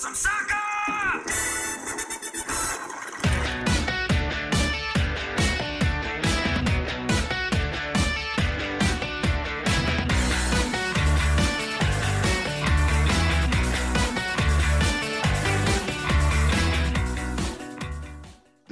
some 0.00 0.14
soccer! 0.14 0.54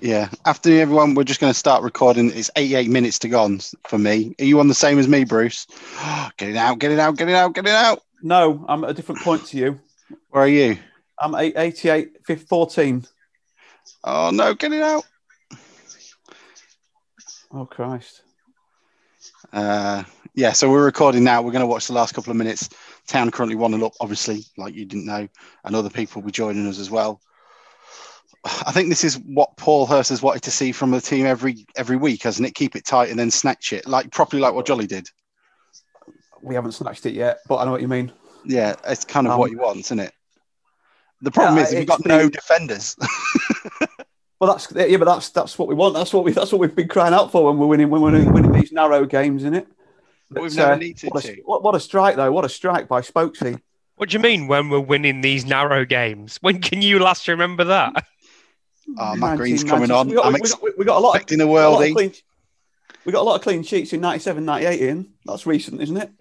Yeah. 0.01 0.31
Afternoon, 0.47 0.81
everyone. 0.81 1.15
We're 1.15 1.25
just 1.25 1.41
going 1.41 1.53
to 1.53 1.59
start 1.59 1.83
recording. 1.83 2.31
It's 2.31 2.51
88 2.57 2.89
minutes 2.89 3.19
to 3.19 3.29
gone 3.29 3.61
for 3.87 3.99
me. 3.99 4.35
Are 4.39 4.45
you 4.47 4.61
on 4.61 4.69
the 4.69 4.75
same 4.75 4.99
as 4.99 5.07
me, 5.07 5.25
Bruce? 5.25 5.67
Get 6.39 6.49
it 6.49 6.57
out, 6.57 6.79
get 6.79 6.93
it 6.93 6.99
out, 6.99 7.19
get 7.19 7.29
it 7.29 7.35
out, 7.35 7.53
get 7.53 7.67
it 7.67 7.73
out. 7.73 8.03
No, 8.23 8.65
I'm 8.67 8.85
at 8.85 8.91
a 8.91 8.95
different 8.95 9.21
point 9.21 9.45
to 9.49 9.59
you. 9.59 9.81
Where 10.31 10.45
are 10.45 10.49
you? 10.49 10.79
I'm 11.21 11.35
eight- 11.35 11.57
88, 11.57 12.11
14. 12.49 13.05
Oh, 14.05 14.31
no, 14.33 14.55
get 14.55 14.73
it 14.73 14.83
out. 14.83 15.05
Oh, 17.53 17.65
Christ. 17.67 18.23
Uh, 19.53 20.05
yeah, 20.35 20.53
so 20.53 20.71
we're 20.71 20.85
recording 20.85 21.25
now. 21.25 21.41
We're 21.41 21.53
going 21.53 21.61
to 21.61 21.67
watch 21.67 21.87
the 21.87 21.95
last 21.95 22.15
couple 22.15 22.31
of 22.31 22.37
minutes. 22.37 22.69
Town 23.07 23.31
currently 23.31 23.57
1 23.57 23.73
0 23.73 23.87
up, 23.87 23.95
obviously, 24.01 24.45
like 24.59 24.75
you 24.75 24.85
didn't 24.85 25.07
know, 25.07 25.27
and 25.65 25.75
other 25.75 25.89
people 25.89 26.21
will 26.21 26.27
be 26.27 26.33
joining 26.33 26.67
us 26.67 26.79
as 26.79 26.91
well. 26.91 27.21
I 28.45 28.71
think 28.71 28.89
this 28.91 29.03
is 29.03 29.19
what 29.19 29.57
Paul 29.57 29.87
Hurst 29.87 30.11
has 30.11 30.23
wanted 30.23 30.43
to 30.43 30.51
see 30.51 30.73
from 30.73 30.91
the 30.91 31.01
team 31.01 31.25
every 31.27 31.67
every 31.77 31.97
week, 31.97 32.23
hasn't 32.23 32.47
it? 32.47 32.55
Keep 32.55 32.77
it 32.77 32.85
tight 32.85 33.11
and 33.11 33.19
then 33.19 33.31
snatch 33.31 33.73
it, 33.73 33.87
like 33.87 34.13
properly 34.13 34.41
like 34.43 34.53
what 34.55 34.67
Jolly 34.67 34.87
did. 34.87 35.09
We 36.43 36.55
haven't 36.55 36.73
snatched 36.73 37.07
it 37.07 37.15
yet, 37.15 37.39
but 37.49 37.57
I 37.57 37.65
know 37.65 37.73
what 37.73 37.81
you 37.81 37.89
mean. 37.89 38.13
Yeah, 38.45 38.77
it's 38.87 39.05
kind 39.05 39.27
of 39.27 39.33
Um, 39.33 39.39
what 39.41 39.51
he 39.51 39.57
wants, 39.57 39.89
isn't 39.89 40.01
it? 40.01 40.13
The 41.21 41.31
problem 41.31 41.57
Yeah, 41.57 41.65
is 41.65 41.71
we've 41.73 41.81
it's 41.83 41.89
got 41.91 42.07
no 42.07 42.29
defenders. 42.29 42.97
Well, 44.41 44.53
that's 44.53 44.69
yeah, 44.73 44.97
but 44.99 45.07
that's 45.07 45.31
that's 45.31 45.59
what 45.59 45.67
we 45.67 45.75
want. 45.75 45.95
That's 45.95 46.13
what 46.13 46.23
we 46.23 46.31
that's 46.31 46.53
what 46.53 46.61
we've 46.61 46.73
been 46.73 46.87
crying 46.87 47.13
out 47.13 47.33
for 47.33 47.45
when 47.47 47.59
we're 47.59 47.67
winning 47.67 47.91
when 47.91 48.01
we're 48.03 48.13
winning, 48.13 48.33
winning 48.33 48.53
these 48.53 48.71
narrow 48.71 49.05
games, 49.05 49.43
isn't 49.43 49.55
it? 49.55 49.67
But 50.31 50.45
we've 50.45 50.55
never 50.55 50.75
uh, 50.75 50.77
needed 50.77 51.11
what, 51.11 51.25
a, 51.25 51.35
to. 51.35 51.43
what, 51.45 51.63
what 51.65 51.75
a 51.75 51.81
strike 51.81 52.15
though! 52.15 52.31
What 52.31 52.45
a 52.45 52.49
strike 52.49 52.87
by 52.87 53.01
Spokesy. 53.01 53.61
What 53.97 54.11
do 54.11 54.13
you 54.17 54.21
mean 54.21 54.47
when 54.47 54.69
we're 54.69 54.79
winning 54.79 55.23
these 55.23 55.45
narrow 55.45 55.85
games? 55.85 56.37
When 56.41 56.61
can 56.61 56.83
you 56.83 57.01
last 57.01 57.27
remember 57.27 57.65
that? 57.65 58.07
Oh, 58.97 59.17
Matt 59.17 59.39
Green's 59.39 59.65
coming 59.65 59.91
on. 59.91 60.07
We 60.07 60.15
got, 60.15 60.27
I'm 60.27 60.35
we, 60.35 60.39
ex- 60.39 60.55
got, 60.55 60.79
we 60.79 60.85
got 60.85 60.99
a 60.99 61.01
lot 61.01 61.11
of 61.11 61.15
expecting 61.17 61.41
a 61.41 61.47
we 61.49 61.55
got 61.55 61.67
a 61.67 61.71
lot 61.71 61.83
of 61.83 61.89
worldie. 61.89 61.93
clean- 61.95 62.13
We 63.05 63.13
got 63.13 63.21
a 63.23 63.27
lot 63.29 63.35
of 63.35 63.43
clean 63.43 63.65
sheets 63.65 63.93
in 63.93 64.01
97, 64.01 64.45
98 64.45 64.81
in. 64.81 65.09
That's 65.27 65.47
recent, 65.47 65.83
isn't 65.83 65.97
it? 65.97 66.13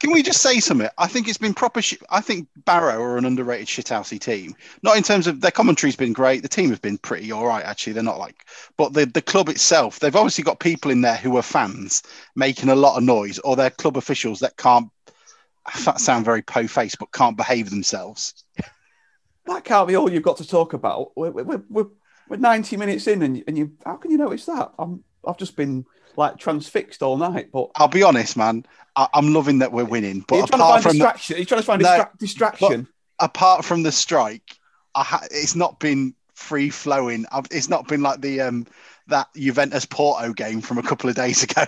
Can 0.00 0.12
we 0.12 0.22
just 0.22 0.42
say 0.42 0.60
something? 0.60 0.88
I 0.98 1.06
think 1.06 1.26
it's 1.26 1.38
been 1.38 1.54
proper. 1.54 1.80
Sh- 1.80 1.96
I 2.10 2.20
think 2.20 2.48
Barrow 2.64 3.00
are 3.00 3.16
an 3.16 3.24
underrated 3.24 3.66
shithousey 3.66 4.20
team. 4.20 4.54
Not 4.82 4.96
in 4.96 5.02
terms 5.02 5.26
of 5.26 5.40
their 5.40 5.50
commentary's 5.50 5.96
been 5.96 6.12
great. 6.12 6.42
The 6.42 6.48
team 6.48 6.70
have 6.70 6.82
been 6.82 6.98
pretty 6.98 7.32
all 7.32 7.46
right, 7.46 7.64
actually. 7.64 7.94
They're 7.94 8.02
not 8.02 8.18
like, 8.18 8.46
but 8.76 8.92
the 8.92 9.06
the 9.06 9.22
club 9.22 9.48
itself, 9.48 10.00
they've 10.00 10.14
obviously 10.14 10.44
got 10.44 10.60
people 10.60 10.90
in 10.90 11.00
there 11.00 11.16
who 11.16 11.36
are 11.36 11.42
fans 11.42 12.02
making 12.34 12.68
a 12.68 12.76
lot 12.76 12.96
of 12.98 13.04
noise, 13.04 13.38
or 13.38 13.56
they're 13.56 13.70
club 13.70 13.96
officials 13.96 14.40
that 14.40 14.56
can't. 14.56 14.90
That 15.84 16.00
sound 16.00 16.24
very 16.24 16.42
po 16.42 16.68
faced, 16.68 16.98
but 16.98 17.10
can't 17.12 17.36
behave 17.36 17.70
themselves. 17.70 18.44
That 19.46 19.64
can't 19.64 19.88
be 19.88 19.96
all 19.96 20.10
you've 20.10 20.22
got 20.22 20.36
to 20.36 20.46
talk 20.46 20.74
about. 20.74 21.10
We're, 21.16 21.30
we're, 21.30 21.62
we're, 21.68 21.86
we're 22.28 22.36
90 22.36 22.76
minutes 22.76 23.06
in, 23.06 23.22
and, 23.22 23.42
and 23.48 23.58
you 23.58 23.72
how 23.84 23.96
can 23.96 24.10
you 24.10 24.18
notice 24.18 24.44
that? 24.46 24.72
I'm, 24.78 25.02
I've 25.26 25.38
just 25.38 25.56
been 25.56 25.86
like 26.16 26.38
transfixed 26.38 27.02
all 27.02 27.16
night. 27.16 27.50
But 27.52 27.70
I'll 27.76 27.88
be 27.88 28.02
honest, 28.02 28.36
man. 28.36 28.64
I, 28.94 29.08
I'm 29.14 29.34
loving 29.34 29.58
that 29.58 29.72
we're 29.72 29.84
winning, 29.84 30.24
but 30.26 30.36
you're 30.36 30.46
trying 30.46 30.58
to 30.60 30.64
apart 30.64 30.74
find 30.74 30.82
from 30.82 30.92
the, 30.92 31.04
distraction. 31.04 31.36
You're 31.36 31.46
trying 31.46 31.60
to 31.60 31.66
find 31.66 31.82
No, 31.82 31.88
distra- 31.88 32.18
distraction. 32.18 32.88
apart 33.18 33.64
from 33.64 33.82
the 33.82 33.92
strike, 33.92 34.56
I 34.94 35.02
ha- 35.02 35.26
it's 35.30 35.54
not 35.54 35.78
been 35.78 36.14
free 36.34 36.70
flowing. 36.70 37.26
I've- 37.30 37.48
It's 37.50 37.68
not 37.68 37.88
been 37.88 38.00
like 38.02 38.20
the 38.20 38.40
um 38.40 38.66
that 39.08 39.28
Juventus 39.36 39.84
Porto 39.86 40.32
game 40.32 40.60
from 40.60 40.78
a 40.78 40.82
couple 40.82 41.08
of 41.08 41.14
days 41.14 41.42
ago. 41.44 41.64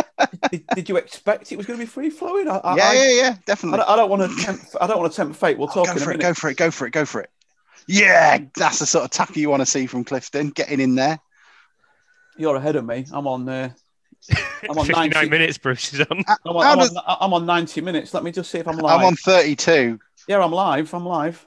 did, 0.50 0.66
did 0.74 0.88
you 0.88 0.96
expect 0.96 1.52
it 1.52 1.56
was 1.56 1.64
going 1.66 1.78
to 1.78 1.84
be 1.84 1.88
free 1.88 2.10
flowing? 2.10 2.48
I, 2.48 2.56
I, 2.56 2.76
yeah, 2.76 2.88
I, 2.88 2.92
yeah, 2.94 3.10
yeah, 3.22 3.34
I, 3.36 3.38
definitely. 3.46 3.78
don't, 3.78 3.88
I 3.88 3.96
don't 3.96 4.10
want 4.10 4.28
to 4.30 4.44
tempt. 4.44 4.74
I 4.80 4.86
don't 4.88 4.98
want 4.98 5.12
to 5.12 5.16
tempt 5.16 5.36
fate. 5.36 5.56
We'll 5.56 5.68
talk 5.68 5.86
go 5.86 5.92
in 5.92 5.98
for 5.98 6.10
it, 6.10 6.18
minute. 6.18 6.22
go 6.22 6.34
for 6.34 6.50
it, 6.50 6.56
go 6.56 6.70
for 6.72 6.86
it, 6.86 6.90
go 6.92 7.04
for 7.04 7.20
it, 7.20 7.28
go 7.28 7.30
for 7.30 7.46
it. 7.46 7.84
Yeah, 7.86 8.38
that's 8.56 8.80
the 8.80 8.86
sort 8.86 9.04
of 9.04 9.10
tackle 9.10 9.38
you 9.38 9.50
want 9.50 9.60
to 9.60 9.66
see 9.66 9.86
from 9.86 10.02
Clifton, 10.04 10.50
getting 10.50 10.80
in 10.80 10.94
there. 10.96 11.18
You're 12.36 12.56
ahead 12.56 12.76
of 12.76 12.84
me. 12.84 13.06
I'm 13.12 13.26
on. 13.26 13.48
Uh, 13.48 13.70
I'm 14.68 14.78
on 14.78 14.86
59 14.86 15.10
90. 15.10 15.30
minutes, 15.30 15.58
Bruce 15.58 15.92
is 15.94 16.00
on. 16.00 16.06
I'm 16.46 16.56
on, 16.56 16.64
How 16.64 16.72
I'm, 16.72 16.78
does- 16.78 16.96
on, 16.96 17.16
I'm 17.20 17.32
on 17.32 17.46
90 17.46 17.80
minutes. 17.80 18.12
Let 18.14 18.22
me 18.24 18.30
just 18.32 18.50
see 18.50 18.58
if 18.58 18.68
I'm 18.68 18.76
live. 18.78 19.00
I'm 19.00 19.06
on 19.06 19.16
32. 19.16 19.98
Yeah, 20.28 20.42
I'm 20.44 20.52
live. 20.52 20.92
I'm 20.94 21.06
live. 21.06 21.46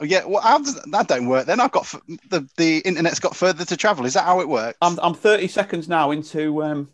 Oh, 0.00 0.04
yeah, 0.04 0.24
well, 0.24 0.40
how 0.42 0.58
does 0.58 0.74
that 0.82 1.08
don't 1.08 1.26
work? 1.28 1.46
Then 1.46 1.60
I've 1.60 1.70
got 1.72 1.82
f- 1.84 2.00
the 2.28 2.48
the 2.56 2.78
internet's 2.80 3.20
got 3.20 3.36
further 3.36 3.64
to 3.64 3.76
travel. 3.76 4.04
Is 4.04 4.14
that 4.14 4.24
how 4.24 4.40
it 4.40 4.48
works? 4.48 4.76
I'm, 4.82 4.98
I'm 5.00 5.14
30 5.14 5.48
seconds 5.48 5.88
now 5.88 6.10
into 6.10 6.62
um, 6.62 6.90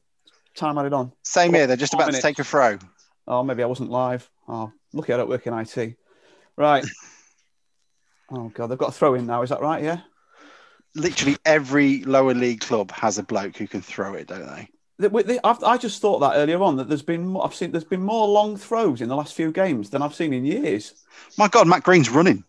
time 0.54 0.76
added 0.78 0.92
on. 0.92 1.12
Same 1.22 1.54
here. 1.54 1.66
They're 1.66 1.76
just 1.76 1.92
Four 1.92 2.02
about 2.02 2.12
to 2.14 2.20
take 2.20 2.38
a 2.38 2.44
throw. 2.44 2.78
Oh, 3.26 3.42
maybe 3.42 3.62
I 3.62 3.66
wasn't 3.66 3.90
live. 3.90 4.28
Oh, 4.46 4.72
lucky 4.92 5.12
I 5.12 5.16
don't 5.16 5.28
work 5.28 5.46
in 5.46 5.54
IT. 5.58 5.96
Right. 6.56 6.84
oh 8.30 8.48
God, 8.50 8.68
they've 8.68 8.78
got 8.78 8.90
a 8.90 8.92
throw 8.92 9.14
in 9.14 9.26
now. 9.26 9.42
Is 9.42 9.50
that 9.50 9.60
right? 9.60 9.82
Yeah. 9.82 10.00
Literally 10.94 11.36
every 11.44 12.04
lower 12.04 12.34
league 12.34 12.60
club 12.60 12.90
has 12.92 13.18
a 13.18 13.22
bloke 13.22 13.56
who 13.56 13.66
can 13.66 13.82
throw 13.82 14.14
it, 14.14 14.28
don't 14.28 14.46
they? 14.46 14.68
They- 14.98 15.08
we- 15.08 15.22
they- 15.24 15.40
I've, 15.44 15.80
just 15.80 16.00
thought 16.00 16.20
that 16.20 16.36
earlier 16.36 16.62
on 16.62 16.76
that 16.76 16.88
there's 16.88 17.02
been 17.02 17.26
more, 17.26 17.44
I've 17.44 17.54
seen 17.54 17.70
there's 17.70 17.84
been 17.84 18.02
more 18.02 18.26
long 18.26 18.56
throws 18.56 19.00
in 19.00 19.08
the 19.08 19.16
last 19.16 19.34
few 19.34 19.52
games 19.52 19.90
than 19.90 20.00
I've 20.02 20.14
seen 20.14 20.32
in 20.32 20.44
years. 20.44 20.94
My 21.36 21.48
God, 21.48 21.66
Matt 21.68 21.82
Green's 21.82 22.08
running. 22.08 22.44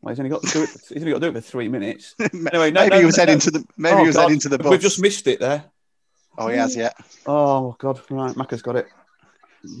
Well, 0.00 0.12
he's 0.14 0.20
only 0.20 0.30
got 0.30 0.42
to 0.42 0.50
do 0.52 0.62
it. 0.62 0.70
He's 0.88 0.98
only 1.02 1.12
got 1.12 1.20
to 1.20 1.30
do 1.30 1.36
it 1.36 1.40
for 1.42 1.46
three 1.50 1.68
minutes. 1.68 2.14
Anyway, 2.20 2.70
no, 2.70 2.80
maybe 2.82 2.90
no, 2.90 2.98
he 2.98 3.04
was 3.06 3.16
no, 3.16 3.22
heading 3.22 3.36
no. 3.36 3.40
to 3.40 3.50
the 3.50 3.64
maybe 3.76 3.94
Oh, 3.96 4.00
he 4.00 4.06
was 4.06 4.16
God, 4.16 4.22
heading 4.22 4.40
to 4.40 4.48
the 4.48 4.58
bus. 4.58 4.70
We've 4.70 4.80
just 4.80 5.00
missed 5.00 5.26
it 5.26 5.40
there. 5.40 5.64
oh, 6.38 6.48
he 6.48 6.56
has, 6.56 6.76
yeah. 6.76 6.92
Oh 7.26 7.74
God, 7.78 8.00
right, 8.10 8.34
Macca's 8.34 8.62
got 8.62 8.76
it. 8.76 8.86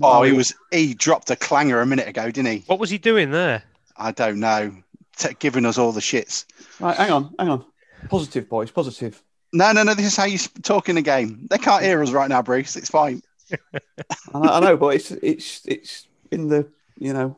Oh, 0.02 0.22
he 0.22 0.32
was 0.32 0.54
he 0.70 0.94
dropped 0.94 1.30
a 1.30 1.36
clanger 1.36 1.80
a 1.82 1.86
minute 1.86 2.08
ago, 2.08 2.30
didn't 2.30 2.50
he? 2.52 2.64
What 2.66 2.78
was 2.78 2.88
he 2.90 2.96
doing 2.98 3.30
there? 3.30 3.62
I 3.96 4.12
don't 4.12 4.40
know. 4.40 4.74
T- 5.16 5.36
giving 5.38 5.64
us 5.66 5.76
all 5.78 5.92
the 5.92 6.00
shits. 6.00 6.46
Right, 6.80 6.96
hang 6.96 7.10
on, 7.12 7.34
hang 7.38 7.48
on. 7.50 7.64
Positive, 8.08 8.48
boys, 8.48 8.70
positive. 8.70 9.22
No, 9.54 9.72
no, 9.72 9.82
no. 9.84 9.94
This 9.94 10.06
is 10.06 10.16
how 10.16 10.24
you 10.24 10.38
talk 10.62 10.88
in 10.88 10.96
the 10.96 11.02
game. 11.02 11.46
They 11.48 11.58
can't 11.58 11.82
hear 11.82 12.02
us 12.02 12.10
right 12.10 12.28
now, 12.28 12.42
Bruce. 12.42 12.76
It's 12.76 12.90
fine. 12.90 13.22
I 14.34 14.60
know, 14.60 14.72
I 14.72 14.74
but 14.74 14.96
it's 14.96 15.10
it's 15.10 15.62
it's 15.64 16.08
in 16.30 16.48
the 16.48 16.68
you 16.98 17.12
know. 17.12 17.36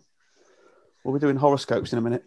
We'll 1.04 1.14
be 1.14 1.20
doing 1.20 1.36
horoscopes 1.36 1.92
in 1.92 1.98
a 1.98 2.02
minute. 2.02 2.24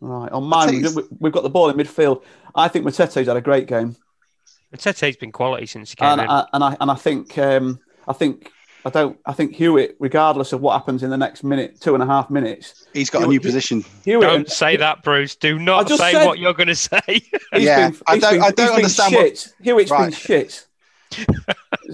Right 0.00 0.30
on 0.32 0.44
mine, 0.44 0.80
we've, 0.80 0.96
we've 1.18 1.32
got 1.32 1.42
the 1.42 1.50
ball 1.50 1.68
in 1.68 1.76
midfield. 1.76 2.22
I 2.54 2.68
think 2.68 2.84
Matete's 2.84 3.14
had 3.14 3.28
a 3.28 3.40
great 3.40 3.66
game, 3.66 3.96
Tete's 4.76 5.16
been 5.16 5.32
quality 5.32 5.66
since 5.66 5.90
he 5.90 5.96
came 5.96 6.08
and 6.08 6.20
in. 6.22 6.28
I, 6.28 6.46
and 6.52 6.64
I 6.64 6.76
and 6.80 6.90
I 6.90 6.94
think 6.94 7.38
um, 7.38 7.80
I 8.06 8.12
think 8.12 8.50
I 8.84 8.90
don't 8.90 9.18
I 9.26 9.32
think 9.32 9.54
Hewitt, 9.54 9.96
regardless 9.98 10.52
of 10.52 10.60
what 10.60 10.72
happens 10.78 11.02
in 11.02 11.10
the 11.10 11.16
next 11.16 11.42
minute, 11.44 11.80
two 11.80 11.94
and 11.94 12.02
a 12.02 12.06
half 12.06 12.30
minutes, 12.30 12.86
He's 12.94 13.10
got 13.10 13.24
a 13.24 13.26
new 13.26 13.40
position. 13.40 13.84
Hewitt. 14.04 14.22
Don't 14.28 14.48
say 14.50 14.76
that, 14.76 15.02
Bruce. 15.02 15.34
Do 15.36 15.58
not 15.58 15.88
say 15.88 16.12
said- 16.12 16.26
what 16.26 16.38
you're 16.38 16.54
going 16.54 16.68
to 16.68 16.74
say. 16.74 17.00
Yeah, 17.54 17.90
been, 17.90 18.00
I 18.06 18.18
don't- 18.18 18.32
been- 18.34 18.42
I 18.42 18.50
don't 18.50 18.56
he's 18.56 18.56
been 18.56 18.74
understand 18.76 19.14
what- 19.14 19.38
Shit. 19.38 19.54
Hewitt's 19.62 19.90
been 19.90 20.12
shit. 20.12 20.66
Is 21.18 21.26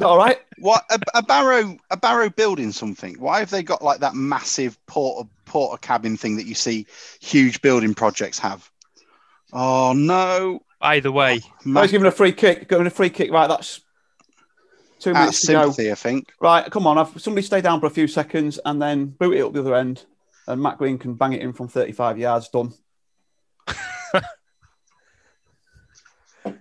that 0.00 0.02
all 0.04 0.18
right? 0.18 0.38
What 0.58 0.84
a, 0.90 0.98
a 1.14 1.22
barrow? 1.22 1.76
A 1.90 1.96
barrow 1.96 2.28
building 2.28 2.72
something? 2.72 3.14
Why 3.20 3.38
have 3.38 3.50
they 3.50 3.62
got 3.62 3.80
like 3.82 4.00
that 4.00 4.14
massive 4.14 4.76
porter 4.86 5.28
porter 5.44 5.78
cabin 5.78 6.16
thing 6.16 6.36
that 6.36 6.46
you 6.46 6.54
see 6.54 6.86
huge 7.20 7.62
building 7.62 7.94
projects 7.94 8.38
have? 8.40 8.68
Oh 9.52 9.92
no! 9.92 10.62
Either 10.80 11.12
way, 11.12 11.40
Oh, 11.44 11.50
Ma- 11.64 11.82
he's 11.82 11.92
giving 11.92 12.06
a 12.08 12.10
free 12.10 12.32
kick. 12.32 12.68
Giving 12.68 12.86
a 12.88 12.90
free 12.90 13.08
kick. 13.10 13.30
Right, 13.30 13.46
that's 13.46 13.80
two 15.04 15.10
out 15.10 15.16
of 15.16 15.20
minutes 15.22 15.40
to 15.42 15.52
go. 15.52 15.62
sympathy, 15.62 15.92
I 15.92 15.94
think. 15.94 16.32
Right, 16.40 16.70
come 16.70 16.86
on. 16.86 16.98
I've, 16.98 17.20
somebody 17.20 17.46
stay 17.46 17.60
down 17.60 17.80
for 17.80 17.86
a 17.86 17.90
few 17.90 18.06
seconds 18.08 18.58
and 18.64 18.80
then 18.80 19.06
boot 19.06 19.36
it 19.36 19.42
up 19.42 19.52
the 19.52 19.60
other 19.60 19.74
end, 19.74 20.04
and 20.48 20.60
Matt 20.62 20.78
Green 20.78 20.98
can 20.98 21.14
bang 21.14 21.32
it 21.32 21.42
in 21.42 21.52
from 21.52 21.68
35 21.68 22.18
yards. 22.18 22.48
Done. 22.48 22.72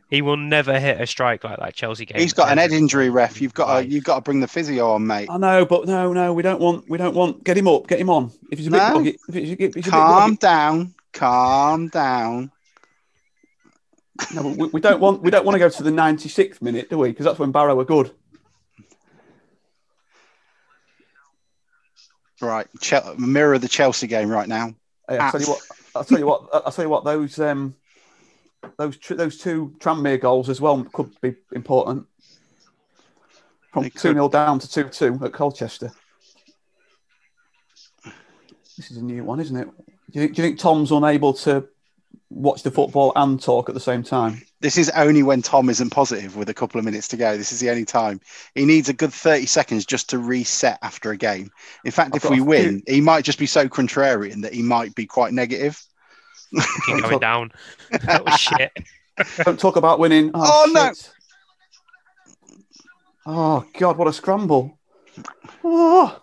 he 0.10 0.22
will 0.22 0.38
never 0.38 0.80
hit 0.80 1.02
a 1.02 1.08
strike 1.08 1.44
like 1.44 1.60
that 1.60 1.74
Chelsea 1.74 2.06
game. 2.06 2.20
He's 2.20 2.34
got 2.34 2.52
an 2.52 2.58
head 2.58 2.72
injury, 2.72 3.10
ref. 3.10 3.42
You've 3.42 3.54
got 3.54 3.80
to, 3.82 3.88
you've 3.88 4.04
got 4.04 4.16
to 4.16 4.22
bring 4.22 4.40
the 4.40 4.48
physio 4.48 4.92
on, 4.92 5.06
mate. 5.06 5.28
I 5.30 5.38
know, 5.38 5.66
but 5.66 5.86
no, 5.88 6.14
no, 6.14 6.34
we 6.34 6.44
don't 6.44 6.62
want. 6.62 6.90
We 6.90 6.98
don't 6.98 7.16
want. 7.16 7.44
Get 7.44 7.58
him 7.58 7.68
up. 7.68 7.88
Get 7.88 8.00
him 8.00 8.10
on. 8.10 8.32
If 8.52 8.60
he's 8.60 8.68
a 8.68 8.72
bit 8.72 8.78
No. 8.78 8.92
groggy, 8.94 9.18
if 9.28 9.36
he's, 9.36 9.52
if 9.52 9.60
he's 9.76 9.88
a 9.88 9.92
bit 9.92 9.92
Calm 9.92 10.36
down, 10.36 10.94
calm 11.12 11.88
down. 11.90 12.52
no, 14.34 14.44
but 14.44 14.58
we, 14.58 14.68
we 14.68 14.82
don't 14.82 15.00
want. 15.02 15.22
We 15.22 15.32
don't 15.32 15.46
want 15.46 15.56
to 15.56 15.60
go 15.60 15.70
to 15.70 15.84
the 15.84 15.90
96th 15.92 16.62
minute, 16.62 16.90
do 16.90 17.00
we? 17.00 17.10
Because 17.10 17.26
that's 17.26 17.40
when 17.40 17.52
Barrow 17.52 17.76
were 17.76 17.86
good. 17.86 18.12
Right, 22.44 22.68
Chel- 22.82 23.16
mirror 23.18 23.58
the 23.58 23.70
Chelsea 23.70 24.08
game 24.08 24.30
right 24.30 24.48
now. 24.48 24.76
Hey, 25.08 25.18
I'll 25.18 25.32
tell 25.32 25.42
you 25.42 25.48
what. 25.48 25.62
I'll 25.96 26.04
tell 26.04 26.20
you 26.20 26.26
what. 26.26 26.50
I'll 26.54 26.72
tell 26.72 26.86
you 26.86 26.90
what. 26.90 27.06
Those 27.06 27.40
um, 27.40 27.76
those 28.78 28.98
tr- 28.98 29.14
those 29.14 29.38
two 29.38 29.74
Tranmere 29.80 30.20
goals 30.20 30.50
as 30.50 30.60
well 30.60 30.84
could 30.92 31.10
be 31.22 31.36
important. 31.54 32.06
From 33.72 33.84
two 33.86 33.90
could. 33.92 34.16
0 34.16 34.30
down 34.30 34.60
to 34.60 34.70
two 34.70 34.90
two 34.90 35.20
at 35.24 35.32
Colchester. 35.32 35.92
This 38.78 38.92
is 38.92 38.98
a 38.98 39.04
new 39.04 39.24
one, 39.24 39.40
isn't 39.40 39.56
it? 39.56 39.70
Do 40.12 40.22
you, 40.22 40.28
do 40.30 40.42
you 40.42 40.48
think 40.50 40.60
Tom's 40.60 40.92
unable 40.92 41.34
to 41.34 41.68
watch 42.30 42.64
the 42.64 42.72
football 42.72 43.12
and 43.16 43.42
talk 43.42 43.70
at 43.70 43.76
the 43.76 43.82
same 43.82 44.04
time? 44.04 44.42
This 44.60 44.78
is 44.78 44.90
only 44.92 45.24
when 45.24 45.42
Tom 45.42 45.70
isn't 45.70 45.90
positive 45.90 46.36
with 46.36 46.50
a 46.50 46.54
couple 46.54 46.80
of 46.80 46.86
minutes 46.86 47.08
to 47.10 47.18
go. 47.18 47.38
This 47.38 47.52
is 47.52 47.60
the 47.60 47.70
only 47.70 47.86
time. 47.86 48.22
He 48.56 48.66
needs 48.66 48.90
a 48.90 48.94
good 48.94 49.14
30 49.14 49.46
seconds 49.46 49.86
just 49.86 50.10
to 50.12 50.18
reset 50.18 50.80
after 50.82 51.12
a 51.12 51.18
game. 51.18 51.50
In 51.84 51.92
fact, 51.92 52.16
I've 52.16 52.24
if 52.24 52.30
we 52.30 52.40
a 52.40 52.44
win, 52.44 52.84
he 52.88 53.02
might 53.02 53.26
just 53.26 53.40
be 53.40 53.46
so 53.46 53.68
contrarian 53.68 54.42
that 54.42 54.54
he 54.54 54.62
might 54.62 54.96
be 54.96 55.06
quite 55.06 55.34
negative. 55.34 55.82
Keep 56.86 57.02
going 57.04 57.20
down. 57.20 57.52
That 57.92 58.24
was 58.26 58.34
oh, 58.52 58.58
shit. 58.58 58.78
Don't 59.44 59.60
talk 59.60 59.76
about 59.76 60.00
winning. 60.00 60.32
Oh, 60.34 60.66
Oh, 60.68 60.72
no. 60.72 60.92
Oh 63.26 63.66
God, 63.78 63.98
what 63.98 64.08
a 64.08 64.14
scramble! 64.14 64.78
Oh, 65.64 66.22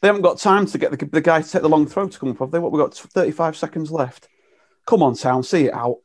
they 0.00 0.08
haven't 0.08 0.22
got 0.22 0.38
time 0.38 0.66
to 0.66 0.78
get 0.78 0.96
the, 0.96 1.06
the 1.06 1.20
guy 1.20 1.42
to 1.42 1.48
take 1.48 1.62
the 1.62 1.68
long 1.68 1.86
throw 1.86 2.08
to 2.08 2.18
come 2.18 2.30
up. 2.30 2.38
Have 2.38 2.50
they? 2.52 2.60
What 2.60 2.70
we 2.70 2.78
got? 2.78 2.94
Thirty-five 2.94 3.56
seconds 3.56 3.90
left. 3.90 4.28
Come 4.86 5.02
on, 5.02 5.14
Town, 5.14 5.42
see 5.42 5.66
it 5.66 5.74
out. 5.74 5.98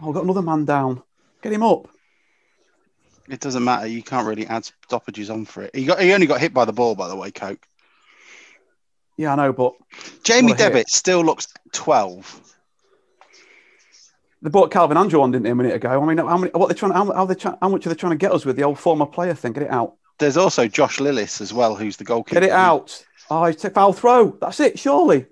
Oh, 0.00 0.06
we've 0.06 0.14
got 0.14 0.24
another 0.24 0.42
man 0.42 0.64
down. 0.64 1.02
Get 1.42 1.52
him 1.52 1.62
up. 1.62 1.88
It 3.28 3.40
doesn't 3.40 3.62
matter. 3.62 3.86
You 3.86 4.02
can't 4.02 4.26
really 4.26 4.46
add 4.46 4.64
stoppages 4.64 5.30
on 5.30 5.44
for 5.44 5.62
it. 5.62 5.74
He 5.74 5.84
got 5.84 6.00
he 6.00 6.12
only 6.12 6.26
got 6.26 6.40
hit 6.40 6.52
by 6.52 6.64
the 6.64 6.72
ball, 6.72 6.94
by 6.94 7.08
the 7.08 7.16
way, 7.16 7.30
Coke. 7.30 7.64
Yeah, 9.16 9.34
I 9.34 9.36
know, 9.36 9.52
but 9.52 9.74
Jamie. 10.24 10.54
Devitt 10.54 10.88
still 10.88 11.22
looks 11.22 11.46
12. 11.72 12.40
they 14.42 14.50
bought 14.50 14.70
Calvin 14.70 14.96
Andrew 14.96 15.20
on, 15.20 15.30
didn't 15.30 15.44
they, 15.44 15.50
a 15.50 15.54
minute 15.54 15.74
ago? 15.74 16.02
I 16.02 16.06
mean, 16.06 16.18
how 16.18 16.38
many? 16.38 16.50
What 16.52 16.68
they 16.68 16.74
trying? 16.74 16.92
How, 16.92 17.12
how 17.12 17.26
they? 17.26 17.34
Try, 17.34 17.54
how 17.60 17.68
much 17.68 17.86
are 17.86 17.90
they 17.90 17.94
trying 17.94 18.12
to 18.12 18.16
get 18.16 18.32
us 18.32 18.44
with 18.44 18.56
the 18.56 18.64
old 18.64 18.78
former 18.78 19.06
player 19.06 19.34
thing? 19.34 19.52
Get 19.52 19.64
it 19.64 19.70
out. 19.70 19.94
There's 20.18 20.36
also 20.36 20.66
Josh 20.66 20.98
Lillis 20.98 21.40
as 21.40 21.52
well, 21.52 21.76
who's 21.76 21.98
the 21.98 22.04
goalkeeper. 22.04 22.40
Get 22.40 22.48
it 22.48 22.52
out. 22.52 23.04
Oh, 23.30 23.44
he's 23.44 23.64
a 23.64 23.70
foul 23.70 23.92
throw. 23.92 24.36
That's 24.40 24.58
it. 24.60 24.78
Surely. 24.78 25.26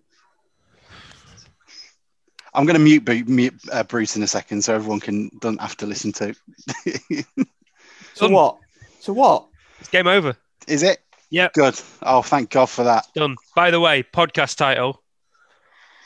I'm 2.55 2.65
going 2.65 2.75
to 2.75 2.81
mute, 2.81 3.05
Bru- 3.05 3.25
mute 3.25 3.55
uh, 3.73 3.83
Bruce 3.85 4.17
in 4.17 4.23
a 4.23 4.27
second 4.27 4.62
so 4.62 4.75
everyone 4.75 5.00
can 5.00 5.31
don't 5.41 5.61
have 5.61 5.77
to 5.79 5.87
listen 5.87 6.12
to. 6.12 6.35
So 8.15 8.27
Done. 8.27 8.33
what? 8.35 8.59
So 8.99 9.12
what? 9.12 9.47
It's 9.79 9.89
game 9.89 10.09
over. 10.09 10.37
Is 10.67 10.83
it? 10.83 10.99
Yeah. 11.31 11.50
Good. 11.55 11.81
Oh, 12.03 12.21
thank 12.21 12.50
God 12.50 12.67
for 12.67 12.83
that. 12.83 13.06
Done. 13.15 13.37
By 13.55 13.71
the 13.71 13.79
way, 13.79 14.03
podcast 14.03 14.56
title 14.56 15.00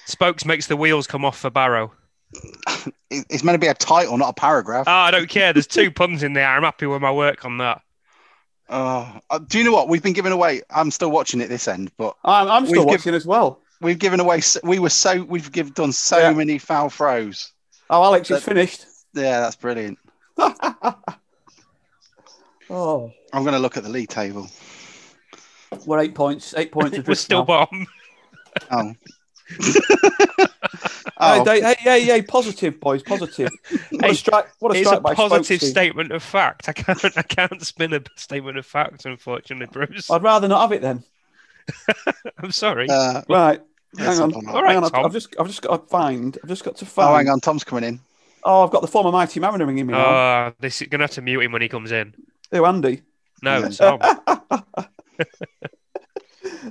Spokes 0.04 0.44
makes 0.44 0.66
the 0.66 0.76
wheels 0.76 1.06
come 1.06 1.24
off 1.24 1.38
for 1.38 1.48
Barrow. 1.50 1.92
It's 3.14 3.44
meant 3.44 3.54
to 3.56 3.58
be 3.58 3.66
a 3.66 3.74
title, 3.74 4.16
not 4.16 4.30
a 4.30 4.32
paragraph. 4.32 4.84
Ah, 4.88 5.04
I 5.04 5.10
don't 5.10 5.28
care. 5.28 5.52
There's 5.52 5.66
two 5.66 5.90
puns 5.94 6.22
in 6.22 6.32
there. 6.32 6.48
I'm 6.48 6.62
happy 6.62 6.86
with 6.86 7.02
my 7.02 7.12
work 7.12 7.44
on 7.44 7.58
that. 7.58 7.82
Oh, 8.70 9.20
uh, 9.28 9.38
do 9.38 9.58
you 9.58 9.64
know 9.64 9.72
what? 9.72 9.88
We've 9.90 10.02
been 10.02 10.14
giving 10.14 10.32
away. 10.32 10.62
I'm 10.70 10.90
still 10.90 11.10
watching 11.10 11.42
it 11.42 11.48
this 11.48 11.68
end, 11.68 11.92
but 11.98 12.16
I'm, 12.24 12.48
I'm 12.48 12.66
still 12.66 12.86
We've 12.86 12.94
watching 12.94 13.14
as 13.14 13.26
well. 13.26 13.60
We've 13.82 13.98
given 13.98 14.20
away. 14.20 14.38
s- 14.38 14.56
We 14.64 14.78
were 14.78 14.88
so 14.90 15.24
we've 15.24 15.50
give, 15.52 15.74
done 15.74 15.92
so 15.92 16.18
Yeah. 16.18 16.32
many 16.32 16.56
foul 16.58 16.88
throws. 16.88 17.52
Oh, 17.90 18.02
Alex 18.02 18.30
is 18.30 18.38
That- 18.38 18.44
finished. 18.50 18.86
Yeah, 19.14 19.40
that's 19.40 19.56
brilliant. 19.56 19.98
oh, 22.70 23.12
I'm 23.32 23.42
going 23.42 23.52
to 23.54 23.58
look 23.58 23.76
at 23.76 23.82
the 23.82 23.88
league 23.90 24.08
table. 24.08 24.48
we're 25.84 25.98
eight 25.98 26.14
points. 26.14 26.54
Eight 26.56 26.72
points. 26.72 26.92
We're 26.96 27.00
adrift 27.00 27.20
still 27.20 27.40
now. 27.40 27.44
bottom. 27.44 27.86
Oh. 28.70 28.94
Hey, 31.20 31.38
oh, 31.38 31.44
hey, 31.44 31.60
hey, 31.60 31.74
hey, 31.78 32.00
hey, 32.04 32.22
positive, 32.22 32.80
boys, 32.80 33.00
positive. 33.04 33.50
What 33.92 34.10
a 34.10 34.14
strike! 34.14 34.46
What 34.58 34.74
a 34.74 34.78
It's 34.80 34.88
strike 34.88 35.02
a 35.04 35.14
positive 35.14 35.60
Spokesy. 35.60 35.70
statement 35.70 36.10
of 36.10 36.20
fact. 36.20 36.68
I 36.68 36.72
can't. 36.72 37.16
I 37.16 37.22
can't 37.22 37.62
spin 37.64 37.92
a 37.92 38.00
statement 38.16 38.58
of 38.58 38.66
fact, 38.66 39.04
unfortunately, 39.04 39.68
Bruce. 39.70 40.10
I'd 40.10 40.22
rather 40.24 40.48
not 40.48 40.62
have 40.62 40.72
it 40.72 40.82
then. 40.82 41.04
I'm 42.38 42.50
sorry. 42.50 42.88
uh, 42.90 43.22
Right, 43.28 43.60
Yes, 43.60 43.66
hang 43.98 44.18
on. 44.20 44.34
I'm 44.34 44.48
All 44.48 44.62
right, 44.62 44.68
hang 44.68 44.76
on. 44.78 44.84
I've, 44.84 44.92
Tom. 44.92 45.04
I've 45.06 45.12
just, 45.12 45.34
I've 45.38 45.46
just 45.46 45.62
got 45.62 45.82
to 45.82 45.86
find. 45.88 46.38
I've 46.42 46.48
just 46.48 46.64
got 46.64 46.76
to 46.76 46.86
find. 46.86 47.08
oh, 47.10 47.14
hang 47.16 47.28
on. 47.28 47.40
Tom's 47.40 47.64
coming 47.64 47.84
in. 47.84 48.00
Oh, 48.44 48.64
I've 48.64 48.70
got 48.70 48.82
the 48.82 48.88
former 48.88 49.12
mighty 49.12 49.38
Mariner 49.40 49.66
ringing 49.66 49.86
me 49.86 49.92
now. 49.92 50.04
Ah, 50.04 50.52
this 50.58 50.82
is 50.82 50.88
gonna 50.88 51.04
have 51.04 51.12
to 51.12 51.22
mute 51.22 51.42
him 51.42 51.52
when 51.52 51.62
he 51.62 51.68
comes 51.68 51.92
in. 51.92 52.14
Who, 52.50 52.64
Andy? 52.64 53.02
No, 53.42 53.60
Yeah. 53.60 53.68
Tom. 53.68 54.00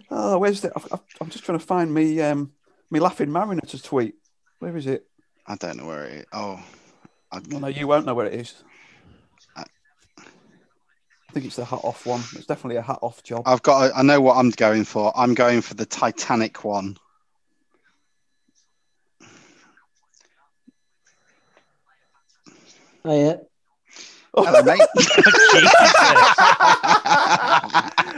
Oh, 0.10 0.38
where's 0.38 0.62
the? 0.62 0.72
I've, 0.76 0.86
I've, 0.92 1.00
I'm 1.22 1.30
just 1.30 1.44
trying 1.46 1.58
to 1.58 1.66
find 1.66 1.94
me, 1.94 2.20
um, 2.22 2.52
me 2.90 3.00
laughing 3.00 3.32
Mariner 3.32 3.62
to 3.62 3.82
tweet. 3.82 4.16
Where 4.60 4.76
is 4.76 4.86
it? 4.86 5.06
I 5.48 5.56
don't 5.56 5.78
know 5.78 5.86
where 5.86 6.06
it 6.06 6.14
is. 6.20 6.26
Oh, 6.34 6.62
I, 7.32 7.38
Oh, 7.54 7.60
no, 7.60 7.68
you 7.68 7.88
won't 7.88 8.06
know 8.06 8.14
where 8.14 8.26
it 8.28 8.34
is. 8.34 8.64
I- 9.56 9.64
I 10.18 11.34
think 11.34 11.46
it's 11.46 11.56
the 11.56 11.64
hat 11.66 11.80
off 11.84 12.06
one. 12.06 12.20
It's 12.36 12.46
definitely 12.46 12.76
a 12.76 12.82
hat 12.82 13.00
off 13.02 13.24
job. 13.24 13.44
I've 13.46 13.62
got. 13.64 13.92
A, 13.92 13.96
I 13.98 14.02
know 14.02 14.20
what 14.20 14.36
I'm 14.36 14.50
going 14.50 14.84
for. 14.84 15.14
I'm 15.18 15.34
going 15.34 15.62
for 15.62 15.74
the 15.76 15.86
Titanic 15.86 16.66
one. 16.66 16.98
Oh, 23.04 23.20
yeah. 23.20 23.38
Hello, 24.34 24.64
mate. 24.64 24.80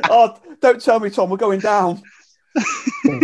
oh, 0.10 0.38
don't 0.62 0.82
tell 0.82 1.00
me, 1.00 1.10
Tom. 1.10 1.30
We're 1.30 1.38
going 1.38 1.60
down. 1.60 2.02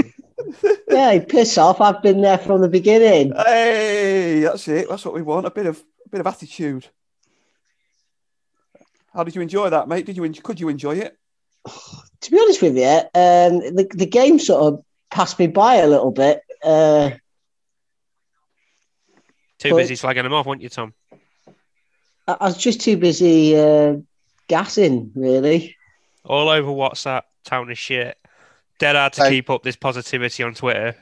Yeah, 0.89 1.19
piss 1.19 1.57
off. 1.59 1.79
I've 1.79 2.01
been 2.01 2.21
there 2.21 2.39
from 2.39 2.61
the 2.61 2.67
beginning. 2.67 3.33
Hey, 3.35 4.39
that's 4.39 4.67
it. 4.67 4.89
That's 4.89 5.05
what 5.05 5.13
we 5.13 5.21
want. 5.21 5.45
A 5.45 5.51
bit 5.51 5.67
of 5.67 5.77
a 6.05 6.09
bit 6.09 6.21
of 6.21 6.27
attitude. 6.27 6.87
How 9.13 9.23
did 9.23 9.35
you 9.35 9.41
enjoy 9.41 9.69
that, 9.69 9.87
mate? 9.87 10.07
Did 10.07 10.17
you? 10.17 10.23
en- 10.23 10.33
Could 10.33 10.59
you 10.59 10.69
enjoy 10.69 10.95
it? 10.95 11.15
To 12.21 12.31
be 12.31 12.39
honest 12.39 12.61
with 12.61 12.75
you, 12.75 12.83
um, 12.83 13.75
the, 13.75 13.87
the 13.93 14.05
game 14.05 14.39
sort 14.39 14.61
of 14.61 14.83
passed 15.09 15.39
me 15.39 15.47
by 15.47 15.75
a 15.75 15.87
little 15.87 16.11
bit. 16.11 16.41
Uh, 16.63 17.11
Too 19.59 19.69
But- 19.69 19.77
busy 19.77 19.93
slagging 19.95 20.23
them 20.23 20.33
off, 20.33 20.45
weren't 20.47 20.61
you, 20.61 20.69
Tom? 20.69 20.93
I, 22.29 22.37
I 22.39 22.45
was 22.47 22.57
just 22.57 22.81
too 22.81 22.97
busy 22.97 23.57
uh, 23.57 23.95
gassing, 24.47 25.11
really. 25.15 25.75
All 26.25 26.49
over 26.49 26.69
WhatsApp, 26.69 27.23
town 27.43 27.71
is 27.71 27.77
shit. 27.77 28.17
Dead 28.77 28.95
hard 28.95 29.13
to 29.13 29.23
Hey. 29.23 29.29
keep 29.29 29.49
up 29.49 29.63
this 29.63 29.75
positivity 29.75 30.43
on 30.43 30.53
Twitter. 30.53 30.95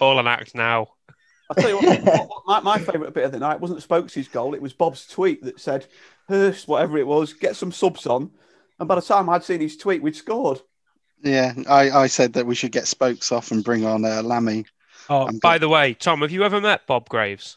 All 0.00 0.18
an 0.18 0.26
act 0.26 0.54
now. 0.54 0.88
I'll 1.50 1.56
tell 1.56 1.70
you 1.70 1.76
what, 1.78 2.02
what- 2.04 2.28
what- 2.28 2.44
my, 2.46 2.60
my 2.60 2.78
favourite 2.78 3.12
bit 3.14 3.24
of 3.24 3.32
the 3.32 3.38
night 3.38 3.60
wasn't 3.60 3.80
Spokesy's 3.80 4.28
goal, 4.28 4.54
it 4.54 4.62
was 4.62 4.72
Bob's 4.72 5.06
tweet 5.06 5.42
that 5.44 5.60
said, 5.60 5.86
Hurst, 6.28 6.68
whatever 6.68 6.98
it 6.98 7.06
was, 7.06 7.32
get 7.32 7.56
some 7.56 7.72
subs 7.72 8.06
on. 8.06 8.30
And 8.78 8.86
by 8.88 8.94
the 8.94 9.00
time 9.02 9.28
I'd 9.28 9.44
seen 9.44 9.60
his 9.60 9.76
tweet, 9.76 10.02
we'd 10.02 10.14
scored. 10.16 10.60
yeah, 11.22 11.52
I, 11.68 11.90
I 11.90 12.06
said 12.06 12.34
that 12.34 12.46
we 12.46 12.54
should 12.54 12.70
get 12.72 12.86
spokes 12.86 13.32
off 13.32 13.50
and 13.50 13.64
bring 13.64 13.84
on 13.84 14.04
uh, 14.04 14.22
Lammy. 14.22 14.66
Oh, 15.10 15.26
I'm 15.26 15.38
by 15.38 15.58
the 15.58 15.68
way, 15.68 15.94
Tom, 15.94 16.20
have 16.20 16.30
you 16.30 16.44
ever 16.44 16.60
met 16.60 16.86
Bob 16.86 17.08
Graves? 17.08 17.56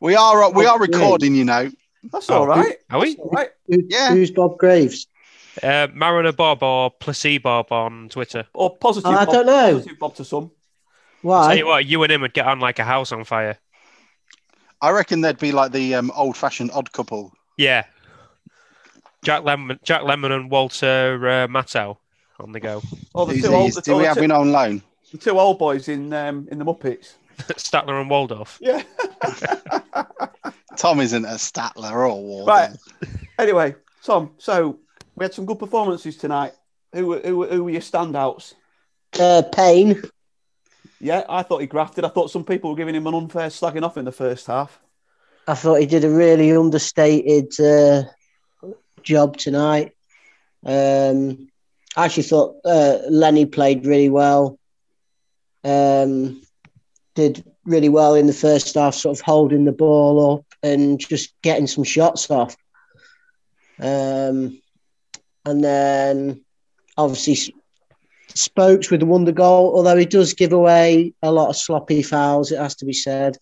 We 0.00 0.14
are. 0.14 0.50
We 0.52 0.66
are 0.66 0.76
Oh, 0.76 0.78
recording. 0.78 1.34
You 1.34 1.44
know. 1.44 1.70
That's 2.10 2.30
Oh, 2.30 2.38
all 2.38 2.46
right. 2.46 2.76
Are 2.90 3.00
we? 3.00 3.10
That's 3.10 3.20
all 3.20 3.30
right. 3.30 3.50
Who, 3.68 3.82
Yeah. 3.88 4.12
Who's 4.12 4.30
Bob 4.30 4.58
Graves? 4.58 5.06
Uh, 5.62 5.86
Mariner 5.92 6.32
Bob 6.32 6.62
or 6.62 6.90
Placebo 6.90 7.62
Bob 7.64 7.72
on 7.72 8.08
Twitter. 8.08 8.46
Or 8.54 8.74
positive. 8.76 9.10
Oh, 9.10 9.14
I 9.14 9.24
Bob, 9.24 9.34
don't 9.34 9.46
know. 9.46 9.72
Positive 9.74 9.98
Bob 9.98 10.14
to 10.16 10.24
some. 10.24 10.50
Why? 11.20 11.48
Tell 11.48 11.56
you 11.58 11.66
what, 11.66 11.86
you 11.86 12.02
and 12.02 12.10
him 12.10 12.22
would 12.22 12.34
get 12.34 12.46
on 12.46 12.58
like 12.58 12.78
a 12.78 12.84
house 12.84 13.12
on 13.12 13.24
fire. 13.24 13.58
I 14.80 14.90
reckon 14.90 15.20
they'd 15.20 15.38
be 15.38 15.52
like 15.52 15.70
the 15.70 15.94
um, 15.94 16.10
old-fashioned 16.16 16.70
odd 16.72 16.90
couple. 16.92 17.32
Yeah. 17.56 17.84
Jack 19.22 19.42
Lemmon, 19.42 19.80
Jack 19.84 20.00
Lemmon 20.02 20.32
and 20.34 20.50
Walter 20.50 21.20
uh, 21.28 21.46
Matthau 21.46 21.98
on 22.40 22.50
the 22.50 22.58
go. 22.58 22.82
Or 23.14 23.26
the 23.26 23.40
two 23.40 23.54
old, 23.54 23.66
these? 23.66 23.74
the, 23.76 23.82
Do 23.82 23.96
we 23.96 24.02
the 24.02 24.08
have 24.08 24.16
two, 24.16 24.24
him 24.24 24.32
on 24.32 24.50
loan? 24.50 24.82
the 25.12 25.18
two 25.18 25.38
old 25.38 25.58
boys 25.60 25.88
in 25.88 26.12
um, 26.12 26.48
in 26.50 26.58
the 26.58 26.64
Muppets. 26.64 27.12
Statler 27.58 28.00
and 28.00 28.10
Waldorf. 28.10 28.58
Yeah. 28.60 28.82
Tom 30.76 31.00
isn't 31.00 31.24
a 31.24 31.34
Statler 31.34 31.92
or 31.92 32.22
Waldorf. 32.22 32.48
Right. 32.48 32.70
Anyway, 33.38 33.74
Tom. 34.02 34.30
So 34.38 34.78
we 35.16 35.24
had 35.24 35.34
some 35.34 35.46
good 35.46 35.58
performances 35.58 36.16
tonight. 36.16 36.52
Who 36.94 37.06
were- 37.06 37.20
who, 37.20 37.36
were- 37.38 37.46
who 37.48 37.64
were 37.64 37.70
your 37.70 37.80
standouts? 37.80 38.54
Uh, 39.18 39.42
Payne. 39.52 40.02
Yeah, 41.00 41.24
I 41.28 41.42
thought 41.42 41.60
he 41.60 41.66
grafted. 41.66 42.04
I 42.04 42.08
thought 42.08 42.30
some 42.30 42.44
people 42.44 42.70
were 42.70 42.76
giving 42.76 42.94
him 42.94 43.06
an 43.06 43.14
unfair 43.14 43.48
slagging 43.48 43.82
off 43.82 43.96
in 43.96 44.04
the 44.04 44.12
first 44.12 44.46
half. 44.46 44.80
I 45.48 45.54
thought 45.54 45.80
he 45.80 45.86
did 45.86 46.04
a 46.04 46.10
really 46.10 46.54
understated 46.56 47.58
uh, 47.60 48.04
job 49.02 49.36
tonight. 49.36 49.92
Um, 50.64 51.48
I 51.96 52.04
actually 52.04 52.22
thought 52.22 52.56
uh, 52.64 52.98
Lenny 53.10 53.46
played 53.46 53.84
really 53.84 54.08
well. 54.08 54.58
Um, 55.64 56.41
did 57.14 57.44
really 57.64 57.88
well 57.88 58.14
in 58.14 58.26
the 58.26 58.32
first 58.32 58.74
half, 58.74 58.94
sort 58.94 59.18
of 59.18 59.24
holding 59.24 59.64
the 59.64 59.72
ball 59.72 60.38
up 60.38 60.44
and 60.62 60.98
just 60.98 61.34
getting 61.42 61.66
some 61.66 61.84
shots 61.84 62.30
off. 62.30 62.56
Um, 63.80 64.60
and 65.44 65.62
then 65.62 66.44
obviously 66.96 67.54
Spokes 68.34 68.90
with 68.90 69.00
the 69.00 69.06
wonder 69.06 69.32
goal, 69.32 69.76
although 69.76 69.96
he 69.96 70.06
does 70.06 70.32
give 70.32 70.54
away 70.54 71.12
a 71.22 71.30
lot 71.30 71.50
of 71.50 71.56
sloppy 71.56 72.02
fouls, 72.02 72.50
it 72.50 72.58
has 72.58 72.76
to 72.76 72.86
be 72.86 72.94
said 72.94 73.36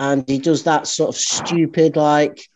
and 0.00 0.24
he 0.26 0.38
does 0.38 0.64
that 0.64 0.86
sort 0.88 1.10
of 1.10 1.16
stupid 1.16 1.94
like 1.94 2.48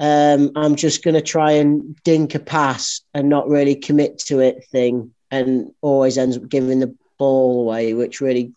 um, 0.00 0.50
I'm 0.56 0.74
just 0.74 1.04
going 1.04 1.14
to 1.14 1.20
try 1.20 1.52
and 1.52 1.94
dink 2.02 2.34
a 2.34 2.40
pass 2.40 3.02
and 3.14 3.28
not 3.28 3.48
really 3.48 3.76
commit 3.76 4.18
to 4.20 4.40
it 4.40 4.64
thing, 4.72 5.14
and 5.30 5.70
always 5.80 6.18
ends 6.18 6.36
up 6.36 6.48
giving 6.48 6.80
the 6.80 6.96
ball 7.18 7.60
away, 7.60 7.94
which 7.94 8.20
really 8.20 8.52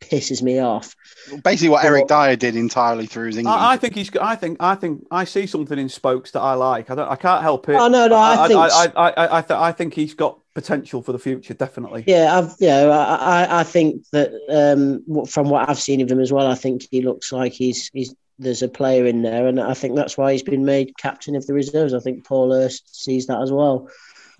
pisses 0.00 0.42
me 0.42 0.58
off. 0.58 0.96
Basically, 1.44 1.68
what 1.68 1.84
Well- 1.84 1.94
Eric 1.94 2.08
Dier 2.08 2.36
did 2.36 2.56
entirely 2.56 3.06
through 3.06 3.26
his 3.28 3.36
England. 3.36 3.58
I, 3.60 3.72
I 3.72 3.76
think 3.76 3.94
he's. 3.94 4.10
I 4.16 4.34
think. 4.36 4.56
I 4.60 4.74
think. 4.74 5.06
I 5.10 5.24
see 5.24 5.46
something 5.46 5.78
in 5.78 5.88
Spokes 5.88 6.30
that 6.32 6.40
I 6.40 6.54
like. 6.54 6.90
I 6.90 6.94
don't. 6.94 7.08
I 7.08 7.16
can't 7.16 7.42
help 7.42 7.68
it. 7.68 7.76
Oh, 7.76 7.88
no, 7.88 8.08
no, 8.08 8.16
I 8.16 8.48
think- 8.48 8.58
I. 8.60 8.68
I. 8.96 9.10
I. 9.10 9.38
I, 9.38 9.42
th- 9.42 9.58
I 9.58 9.72
think 9.72 9.94
he's 9.94 10.14
got 10.14 10.38
potential 10.54 11.02
for 11.02 11.12
the 11.12 11.18
future. 11.18 11.54
Definitely. 11.54 12.04
Yeah, 12.06 12.36
I've 12.38 12.54
you 12.58 12.68
know, 12.68 12.90
I, 12.90 13.14
I, 13.44 13.60
I 13.60 13.62
think 13.62 14.04
that 14.12 14.32
um, 14.50 15.26
from 15.26 15.48
what 15.50 15.68
I've 15.68 15.78
seen 15.78 16.00
of 16.00 16.10
him 16.10 16.20
as 16.20 16.32
well, 16.32 16.46
I 16.46 16.54
think 16.54 16.86
he 16.90 17.02
looks 17.02 17.32
like 17.32 17.52
he's 17.52 17.90
he's 17.92 18.14
there's 18.38 18.62
a 18.62 18.68
player 18.68 19.04
in 19.06 19.22
there, 19.22 19.46
and 19.46 19.60
I 19.60 19.74
think 19.74 19.96
that's 19.96 20.16
why 20.16 20.32
he's 20.32 20.42
been 20.42 20.64
made 20.64 20.96
captain 20.96 21.36
of 21.36 21.46
the 21.46 21.52
reserves. 21.54 21.92
I 21.92 22.00
think 22.00 22.24
Paul 22.24 22.52
Hurst 22.52 22.94
sees 22.96 23.26
that 23.26 23.40
as 23.40 23.52
well. 23.52 23.88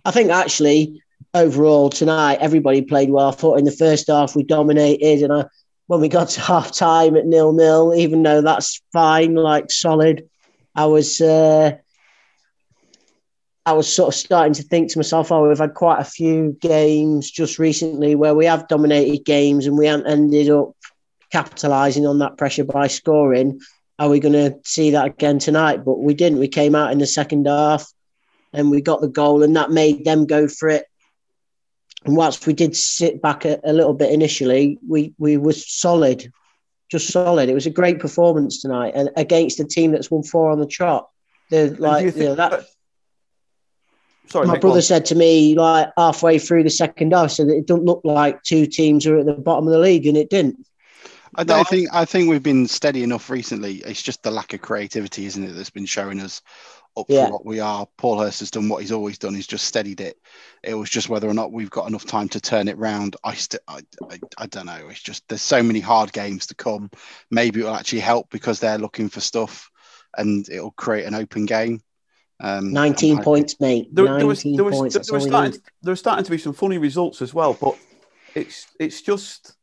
I 0.04 0.10
think 0.10 0.30
actually 0.30 1.02
overall 1.34 1.90
tonight 1.90 2.38
everybody 2.40 2.82
played 2.82 3.10
well. 3.10 3.28
I 3.28 3.32
thought 3.32 3.58
in 3.58 3.64
the 3.64 3.72
first 3.72 4.08
half 4.08 4.34
we 4.34 4.42
dominated, 4.42 5.22
and 5.22 5.32
I, 5.32 5.44
when 5.86 6.00
we 6.00 6.08
got 6.08 6.28
to 6.30 6.40
half 6.52 6.72
time 6.72 7.16
at 7.16 7.26
nil 7.26 7.52
nil, 7.52 7.94
even 7.94 8.22
though 8.22 8.42
that's 8.42 8.80
fine, 8.92 9.34
like 9.34 9.70
solid, 9.70 10.28
I 10.74 10.86
was. 10.86 11.20
Uh, 11.20 11.76
I 13.66 13.72
was 13.72 13.94
sort 13.94 14.08
of 14.08 14.18
starting 14.18 14.54
to 14.54 14.62
think 14.62 14.90
to 14.90 14.98
myself, 14.98 15.30
oh, 15.30 15.46
we've 15.46 15.58
had 15.58 15.74
quite 15.74 16.00
a 16.00 16.04
few 16.04 16.56
games 16.60 17.30
just 17.30 17.58
recently 17.58 18.14
where 18.14 18.34
we 18.34 18.46
have 18.46 18.66
dominated 18.68 19.24
games 19.26 19.66
and 19.66 19.76
we 19.76 19.86
haven't 19.86 20.06
ended 20.06 20.48
up 20.48 20.70
capitalising 21.32 22.08
on 22.08 22.18
that 22.20 22.38
pressure 22.38 22.64
by 22.64 22.86
scoring. 22.86 23.60
Are 23.98 24.08
we 24.08 24.18
going 24.18 24.32
to 24.32 24.58
see 24.64 24.92
that 24.92 25.06
again 25.06 25.38
tonight? 25.38 25.84
But 25.84 26.00
we 26.00 26.14
didn't. 26.14 26.38
We 26.38 26.48
came 26.48 26.74
out 26.74 26.90
in 26.90 26.98
the 26.98 27.06
second 27.06 27.46
half 27.46 27.86
and 28.52 28.70
we 28.70 28.80
got 28.80 29.02
the 29.02 29.08
goal, 29.08 29.42
and 29.42 29.54
that 29.56 29.70
made 29.70 30.04
them 30.04 30.26
go 30.26 30.48
for 30.48 30.68
it. 30.70 30.86
And 32.04 32.16
whilst 32.16 32.46
we 32.46 32.52
did 32.54 32.74
sit 32.76 33.20
back 33.20 33.44
a, 33.44 33.60
a 33.62 33.72
little 33.72 33.92
bit 33.94 34.10
initially, 34.12 34.78
we 34.88 35.12
we 35.18 35.36
was 35.36 35.70
solid, 35.70 36.32
just 36.90 37.08
solid. 37.08 37.48
It 37.48 37.54
was 37.54 37.66
a 37.66 37.70
great 37.70 38.00
performance 38.00 38.62
tonight, 38.62 38.92
and 38.94 39.10
against 39.16 39.60
a 39.60 39.64
team 39.64 39.92
that's 39.92 40.10
won 40.10 40.22
four 40.22 40.50
on 40.50 40.60
the 40.60 40.66
trot. 40.66 41.08
They're 41.50 41.70
like 41.70 42.06
you 42.06 42.12
you 42.22 42.24
know, 42.28 42.34
that 42.36 42.64
Sorry, 44.28 44.46
my 44.46 44.54
mate, 44.54 44.60
brother 44.62 44.76
on. 44.76 44.82
said 44.82 45.04
to 45.06 45.14
me 45.14 45.56
like 45.56 45.90
halfway 45.96 46.38
through 46.38 46.62
the 46.62 46.70
second 46.70 47.12
half, 47.12 47.32
so 47.32 47.44
that 47.44 47.54
it 47.56 47.66
don't 47.66 47.84
look 47.84 48.00
like 48.04 48.42
two 48.44 48.66
teams 48.66 49.06
are 49.06 49.18
at 49.18 49.26
the 49.26 49.32
bottom 49.34 49.66
of 49.66 49.72
the 49.72 49.78
league, 49.78 50.06
and 50.06 50.16
it 50.16 50.30
didn't. 50.30 50.66
I 51.34 51.44
don't 51.44 51.60
I- 51.60 51.64
think. 51.64 51.88
I 51.92 52.04
think 52.04 52.30
we've 52.30 52.42
been 52.42 52.66
steady 52.66 53.02
enough 53.02 53.28
recently. 53.28 53.76
It's 53.76 54.02
just 54.02 54.22
the 54.22 54.30
lack 54.30 54.52
of 54.54 54.62
creativity, 54.62 55.26
isn't 55.26 55.42
it, 55.44 55.52
that's 55.52 55.70
been 55.70 55.86
showing 55.86 56.20
us 56.20 56.40
up 56.96 57.06
Yeah. 57.08 57.26
for 57.26 57.32
what 57.32 57.46
we 57.46 57.60
are. 57.60 57.86
Paul 57.96 58.18
Hurst 58.20 58.40
has 58.40 58.50
done 58.50 58.68
what 58.68 58.80
he's 58.80 58.92
always 58.92 59.18
done. 59.18 59.34
He's 59.34 59.46
just 59.46 59.66
steadied 59.66 60.00
it. 60.00 60.18
It 60.62 60.74
was 60.74 60.90
just 60.90 61.08
whether 61.08 61.28
or 61.28 61.34
not 61.34 61.52
we've 61.52 61.70
got 61.70 61.88
enough 61.88 62.04
time 62.04 62.28
to 62.30 62.40
turn 62.40 62.68
it 62.68 62.78
round. 62.78 63.16
I 63.24 63.34
st- 63.34 63.62
I, 63.68 63.80
I, 64.10 64.20
I 64.38 64.46
don't 64.46 64.66
know. 64.66 64.88
It's 64.88 65.02
just 65.02 65.26
there's 65.28 65.42
so 65.42 65.62
many 65.62 65.80
hard 65.80 66.12
games 66.12 66.46
to 66.46 66.54
come. 66.54 66.90
Maybe 67.30 67.60
it'll 67.60 67.74
actually 67.74 68.00
help 68.00 68.30
because 68.30 68.60
they're 68.60 68.78
looking 68.78 69.08
for 69.08 69.20
stuff, 69.20 69.70
and 70.16 70.48
it'll 70.48 70.72
create 70.72 71.06
an 71.06 71.14
open 71.14 71.46
game. 71.46 71.80
Um, 72.42 72.72
19 72.72 73.18
I'm 73.18 73.24
points, 73.24 73.60
mate. 73.60 73.94
There, 73.94 74.06
there 74.06 74.26
was, 74.26 74.44
19 74.44 74.56
there 74.56 74.64
was, 74.64 74.74
points. 74.76 74.94
there, 74.94 75.00
that's 75.00 75.12
was 75.12 75.24
starting, 75.24 75.52
need. 75.52 75.60
there 75.82 75.92
was 75.92 76.00
starting 76.00 76.24
to 76.24 76.30
be 76.30 76.38
some 76.38 76.54
funny 76.54 76.78
results 76.78 77.20
as 77.22 77.34
well, 77.34 77.54
but 77.60 77.76
it's 78.34 78.66
it's 78.78 79.02
just 79.02 79.54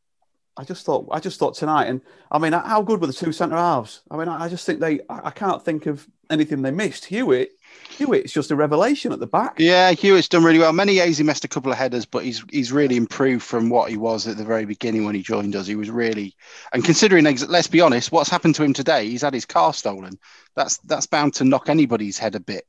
I 0.56 0.64
just 0.64 0.84
thought 0.84 1.08
I 1.10 1.20
just 1.20 1.38
thought 1.38 1.54
tonight, 1.54 1.86
and 1.86 2.00
I 2.30 2.38
mean, 2.38 2.52
how 2.52 2.82
good 2.82 3.00
were 3.00 3.06
the 3.06 3.12
two 3.12 3.32
centre 3.32 3.56
halves? 3.56 4.02
I 4.10 4.16
mean, 4.16 4.28
I, 4.28 4.44
I 4.44 4.48
just 4.48 4.64
think 4.66 4.80
they 4.80 5.00
I, 5.08 5.26
I 5.26 5.30
can't 5.30 5.64
think 5.64 5.86
of 5.86 6.06
anything 6.30 6.62
they 6.62 6.70
missed. 6.70 7.04
Hewitt, 7.04 7.50
Hewitt's 7.90 8.32
just 8.32 8.50
a 8.50 8.56
revelation 8.56 9.12
at 9.12 9.18
the 9.18 9.26
back. 9.26 9.56
Yeah, 9.58 9.92
Hewitt's 9.92 10.28
done 10.28 10.44
really 10.44 10.58
well. 10.58 10.72
Menayese 10.72 11.18
he 11.18 11.24
missed 11.24 11.44
a 11.44 11.48
couple 11.48 11.72
of 11.72 11.78
headers, 11.78 12.04
but 12.04 12.24
he's 12.24 12.44
he's 12.50 12.72
really 12.72 12.96
improved 12.96 13.42
from 13.42 13.70
what 13.70 13.90
he 13.90 13.96
was 13.96 14.26
at 14.26 14.36
the 14.36 14.44
very 14.44 14.64
beginning 14.64 15.04
when 15.04 15.14
he 15.14 15.22
joined 15.22 15.56
us. 15.56 15.66
He 15.66 15.76
was 15.76 15.90
really, 15.90 16.34
and 16.72 16.84
considering, 16.84 17.24
let's 17.48 17.66
be 17.66 17.80
honest, 17.80 18.12
what's 18.12 18.30
happened 18.30 18.54
to 18.56 18.62
him 18.62 18.72
today? 18.72 19.08
He's 19.08 19.22
had 19.22 19.34
his 19.34 19.46
car 19.46 19.72
stolen. 19.72 20.18
That's 20.54 20.78
that's 20.78 21.06
bound 21.06 21.34
to 21.34 21.44
knock 21.44 21.68
anybody's 21.68 22.18
head 22.18 22.34
a 22.34 22.40
bit. 22.40 22.66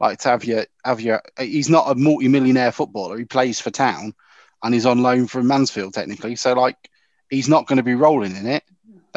Like 0.00 0.18
to 0.20 0.28
have 0.28 0.44
your 0.44 0.66
have 0.84 1.00
your, 1.00 1.22
he's 1.38 1.68
not 1.68 1.90
a 1.90 1.94
multi-millionaire 1.94 2.72
footballer. 2.72 3.18
He 3.18 3.24
plays 3.24 3.60
for 3.60 3.70
town, 3.70 4.14
and 4.62 4.72
he's 4.72 4.86
on 4.86 5.02
loan 5.02 5.26
from 5.26 5.48
Mansfield 5.48 5.94
technically. 5.94 6.36
So 6.36 6.52
like, 6.54 6.76
he's 7.30 7.48
not 7.48 7.66
going 7.66 7.78
to 7.78 7.82
be 7.82 7.94
rolling 7.94 8.36
in 8.36 8.46
it. 8.46 8.62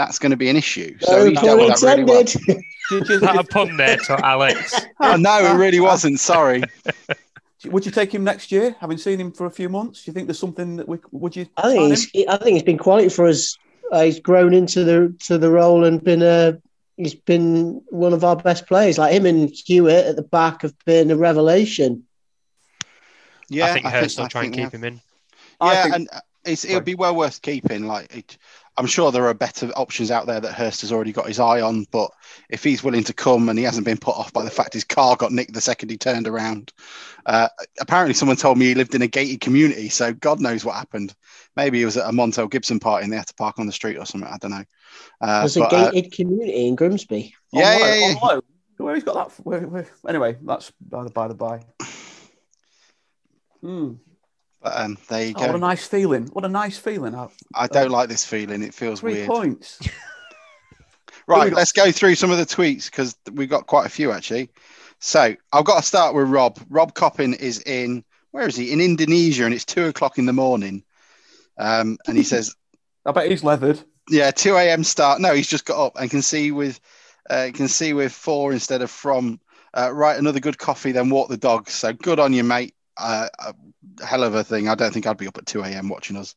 That's 0.05 0.17
going 0.19 0.31
to 0.31 0.37
be 0.37 0.49
an 0.49 0.55
issue. 0.55 0.97
So 1.01 1.11
No 1.17 1.25
he's 1.29 1.39
dealt 1.41 1.59
with 1.59 1.79
that 1.79 1.85
really 1.85 2.03
well. 2.03 2.19
intended. 2.21 2.63
Do 2.89 2.95
you- 2.97 3.03
do 3.05 3.13
Is 3.13 3.21
that 3.21 3.37
a 3.37 3.43
pun 3.43 3.77
there 3.77 3.97
to 3.97 4.25
Alex? 4.25 4.81
Oh 4.99 5.15
no, 5.15 5.37
it 5.39 5.55
really 5.57 5.79
wasn't. 5.79 6.19
Sorry. 6.19 6.63
would 7.65 7.85
you 7.85 7.91
take 7.91 8.13
him 8.13 8.23
next 8.23 8.51
year? 8.51 8.75
Having 8.79 8.97
seen 8.97 9.19
him 9.19 9.31
for 9.31 9.45
a 9.45 9.51
few 9.51 9.69
months, 9.69 10.03
do 10.03 10.09
you 10.09 10.13
think 10.13 10.27
there's 10.27 10.39
something 10.39 10.77
that 10.77 10.87
we 10.87 10.97
would 11.11 11.35
you? 11.35 11.45
I 11.57 11.71
think 11.71 11.89
he's, 11.89 12.25
I 12.27 12.37
think 12.37 12.55
he's 12.55 12.63
been 12.63 12.77
quality 12.77 13.09
for 13.09 13.27
us. 13.27 13.57
Uh, 13.91 14.01
he's 14.03 14.19
grown 14.19 14.53
into 14.53 14.83
the 14.83 15.15
to 15.25 15.37
the 15.37 15.49
role 15.51 15.85
and 15.85 16.03
been 16.03 16.21
a 16.23 16.57
he's 16.97 17.15
been 17.15 17.81
one 17.89 18.13
of 18.13 18.23
our 18.23 18.35
best 18.35 18.65
players. 18.67 18.97
Like 18.97 19.13
him 19.13 19.25
and 19.25 19.49
Hewitt 19.49 20.07
at 20.07 20.15
the 20.15 20.23
back 20.23 20.63
have 20.63 20.73
been 20.85 21.11
a 21.11 21.15
revelation. 21.15 22.03
Yeah, 23.49 23.67
I 23.67 23.73
think 23.73 23.85
Hurst 23.85 24.19
will 24.19 24.27
try 24.27 24.43
and 24.45 24.53
think 24.55 24.65
keep 24.67 24.73
him 24.73 24.83
in. 24.83 25.01
Yeah, 25.61 25.83
think- 25.83 25.95
and 25.95 26.09
uh, 26.11 26.19
it's, 26.45 26.65
it'll 26.65 26.81
be 26.81 26.95
well 26.95 27.15
worth 27.15 27.41
keeping. 27.41 27.85
Like, 27.85 28.15
it, 28.15 28.37
I'm 28.81 28.87
sure 28.87 29.11
there 29.11 29.27
are 29.27 29.33
better 29.35 29.67
options 29.75 30.09
out 30.09 30.25
there 30.25 30.39
that 30.39 30.53
Hurst 30.53 30.81
has 30.81 30.91
already 30.91 31.11
got 31.11 31.27
his 31.27 31.39
eye 31.39 31.61
on. 31.61 31.85
But 31.91 32.09
if 32.49 32.63
he's 32.63 32.83
willing 32.83 33.03
to 33.03 33.13
come 33.13 33.47
and 33.47 33.59
he 33.59 33.63
hasn't 33.63 33.85
been 33.85 33.99
put 33.99 34.15
off 34.15 34.33
by 34.33 34.43
the 34.43 34.49
fact 34.49 34.73
his 34.73 34.83
car 34.83 35.15
got 35.15 35.31
nicked 35.31 35.53
the 35.53 35.61
second 35.61 35.89
he 35.91 35.97
turned 35.97 36.27
around, 36.27 36.73
uh, 37.27 37.47
apparently 37.79 38.15
someone 38.15 38.37
told 38.37 38.57
me 38.57 38.65
he 38.65 38.73
lived 38.73 38.95
in 38.95 39.03
a 39.03 39.07
gated 39.07 39.39
community, 39.39 39.87
so 39.89 40.13
God 40.13 40.39
knows 40.39 40.65
what 40.65 40.77
happened. 40.77 41.13
Maybe 41.55 41.77
he 41.77 41.85
was 41.85 41.95
at 41.95 42.09
a 42.09 42.11
Montel 42.11 42.49
Gibson 42.49 42.79
party 42.79 43.03
and 43.03 43.13
they 43.13 43.17
had 43.17 43.27
to 43.27 43.35
park 43.35 43.59
on 43.59 43.67
the 43.67 43.71
street 43.71 43.97
or 43.97 44.05
something. 44.07 44.27
I 44.27 44.37
don't 44.37 44.49
know. 44.49 44.65
Uh, 45.21 45.39
There's 45.41 45.57
a 45.57 45.59
but, 45.59 45.73
uh, 45.73 45.91
gated 45.91 46.13
community 46.13 46.65
in 46.65 46.75
Grimsby. 46.75 47.35
Yeah, 47.53 47.77
yeah, 47.77 48.15
yeah. 48.23 48.39
Where 48.77 48.95
he's 48.95 49.03
got 49.03 49.13
that? 49.13 49.45
Where, 49.45 49.67
where, 49.67 49.87
anyway, 50.07 50.37
that's 50.41 50.71
by 50.81 51.03
the 51.03 51.11
by 51.11 51.27
the 51.27 51.35
by. 51.35 51.61
Hmm. 53.61 53.93
But, 54.61 54.79
um, 54.79 54.97
there 55.07 55.25
you 55.25 55.33
Oh, 55.37 55.47
what 55.47 55.55
a 55.55 55.59
nice 55.59 55.85
feeling! 55.87 56.27
What 56.27 56.45
a 56.45 56.49
nice 56.49 56.77
feeling! 56.77 57.15
Uh, 57.15 57.27
I 57.55 57.67
don't 57.67 57.91
like 57.91 58.09
this 58.09 58.25
feeling. 58.25 58.63
It 58.63 58.73
feels 58.73 58.99
Three 58.99 59.13
weird. 59.13 59.27
points. 59.27 59.79
Right, 61.27 61.53
let's 61.53 61.71
go 61.71 61.91
through 61.91 62.15
some 62.15 62.31
of 62.31 62.37
the 62.37 62.45
tweets 62.45 62.85
because 62.85 63.15
we've 63.31 63.49
got 63.49 63.67
quite 63.67 63.85
a 63.85 63.89
few 63.89 64.11
actually. 64.11 64.49
So 64.99 65.35
I've 65.53 65.65
got 65.65 65.77
to 65.77 65.83
start 65.83 66.13
with 66.13 66.27
Rob. 66.27 66.59
Rob 66.69 66.93
Coppin 66.93 67.33
is 67.33 67.59
in 67.61 68.03
where 68.31 68.47
is 68.47 68.55
he? 68.55 68.71
In 68.71 68.81
Indonesia, 68.81 69.45
and 69.45 69.53
it's 69.53 69.65
two 69.65 69.85
o'clock 69.85 70.17
in 70.17 70.25
the 70.25 70.33
morning. 70.33 70.83
Um, 71.57 71.97
and 72.07 72.17
he 72.17 72.23
says, 72.23 72.55
I 73.05 73.11
bet 73.11 73.29
he's 73.29 73.43
leathered. 73.43 73.81
"Yeah, 74.09 74.31
two 74.31 74.55
a.m. 74.55 74.83
start." 74.83 75.21
No, 75.21 75.33
he's 75.33 75.47
just 75.47 75.65
got 75.65 75.85
up 75.85 75.93
and 75.95 76.09
can 76.09 76.21
see 76.21 76.51
with 76.51 76.79
uh, 77.29 77.49
can 77.53 77.67
see 77.67 77.93
with 77.93 78.11
four 78.11 78.51
instead 78.51 78.81
of 78.81 78.89
from. 78.91 79.39
Uh, 79.73 79.89
right, 79.93 80.19
another 80.19 80.41
good 80.41 80.57
coffee, 80.57 80.91
then 80.91 81.09
walk 81.09 81.29
the 81.29 81.37
dog. 81.37 81.69
So 81.69 81.93
good 81.93 82.19
on 82.19 82.33
you, 82.33 82.43
mate. 82.43 82.75
Uh, 83.01 83.27
a 83.99 84.05
hell 84.05 84.23
of 84.23 84.35
a 84.35 84.43
thing. 84.43 84.69
I 84.69 84.75
don't 84.75 84.93
think 84.93 85.07
I'd 85.07 85.17
be 85.17 85.27
up 85.27 85.37
at 85.37 85.45
2 85.45 85.61
a.m. 85.63 85.89
watching 85.89 86.15
us. 86.17 86.35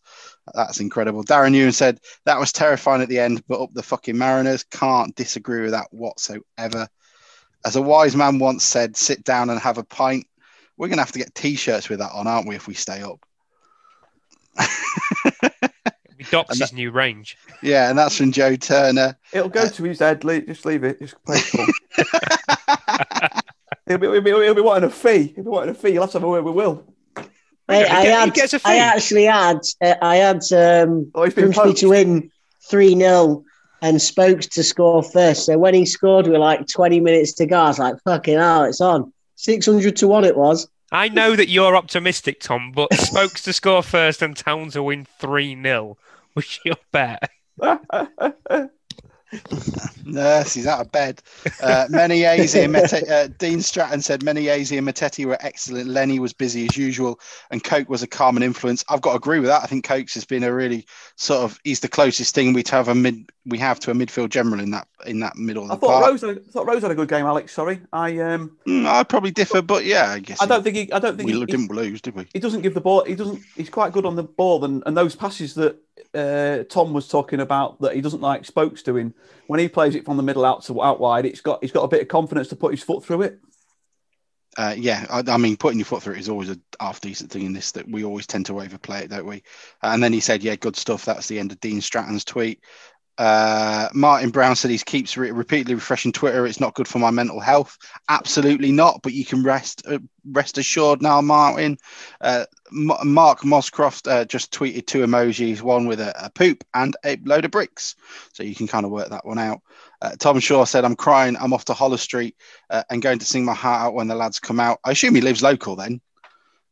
That's 0.55 0.81
incredible. 0.81 1.23
Darren 1.25 1.55
Ewan 1.55 1.73
said 1.73 2.01
that 2.25 2.41
was 2.41 2.53
terrifying 2.53 3.03
at 3.03 3.09
the 3.09 3.19
end, 3.19 3.43
but 3.47 3.61
up 3.61 3.75
the 3.75 3.83
fucking 3.83 4.17
Mariners. 4.17 4.65
Can't 4.65 5.15
disagree 5.15 5.61
with 5.63 5.73
that 5.73 5.87
whatsoever. 5.93 6.89
As 7.67 7.77
a 7.77 7.83
wise 7.83 8.17
man 8.17 8.39
once 8.39 8.65
said, 8.65 8.97
sit 8.97 9.25
down 9.25 9.51
and 9.51 9.61
have 9.61 9.79
a 9.79 9.85
pint. 9.85 10.27
We're 10.77 10.89
going 10.89 10.97
to 10.99 11.03
have 11.05 11.13
to 11.13 11.19
get 11.19 11.35
t 11.35 11.55
shirts 11.55 11.89
with 11.89 11.99
that 12.01 12.13
on, 12.13 12.27
aren't 12.27 12.49
we, 12.49 12.57
if 12.57 12.67
we 12.67 12.75
stay 12.75 13.03
up? 13.03 13.21
He 16.17 16.23
docks 16.31 16.51
And 16.53 16.61
his 16.61 16.73
new 16.73 16.93
range. 16.93 17.37
yeah, 17.61 17.91
and 17.91 17.99
that's 17.99 18.17
from 18.17 18.31
Joe 18.31 18.55
Turner. 18.55 19.19
It'll 19.33 19.49
go 19.49 19.63
Uh, 19.63 19.69
to 19.71 19.83
his 19.83 19.99
head. 19.99 20.23
le- 20.23 20.43
Just 20.43 20.65
leave 20.65 20.85
it. 20.85 21.01
Just 21.01 21.17
play 21.25 21.39
it 21.39 21.45
cool. 21.51 21.67
he'll, 23.87 23.99
be, 23.99 24.07
he'll, 24.07 24.21
be, 24.21 24.31
he'll 24.31 24.55
be 24.55 24.61
wanting 24.61 24.89
a 24.89 24.93
fee. 24.93 25.33
He'll 25.35 25.45
be 25.45 25.51
wanting 25.51 25.71
a 25.71 25.75
fee. 25.75 25.93
He'll 25.93 26.03
have 26.03 26.11
to 26.13 26.19
have 26.19 26.25
a 26.25 26.29
word 26.29 26.45
with 26.45 26.55
Will. 26.55 26.85
I, 27.17 27.79
He 27.79 27.85
I, 27.85 28.05
had, 28.05 28.35
gets 28.35 28.53
a 28.53 28.57
I 28.65 28.75
fee. 28.75 28.79
actually 28.79 29.25
had 29.25 29.61
uh, 29.83 29.95
I 30.03 30.17
had 30.17 30.43
um, 30.53 31.11
Oh, 31.15 31.25
he's 31.25 31.35
been 31.35 31.51
Grimsby 31.51 31.75
to 31.81 31.89
win 31.89 32.31
three 32.69 32.95
0 32.95 33.45
and 33.83 34.01
Spokes 34.01 34.47
to 34.49 34.63
score 34.63 35.03
first. 35.03 35.47
So 35.47 35.59
when 35.59 35.75
he 35.75 35.85
scored 35.87 36.27
with 36.27 36.41
like 36.41 36.67
twenty 36.67 37.01
minutes 37.01 37.33
to 37.35 37.47
go, 37.47 37.59
I 37.59 37.69
was 37.69 37.79
like, 37.79 37.97
"Fucking 38.05 38.39
hell, 38.39 38.65
it's 38.65 38.81
on." 38.81 39.13
Six 39.37 39.67
hundred 39.67 39.97
to 39.97 40.09
one, 40.09 40.25
it 40.25 40.37
was. 40.37 40.69
I 40.93 41.09
know 41.09 41.35
that 41.37 41.49
you're 41.49 41.75
optimistic, 41.75 42.41
Tom, 42.41 42.71
but 42.73 42.93
Spokes 42.95 43.43
to 43.43 43.53
score 43.53 43.83
first 43.83 44.23
and 44.23 44.37
Town 44.37 44.71
to 44.71 44.83
win 44.83 45.07
3 45.19 45.61
0 45.61 45.97
was 46.35 46.61
your 46.65 46.77
bet. 46.93 47.31
Nurse, 50.05 50.55
he's 50.55 50.67
out 50.67 50.81
of 50.81 50.93
bed. 50.93 51.23
Uh, 51.63 51.87
Menayese 51.91 52.63
and 52.63 52.73
Mete- 52.73 53.09
uh, 53.09 53.29
Dean 53.39 53.61
Stratton 53.61 54.03
said 54.03 54.23
many 54.23 54.45
Menayese 54.45 54.77
and 54.77 54.87
Matete 54.87 55.25
were 55.25 55.39
excellent. 55.41 55.89
Lenny 55.89 56.19
was 56.19 56.33
busy 56.33 56.67
as 56.67 56.77
usual, 56.77 57.19
and 57.51 57.63
Coke 57.63 57.89
was 57.89 58.03
a 58.03 58.07
calming 58.07 58.43
influence. 58.43 58.85
I've 58.89 59.01
got 59.01 59.11
to 59.11 59.17
agree 59.17 59.41
with 59.41 59.49
that. 59.49 59.63
I 59.63 59.67
think 59.67 59.85
Cokes 59.85 60.15
has 60.15 60.25
been 60.25 60.45
a 60.45 60.53
really 60.53 60.87
sort 61.17 61.43
of 61.43 61.59
he's 61.65 61.81
the 61.81 61.89
closest 61.89 62.35
thing 62.35 62.53
we 62.53 62.63
to 62.65 62.73
have 62.73 62.89
a 62.89 62.95
mid 62.95 63.31
we 63.47 63.59
have 63.59 63.79
to 63.81 63.91
a 63.91 63.95
midfield 63.95 64.31
general 64.31 64.61
in 64.61 64.71
that 64.71 64.89
in 65.07 65.21
that 65.21 65.37
middle 65.37 65.65
of 65.65 65.73
I 65.73 65.77
thought. 65.77 66.03
Rose, 66.03 66.23
had, 66.23 66.39
I 66.39 66.51
thought 66.51 66.67
Rose 66.67 66.83
had 66.83 66.91
a 66.91 66.95
good 66.95 67.09
game, 67.09 67.27
Alex. 67.27 67.53
Sorry, 67.53 67.81
I 67.93 68.19
um, 68.19 68.57
Mm, 68.67 68.87
I'd 68.87 69.09
probably 69.09 69.31
differ, 69.31 69.61
but 69.61 69.85
yeah, 69.85 70.11
I 70.11 70.19
guess 70.21 70.41
I 70.41 70.47
don't 70.47 70.63
think 70.63 70.77
he, 70.77 70.93
I 70.93 70.99
don't 70.99 71.17
think 71.17 71.27
we 71.27 71.35
he, 71.35 71.41
he, 71.41 71.47
didn't 71.47 71.71
lose, 71.71 72.01
did 72.01 72.15
we? 72.15 72.27
he 72.33 72.41
doesn't 72.41 72.63
give 72.63 72.75
the 72.75 72.81
ball. 72.81 73.05
He 73.05 73.15
doesn't. 73.15 73.43
He's 73.57 73.71
quite 73.71 73.93
good 73.93 74.07
on 74.07 74.17
the 74.17 74.23
ball, 74.23 74.65
and, 74.65 74.83
and 74.87 74.97
those 74.97 75.15
passes 75.15 75.55
that 75.55 75.77
uh, 76.15 76.65
Tom 76.65 76.93
was 76.93 77.09
talking 77.09 77.41
about 77.41 77.81
that 77.81 77.95
he 77.95 78.01
doesn't 78.01 78.23
like 78.23 78.45
Spokes 78.45 78.83
doing 78.83 79.13
when 79.47 79.61
he 79.61 79.69
plays 79.69 79.95
it 79.95 80.05
from 80.05 80.17
the 80.17 80.23
middle 80.23 80.45
out 80.45 80.65
to 80.65 80.83
out 80.83 81.01
wide. 81.01 81.27
It's 81.27 81.41
got 81.41 81.63
he's 81.63 81.73
got 81.73 81.85
a 81.85 81.89
bit 81.89 82.03
of 82.03 82.09
confidence 82.09 82.49
to 82.49 82.57
put 82.57 82.73
his 82.73 82.83
foot 82.83 83.05
through 83.05 83.23
it. 83.23 83.41
Uh, 84.57 84.75
yeah, 84.77 85.05
I, 85.11 85.25
I 85.33 85.37
mean, 85.37 85.57
putting 85.57 85.81
your 85.81 85.87
foot 85.87 86.03
through 86.03 86.15
it 86.15 86.21
is 86.21 86.29
always 86.29 86.49
a 86.49 86.59
half 86.79 87.01
decent 87.01 87.31
thing 87.31 87.45
in 87.45 87.53
this. 87.53 87.73
That 87.73 87.89
we 87.89 88.05
always 88.05 88.27
tend 88.27 88.47
to 88.47 88.61
overplay 88.61 89.01
it, 89.01 89.11
don't 89.11 89.27
we? 89.27 89.43
And 89.83 90.03
then 90.03 90.13
he 90.13 90.21
said, 90.21 90.43
"Yeah, 90.43 90.57
good 90.57 90.77
stuff." 90.77 91.05
That's 91.05 91.27
the 91.27 91.39
end 91.39 91.51
of 91.53 91.61
Dean 91.61 91.81
Stratton's 91.81 92.25
tweet. 92.25 92.61
Uh, 93.17 93.89
Martin 93.95 94.31
Brown 94.31 94.57
said 94.57 94.71
he 94.71 94.79
keeps 94.79 95.17
re- 95.17 95.31
repeatedly 95.31 95.75
refreshing 95.75 96.11
Twitter. 96.11 96.47
It's 96.47 96.59
not 96.59 96.75
good 96.75 96.89
for 96.89 96.99
my 96.99 97.11
mental 97.11 97.39
health. 97.39 97.79
Absolutely 98.09 98.73
not. 98.73 99.01
But 99.03 99.13
you 99.13 99.25
can 99.25 99.45
rest 99.45 99.83
uh, 99.87 99.99
rest 100.31 100.59
assured 100.59 101.01
now, 101.01 101.21
Martin. 101.21 101.79
Uh, 102.21 102.47
M- 102.73 102.91
Mark 103.05 103.41
Moscroft 103.41 104.11
uh, 104.11 104.25
just 104.25 104.53
tweeted 104.53 104.87
two 104.87 105.05
emojis, 105.07 105.63
one 105.63 105.87
with 105.87 106.01
a, 106.01 106.27
a 106.27 106.31
poop 106.31 106.65
and 106.75 106.97
a 107.05 107.17
load 107.25 107.45
of 107.45 107.53
bricks. 107.53 107.95
So 108.33 108.43
you 108.43 108.55
can 108.55 108.67
kind 108.67 108.85
of 108.85 108.91
work 108.91 109.11
that 109.11 109.25
one 109.25 109.39
out. 109.39 109.61
Uh, 110.03 110.17
Tom 110.19 110.41
Shaw 110.41 110.65
said, 110.65 110.85
"I'm 110.85 110.97
crying. 110.97 111.37
I'm 111.39 111.53
off 111.53 111.67
to 111.67 111.75
Holker 111.75 111.97
Street 111.97 112.37
uh, 112.69 112.83
and 112.91 113.01
going 113.01 113.21
to 113.21 113.27
sing 113.27 113.45
my 113.45 113.55
heart 113.55 113.83
out 113.83 113.95
when 113.95 114.09
the 114.09 114.17
lads 114.17 114.41
come 114.41 114.59
out." 114.59 114.81
I 114.85 114.91
assume 114.91 115.15
he 115.15 115.21
lives 115.21 115.43
local 115.43 115.77
then 115.77 116.01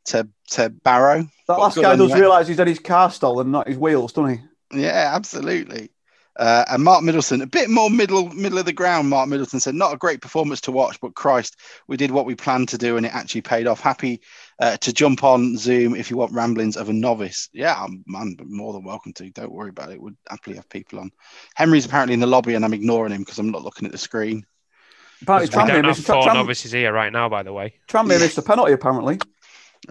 to 0.07 0.29
to 0.51 0.71
Barrow. 0.71 1.29
That 1.47 1.59
last 1.59 1.77
guy 1.77 1.95
does 1.95 2.13
realise 2.15 2.49
he's 2.49 2.59
had 2.59 2.67
his 2.67 2.81
car 2.81 3.13
stolen, 3.13 3.53
not 3.53 3.69
his 3.69 3.79
wheels, 3.79 4.13
doesn't 4.13 4.39
he? 4.39 4.81
Yeah, 4.83 5.13
absolutely. 5.15 5.91
Uh, 6.37 6.65
and 6.71 6.83
Mark 6.83 7.03
Middleton, 7.03 7.43
a 7.43 7.47
bit 7.47 7.69
more 7.69 7.91
middle 7.91 8.31
middle 8.31 8.59
of 8.59 8.65
the 8.65 8.73
ground. 8.73 9.11
Mark 9.11 9.29
Middleton 9.29 9.61
said, 9.61 9.75
"Not 9.75 9.93
a 9.93 9.99
great 9.99 10.23
performance 10.23 10.63
to 10.63 10.73
watch, 10.73 10.99
but 11.01 11.15
Christ, 11.15 11.57
we 11.89 11.99
did 11.99 12.11
what 12.11 12.25
we 12.25 12.35
planned 12.35 12.71
to 12.71 12.79
do, 12.79 12.97
and 12.97 13.05
it 13.05 13.15
actually 13.15 13.43
paid 13.43 13.67
off. 13.67 13.81
Happy 13.81 14.21
uh, 14.59 14.79
to 14.79 14.93
jump 14.95 15.25
on 15.25 15.59
Zoom 15.59 15.95
if 15.95 16.11
you 16.11 16.17
want 16.17 16.33
ramblings 16.33 16.77
of 16.79 16.89
a 16.89 16.93
novice. 16.93 17.51
Yeah, 17.53 17.75
I'm, 17.79 18.03
I'm 18.17 18.37
more 18.45 18.73
than 18.73 18.85
welcome 18.85 19.13
to. 19.15 19.29
Don't 19.31 19.53
worry 19.53 19.69
about 19.71 19.91
it. 19.93 20.01
We'd 20.01 20.17
happily 20.31 20.57
have 20.57 20.69
people 20.71 21.01
on. 21.01 21.11
Henry's 21.55 21.85
apparently 21.85 22.15
in 22.15 22.21
the 22.21 22.27
lobby, 22.27 22.55
and 22.55 22.65
I'm 22.65 22.73
ignoring 22.73 23.13
him 23.13 23.21
because 23.23 23.39
I'm 23.39 23.51
not 23.51 23.63
looking 23.63 23.85
at 23.85 23.93
the 23.93 23.99
screen. 23.99 24.47
Apparently, 25.21 25.49
We 25.49 25.55
don't 25.55 25.69
Tranmere 25.69 25.75
have 25.75 25.85
missed, 25.99 26.07
four 26.07 26.23
Tram- 26.25 26.37
novices 26.37 26.73
here 26.73 26.93
right 26.93 27.13
now, 27.13 27.29
by 27.29 27.43
the 27.43 27.53
way. 27.53 27.75
Tranmere 27.89 28.21
missed 28.21 28.39
a 28.39 28.43
penalty. 28.43 28.73
Apparently, 28.73 29.19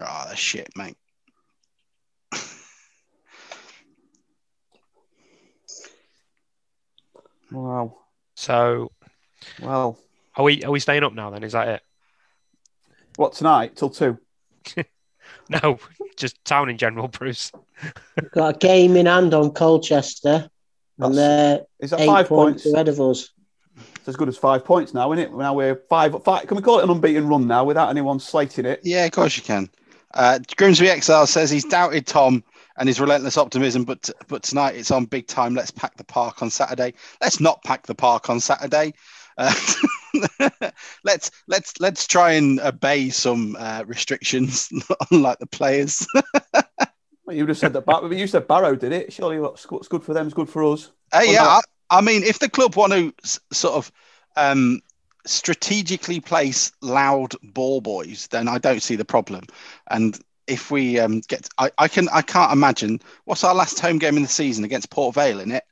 Ah, 0.00 0.24
that's 0.26 0.40
shit, 0.40 0.68
mate. 0.76 0.96
Wow. 7.52 7.96
So 8.34 8.90
Well, 9.60 9.98
are 10.36 10.44
we 10.44 10.62
are 10.64 10.70
we 10.70 10.80
staying 10.80 11.02
up 11.04 11.12
now? 11.12 11.30
Then 11.30 11.44
is 11.44 11.52
that 11.52 11.68
it? 11.68 11.82
what 13.16 13.34
tonight 13.34 13.76
till 13.76 13.90
two? 13.90 14.18
No, 15.48 15.78
just 16.16 16.42
town 16.44 16.70
in 16.70 16.78
general, 16.78 17.08
Bruce. 17.08 17.50
We've 18.20 18.30
got 18.30 18.54
a 18.56 18.58
game 18.58 18.96
in 18.96 19.06
hand 19.06 19.34
on 19.34 19.50
Colchester, 19.50 20.48
and 20.98 21.14
they're 21.16 21.62
Is 21.80 21.90
that 21.90 22.00
eight 22.00 22.06
five 22.06 22.28
points 22.28 22.62
points? 22.62 22.74
ahead 22.74 22.88
of 22.88 23.00
us. 23.00 23.30
It's 23.96 24.08
as 24.08 24.16
good 24.16 24.28
as 24.28 24.36
five 24.38 24.64
points 24.64 24.94
now, 24.94 25.12
isn't 25.12 25.24
it? 25.24 25.36
Now 25.36 25.54
we're 25.54 25.82
five, 25.88 26.14
five. 26.22 26.46
Can 26.46 26.56
we 26.56 26.62
call 26.62 26.78
it 26.78 26.84
an 26.84 26.90
unbeaten 26.90 27.26
run 27.28 27.46
now 27.46 27.64
without 27.64 27.88
anyone 27.90 28.20
slating 28.20 28.64
it? 28.66 28.80
Yeah, 28.84 29.04
of 29.04 29.12
course 29.12 29.36
you 29.36 29.42
can. 29.42 29.68
Uh, 30.14 30.38
Grimsby 30.56 30.88
Exile 30.88 31.26
says 31.26 31.50
he's 31.50 31.64
doubted 31.64 32.06
Tom 32.06 32.44
and 32.76 32.88
his 32.88 33.00
relentless 33.00 33.36
optimism, 33.36 33.84
but 33.84 34.10
but 34.28 34.42
tonight 34.42 34.76
it's 34.76 34.90
on 34.90 35.04
big 35.04 35.26
time. 35.26 35.54
Let's 35.54 35.70
pack 35.70 35.96
the 35.96 36.04
park 36.04 36.42
on 36.42 36.50
Saturday. 36.50 36.94
Let's 37.20 37.40
not 37.40 37.62
pack 37.64 37.86
the 37.86 37.94
park 37.94 38.30
on 38.30 38.40
Saturday. 38.40 38.94
Uh, 39.38 39.54
let's 41.04 41.30
let's 41.46 41.80
let's 41.80 42.06
try 42.06 42.32
and 42.32 42.60
obey 42.60 43.10
some 43.10 43.56
uh, 43.58 43.84
restrictions, 43.86 44.68
unlike 45.10 45.38
the 45.38 45.46
players. 45.46 46.06
Well, 47.24 47.36
you 47.36 47.46
just 47.46 47.60
said 47.60 47.72
that. 47.74 47.86
Bar- 47.86 48.12
you 48.12 48.26
said 48.26 48.48
Barrow 48.48 48.74
did 48.74 48.92
it. 48.92 49.12
Surely 49.12 49.38
what's 49.38 49.70
what's 49.70 49.86
good 49.86 50.02
for 50.02 50.12
them 50.12 50.26
is 50.26 50.34
good 50.34 50.48
for 50.48 50.64
us. 50.64 50.90
Uh, 51.12 51.22
yeah. 51.24 51.44
I, 51.44 51.60
I 51.88 52.00
mean, 52.00 52.24
if 52.24 52.40
the 52.40 52.48
club 52.48 52.74
want 52.74 52.92
to 52.92 53.14
s- 53.22 53.38
sort 53.52 53.74
of 53.74 53.92
um, 54.36 54.80
strategically 55.24 56.20
place 56.20 56.72
loud 56.80 57.34
ball 57.42 57.80
boys, 57.80 58.26
then 58.28 58.48
I 58.48 58.58
don't 58.58 58.82
see 58.82 58.96
the 58.96 59.04
problem. 59.04 59.44
And 59.88 60.18
if 60.52 60.70
we 60.70 60.98
um, 60.98 61.20
get, 61.28 61.48
I, 61.58 61.70
I 61.78 61.88
can, 61.88 62.08
I 62.10 62.22
can't 62.22 62.52
imagine 62.52 63.00
what's 63.24 63.42
our 63.42 63.54
last 63.54 63.80
home 63.80 63.98
game 63.98 64.16
in 64.16 64.22
the 64.22 64.28
season 64.28 64.64
against 64.64 64.90
Port 64.90 65.14
Vale 65.14 65.40
in 65.40 65.50
it. 65.50 65.64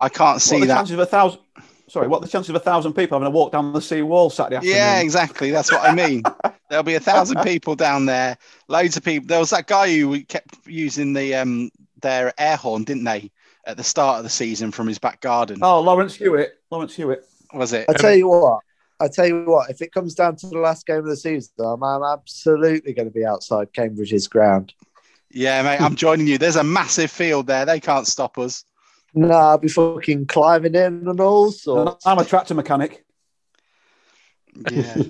I 0.00 0.08
can't 0.08 0.34
What 0.36 0.42
see 0.42 0.56
are 0.56 0.60
the 0.60 0.66
that. 0.66 0.74
chances 0.76 0.94
of 0.94 1.00
a 1.00 1.06
thousand? 1.06 1.40
Sorry, 1.88 2.08
what 2.08 2.18
are 2.18 2.20
the 2.22 2.28
chances 2.28 2.48
of 2.48 2.56
a 2.56 2.60
thousand 2.60 2.94
people 2.94 3.16
having 3.18 3.26
a 3.26 3.30
walk 3.30 3.52
down 3.52 3.72
the 3.72 3.80
sea 3.80 4.02
wall 4.02 4.30
Saturday 4.30 4.56
afternoon? 4.56 4.76
Yeah, 4.76 5.00
exactly. 5.00 5.50
That's 5.50 5.70
what 5.70 5.82
I 5.82 5.94
mean. 5.94 6.22
There'll 6.70 6.84
be 6.84 6.94
a 6.94 7.00
thousand 7.00 7.42
people 7.42 7.74
down 7.76 8.06
there. 8.06 8.38
Loads 8.68 8.96
of 8.96 9.04
people. 9.04 9.26
There 9.26 9.40
was 9.40 9.50
that 9.50 9.66
guy 9.66 9.98
who 9.98 10.22
kept 10.24 10.56
using 10.66 11.12
the 11.12 11.34
um 11.34 11.70
their 12.00 12.32
air 12.38 12.56
horn, 12.56 12.84
didn't 12.84 13.04
they, 13.04 13.30
at 13.66 13.76
the 13.76 13.84
start 13.84 14.18
of 14.18 14.24
the 14.24 14.30
season 14.30 14.70
from 14.70 14.86
his 14.88 14.98
back 14.98 15.20
garden? 15.20 15.58
Oh, 15.60 15.80
Lawrence 15.80 16.14
Hewitt. 16.14 16.52
Lawrence 16.70 16.94
Hewitt. 16.94 17.24
Was 17.52 17.72
it? 17.74 17.86
I 17.88 17.92
tell 17.92 18.14
you 18.14 18.28
what. 18.28 18.60
I 19.02 19.08
tell 19.08 19.26
you 19.26 19.44
what. 19.44 19.70
If 19.70 19.82
it 19.82 19.92
comes 19.92 20.14
down 20.14 20.36
to 20.36 20.48
the 20.48 20.58
last 20.58 20.86
game 20.86 20.98
of 20.98 21.06
the 21.06 21.16
season, 21.16 21.52
I'm, 21.58 21.82
I'm 21.82 22.02
absolutely 22.02 22.92
going 22.92 23.08
to 23.08 23.12
be 23.14 23.24
outside 23.24 23.72
Cambridge's 23.72 24.28
ground. 24.28 24.74
Yeah, 25.30 25.62
mate, 25.62 25.80
I'm 25.80 25.96
joining 25.96 26.26
you. 26.26 26.38
There's 26.38 26.56
a 26.56 26.64
massive 26.64 27.10
field 27.10 27.46
there. 27.46 27.64
They 27.64 27.80
can't 27.80 28.06
stop 28.06 28.38
us. 28.38 28.64
No, 29.14 29.30
I'll 29.30 29.58
be 29.58 29.68
fucking 29.68 30.26
climbing 30.26 30.74
in 30.74 31.08
and 31.08 31.20
all 31.20 31.50
sorts. 31.50 32.06
I'm 32.06 32.18
a 32.18 32.24
tractor 32.24 32.54
mechanic. 32.54 33.04
Yeah. 34.70 35.02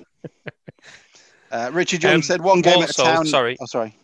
uh, 1.51 1.69
Richard 1.73 2.03
Young 2.03 2.15
Um, 2.15 2.21
said 2.21 2.41
one 2.41 2.61
game 2.61 2.77
Walsall, 2.77 3.05
at 3.05 3.13
a 3.13 3.15
town. 3.17 3.25
sorry. 3.25 3.57
Oh, 3.61 3.65
sorry. 3.65 3.95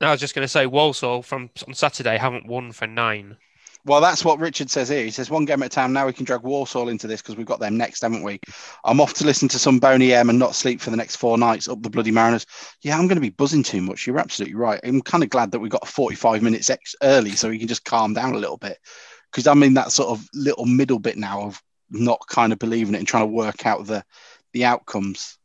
No, 0.00 0.08
I 0.08 0.10
was 0.10 0.20
just 0.20 0.34
going 0.34 0.44
to 0.44 0.48
say 0.48 0.66
Walsall 0.66 1.22
from 1.22 1.50
on 1.66 1.74
Saturday 1.74 2.18
haven't 2.18 2.46
won 2.46 2.72
for 2.72 2.86
nine. 2.86 3.36
Well, 3.84 4.00
that's 4.00 4.24
what 4.24 4.38
Richard 4.38 4.70
says 4.70 4.88
here. 4.88 5.02
He 5.02 5.10
says 5.10 5.28
one 5.28 5.44
game 5.44 5.60
at 5.62 5.66
a 5.66 5.68
time. 5.68 5.92
Now 5.92 6.06
we 6.06 6.12
can 6.12 6.24
drag 6.24 6.42
Walsall 6.42 6.88
into 6.88 7.08
this 7.08 7.20
because 7.20 7.36
we've 7.36 7.46
got 7.46 7.58
them 7.58 7.76
next, 7.76 8.02
haven't 8.02 8.22
we? 8.22 8.38
I'm 8.84 9.00
off 9.00 9.14
to 9.14 9.24
listen 9.24 9.48
to 9.48 9.58
some 9.58 9.80
Boney 9.80 10.12
M 10.12 10.30
and 10.30 10.38
not 10.38 10.54
sleep 10.54 10.80
for 10.80 10.90
the 10.90 10.96
next 10.96 11.16
four 11.16 11.36
nights 11.36 11.68
up 11.68 11.82
the 11.82 11.90
bloody 11.90 12.12
Mariners. 12.12 12.46
Yeah, 12.82 12.96
I'm 12.96 13.08
going 13.08 13.16
to 13.16 13.20
be 13.20 13.30
buzzing 13.30 13.64
too 13.64 13.82
much. 13.82 14.06
You're 14.06 14.20
absolutely 14.20 14.54
right. 14.54 14.78
I'm 14.84 15.02
kind 15.02 15.24
of 15.24 15.30
glad 15.30 15.50
that 15.50 15.58
we 15.58 15.68
got 15.68 15.88
45 15.88 16.42
minutes 16.42 16.70
ex- 16.70 16.94
early 17.02 17.32
so 17.32 17.48
we 17.48 17.58
can 17.58 17.66
just 17.66 17.84
calm 17.84 18.14
down 18.14 18.34
a 18.34 18.38
little 18.38 18.56
bit. 18.56 18.78
Because 19.32 19.48
I'm 19.48 19.64
in 19.64 19.74
that 19.74 19.90
sort 19.90 20.10
of 20.10 20.28
little 20.32 20.66
middle 20.66 21.00
bit 21.00 21.16
now 21.16 21.42
of 21.42 21.60
not 21.90 22.20
kind 22.28 22.52
of 22.52 22.60
believing 22.60 22.94
it 22.94 22.98
and 22.98 23.08
trying 23.08 23.24
to 23.24 23.34
work 23.34 23.66
out 23.66 23.86
the 23.86 24.04
the 24.52 24.64
outcomes. 24.64 25.38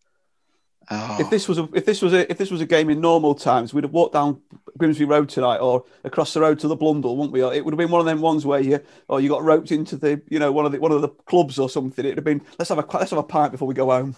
Oh. 0.90 1.18
If 1.20 1.30
this 1.30 1.50
was 1.50 1.58
a 1.58 1.68
if 1.74 1.86
this 1.86 2.02
was 2.02 2.14
a 2.14 2.30
if 2.32 2.38
this 2.38 2.50
was 2.50 2.62
a 2.62 2.66
game 2.66 2.90
in 2.90 3.02
normal 3.02 3.36
times, 3.36 3.74
we'd 3.74 3.84
have 3.84 3.92
walked 3.92 4.14
down 4.14 4.42
Grimsby 4.78 5.04
Road 5.04 5.28
tonight 5.28 5.58
or 5.58 5.84
across 6.06 6.34
the 6.34 6.40
road 6.40 6.60
to 6.60 6.70
the 6.70 6.78
Blundell, 6.78 7.18
wouldn't 7.18 7.34
we? 7.34 7.44
Or 7.44 7.54
It 7.54 7.66
would 7.66 7.74
have 7.74 7.78
been 7.78 7.92
one 7.92 8.00
of 8.00 8.06
them 8.06 8.22
ones 8.22 8.46
where 8.46 8.62
you 8.62 8.80
or 9.10 9.20
you 9.20 9.28
got 9.28 9.44
roped 9.44 9.72
into 9.74 9.98
the 9.98 10.22
you 10.30 10.40
know 10.40 10.52
one 10.52 10.66
of 10.66 10.72
the 10.72 10.80
one 10.80 10.94
of 10.94 11.02
the 11.02 11.10
clubs 11.10 11.60
or 11.60 11.70
something. 11.70 12.06
It'd 12.06 12.18
have 12.18 12.24
been 12.24 12.42
let's 12.58 12.70
have 12.70 12.80
a 12.80 12.86
let's 12.98 13.12
have 13.12 13.20
a 13.20 13.24
pint 13.24 13.52
before 13.52 13.68
we 13.68 13.74
go 13.74 13.88
home. 13.88 14.16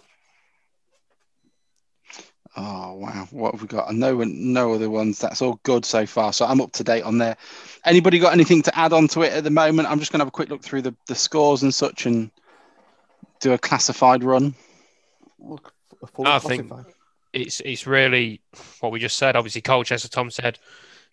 Oh 2.56 2.94
wow, 2.96 3.28
what 3.32 3.54
have 3.54 3.62
we 3.62 3.68
got? 3.68 3.94
No, 3.96 4.24
no 4.24 4.74
other 4.74 4.90
ones. 4.90 5.18
That's 5.18 5.42
all 5.42 5.60
good 5.64 5.86
so 5.86 6.06
far. 6.06 6.34
So 6.34 6.46
I'm 6.46 6.62
up 6.62 6.72
to 6.74 6.84
date 6.84 7.04
on 7.04 7.18
there. 7.18 7.38
Anybody 7.86 8.20
got 8.20 8.34
anything 8.34 8.62
to 8.64 8.78
add 8.78 8.94
on 8.94 9.08
to 9.10 9.22
it 9.22 9.34
at 9.34 9.44
the 9.44 9.50
moment? 9.50 9.90
I'm 9.90 10.00
just 10.00 10.12
going 10.12 10.20
to 10.20 10.24
have 10.24 10.30
a 10.30 10.32
quick 10.32 10.50
look 10.50 10.62
through 10.62 10.82
the, 10.82 10.96
the 11.08 11.16
scores 11.16 11.64
and 11.64 11.74
such 11.74 12.06
and 12.06 12.32
do 13.40 13.54
a 13.54 13.58
classified 13.58 14.24
run. 14.24 14.54
A 15.42 15.58
full 16.08 16.28
I 16.28 16.40
think- 16.40 16.72
It's 17.34 17.62
it's 17.64 17.86
really 17.86 18.42
what 18.80 18.92
we 18.92 19.00
just 19.00 19.18
said. 19.18 19.36
Obviously, 19.36 19.62
Colchester. 19.62 20.08
Tom 20.08 20.32
said 20.32 20.58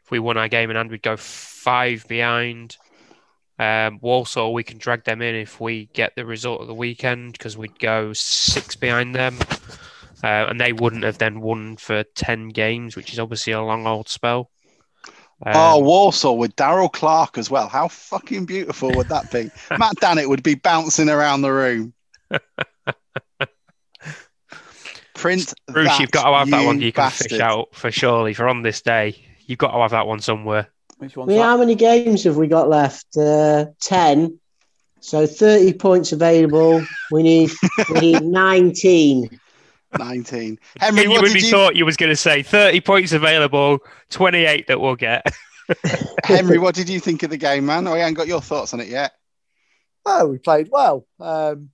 if 0.05 0.11
we 0.11 0.19
won 0.19 0.37
our 0.39 0.49
game 0.49 0.71
in 0.71 0.77
hand, 0.77 0.91
we'd 0.91 1.03
go 1.03 1.17
five 1.17 2.07
behind. 2.09 2.77
Um, 3.59 3.99
Walsall, 4.03 4.53
we 4.53 4.63
can 4.63 4.79
drag 4.79 5.05
them 5.05 5.23
in 5.23 5.35
if 5.35 5.61
we 5.61 5.87
get 5.95 6.15
the 6.15 6.27
result 6.27 6.61
of 6.61 6.67
the 6.67 6.75
weekend 6.75 7.33
because 7.33 7.57
we'd 7.57 7.79
go 7.79 8.13
six 8.13 8.77
behind 8.77 9.15
them, 9.15 9.39
uh, 10.23 10.47
and 10.49 10.61
they 10.61 10.73
wouldn't 10.73 11.05
have 11.05 11.19
then 11.19 11.41
won 11.41 11.77
for 11.77 12.03
ten 12.15 12.49
games, 12.51 12.97
which 12.97 13.13
is 13.13 13.19
obviously 13.19 13.53
a 13.53 13.63
long 13.63 13.87
old 13.87 14.09
spell. 14.09 14.51
Um, 15.45 15.53
oh, 15.55 15.79
Walsall 15.81 16.39
with 16.39 16.57
Darrell 16.57 16.89
Clarke 16.89 17.37
as 17.37 17.51
well. 17.51 17.69
How 17.69 17.89
fucking 17.89 18.47
beautiful 18.47 18.91
would 18.95 19.09
that 19.09 19.31
be? 19.31 19.51
Matt 19.79 19.97
Dannett 19.97 20.29
would 20.29 20.43
be 20.43 20.55
bouncing 20.55 21.09
around 21.11 21.43
the 21.43 21.53
room. 21.53 21.93
Print 25.17 25.53
Bruce, 25.69 25.89
that, 25.89 26.01
you've 26.01 26.11
got 26.11 26.31
to 26.31 26.37
have 26.37 26.51
that 26.51 26.65
one. 26.65 26.81
you 26.81 26.87
You 26.87 26.93
can 26.93 27.05
bastard. 27.05 27.31
fish 27.31 27.41
out 27.41 27.75
for 27.75 27.91
surely 27.91 28.35
for 28.35 28.49
on 28.49 28.63
this 28.63 28.83
day. 28.83 29.17
You've 29.47 29.59
got 29.59 29.73
to 29.73 29.79
have 29.79 29.93
that 29.93 30.07
one 30.07 30.21
somewhere. 30.21 30.69
Which 30.99 31.17
I 31.17 31.21
one's 31.21 31.29
mean, 31.29 31.39
that? 31.39 31.45
how 31.45 31.57
many 31.59 31.75
games 31.75 32.25
have 32.25 32.37
we 32.37 32.47
got 32.47 32.69
left? 32.69 33.17
Uh, 33.17 33.67
Ten. 33.81 34.39
So 35.01 35.27
30 35.27 35.75
points 35.75 36.13
available. 36.13 36.85
We 37.11 37.23
need 37.23 37.51
we 37.93 38.01
need 38.01 38.23
19. 38.25 39.41
19. 39.99 40.59
Henry, 40.79 41.09
what 41.09 41.15
Genuinely 41.15 41.33
did 41.33 41.43
you, 41.43 41.51
thought 41.51 41.77
you 41.77 41.85
was 41.87 41.97
going 41.97 42.11
to 42.11 42.17
say 42.17 42.43
30 42.43 42.81
points 42.81 43.13
available, 43.13 43.79
28 44.11 44.67
that 44.67 44.81
we'll 44.81 44.97
get. 44.97 45.25
Henry, 46.25 46.59
what 46.59 46.75
did 46.75 46.89
you 46.89 47.01
think 47.01 47.23
of 47.23 47.31
the 47.31 47.37
game, 47.37 47.67
man? 47.67 47.87
I 47.87 47.99
haven't 47.99 48.15
got 48.15 48.27
your 48.27 48.41
thoughts 48.41 48.75
on 48.75 48.81
it 48.81 48.89
yet. 48.89 49.13
Oh, 50.05 50.27
we 50.29 50.39
played 50.39 50.69
well. 50.71 51.07
Um, 51.21 51.71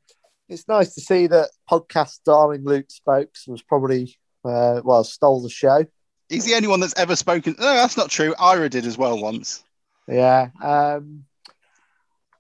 it's 0.53 0.69
nice 0.69 0.95
to 0.95 1.01
see 1.01 1.27
that 1.29 1.51
podcast 1.71 2.21
darling 2.25 2.65
Luke 2.65 2.91
Spokes 2.91 3.49
was 3.49 3.63
probably 3.63 4.17
uh, 4.45 4.81
well 4.85 5.03
stole 5.05 5.43
the 5.43 5.49
show. 5.49 5.85
He's 6.29 6.45
the 6.45 6.55
only 6.55 6.69
one 6.69 6.81
that's 6.81 6.95
ever 6.97 7.17
spoken. 7.17 7.57
No, 7.59 7.75
that's 7.75 7.97
not 7.97 8.11
true. 8.11 8.35
Ira 8.39 8.69
did 8.69 8.87
as 8.87 8.99
well 8.99 9.21
once. 9.21 9.65
Yeah, 10.07 10.49
um, 10.63 11.25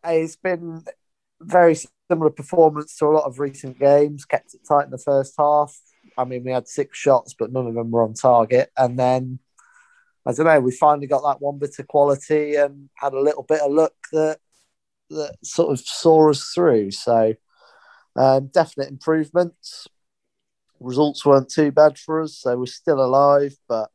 it's 0.04 0.36
been 0.36 0.84
very 1.40 1.76
similar 2.10 2.30
performance 2.30 2.96
to 2.96 3.06
a 3.06 3.08
lot 3.08 3.24
of 3.24 3.38
recent 3.38 3.78
games. 3.78 4.24
Kept 4.24 4.54
it 4.54 4.60
tight 4.66 4.84
in 4.84 4.90
the 4.90 4.98
first 4.98 5.34
half. 5.38 5.76
I 6.16 6.24
mean, 6.24 6.44
we 6.44 6.52
had 6.52 6.68
six 6.68 6.98
shots, 6.98 7.34
but 7.38 7.52
none 7.52 7.66
of 7.66 7.74
them 7.74 7.90
were 7.90 8.02
on 8.02 8.14
target. 8.14 8.70
And 8.76 8.98
then 8.98 9.38
I 10.26 10.32
don't 10.32 10.46
know. 10.46 10.60
We 10.60 10.72
finally 10.72 11.06
got 11.06 11.22
that 11.22 11.40
one 11.40 11.58
bit 11.58 11.78
of 11.78 11.88
quality 11.88 12.56
and 12.56 12.90
had 12.94 13.14
a 13.14 13.20
little 13.20 13.42
bit 13.42 13.60
of 13.60 13.72
luck 13.72 13.94
that 14.12 14.38
that 15.10 15.36
sort 15.42 15.72
of 15.72 15.80
saw 15.80 16.30
us 16.30 16.52
through. 16.54 16.90
So 16.90 17.34
um, 18.16 18.48
definite 18.48 18.90
improvements. 18.90 19.88
Results 20.80 21.24
weren't 21.24 21.48
too 21.48 21.70
bad 21.70 21.98
for 21.98 22.22
us, 22.22 22.38
so 22.38 22.56
we're 22.56 22.66
still 22.66 23.02
alive. 23.02 23.54
But 23.68 23.90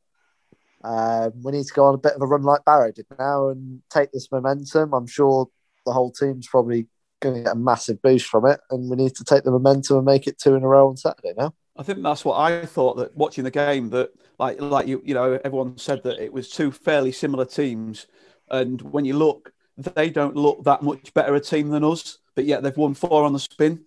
um, 0.84 1.34
we 1.43 1.51
need 1.51 1.65
to 1.65 1.73
go 1.73 1.86
on 1.86 1.95
a 1.95 1.99
bit 1.99 2.13
of 2.13 2.21
a 2.21 2.25
run 2.25 2.43
like 2.43 2.65
Barrow 2.65 2.91
did 2.91 3.06
now 3.17 3.49
and 3.49 3.82
take 3.89 4.12
this 4.12 4.32
momentum. 4.32 4.93
I'm 4.93 5.08
sure 5.08 5.47
the 5.86 5.93
whole 5.93 6.12
team's 6.12 6.47
probably 6.47 6.88
going 7.19 7.36
to 7.36 7.43
get 7.43 7.53
a 7.53 7.56
massive 7.56 8.01
boost 8.01 8.27
from 8.27 8.45
it, 8.45 8.60
and 8.69 8.89
we 8.89 8.95
need 8.95 9.15
to 9.15 9.23
take 9.23 9.43
the 9.43 9.51
momentum 9.51 9.97
and 9.97 10.06
make 10.06 10.27
it 10.27 10.38
two 10.38 10.56
in 10.56 10.63
a 10.63 10.67
row 10.67 10.88
on 10.89 10.97
Saturday 10.97 11.34
now. 11.38 11.53
I 11.77 11.84
think 11.84 12.01
that's 12.01 12.25
what 12.25 12.38
I 12.38 12.65
thought 12.65 12.97
that 12.97 13.15
watching 13.15 13.43
the 13.43 13.51
game 13.51 13.89
that 13.91 14.12
like 14.39 14.60
like 14.60 14.88
you 14.88 15.01
you 15.06 15.13
know 15.13 15.39
everyone 15.43 15.77
said 15.77 16.03
that 16.03 16.23
it 16.23 16.34
was 16.34 16.49
two 16.49 16.71
fairly 16.71 17.12
similar 17.12 17.45
teams, 17.45 18.08
and 18.49 18.82
when 18.82 19.06
you 19.06 19.15
look, 19.15 19.51
they 19.77 20.10
don't 20.10 20.36
look 20.36 20.63
that 20.63 20.82
much 20.82 21.13
better 21.13 21.36
a 21.36 21.39
team 21.39 21.69
than 21.69 21.84
us, 21.84 22.19
but 22.36 22.45
yet 22.45 22.63
they've 22.63 22.77
won 22.77 22.93
four 22.93 23.23
on 23.23 23.34
the 23.34 23.39
spin, 23.39 23.84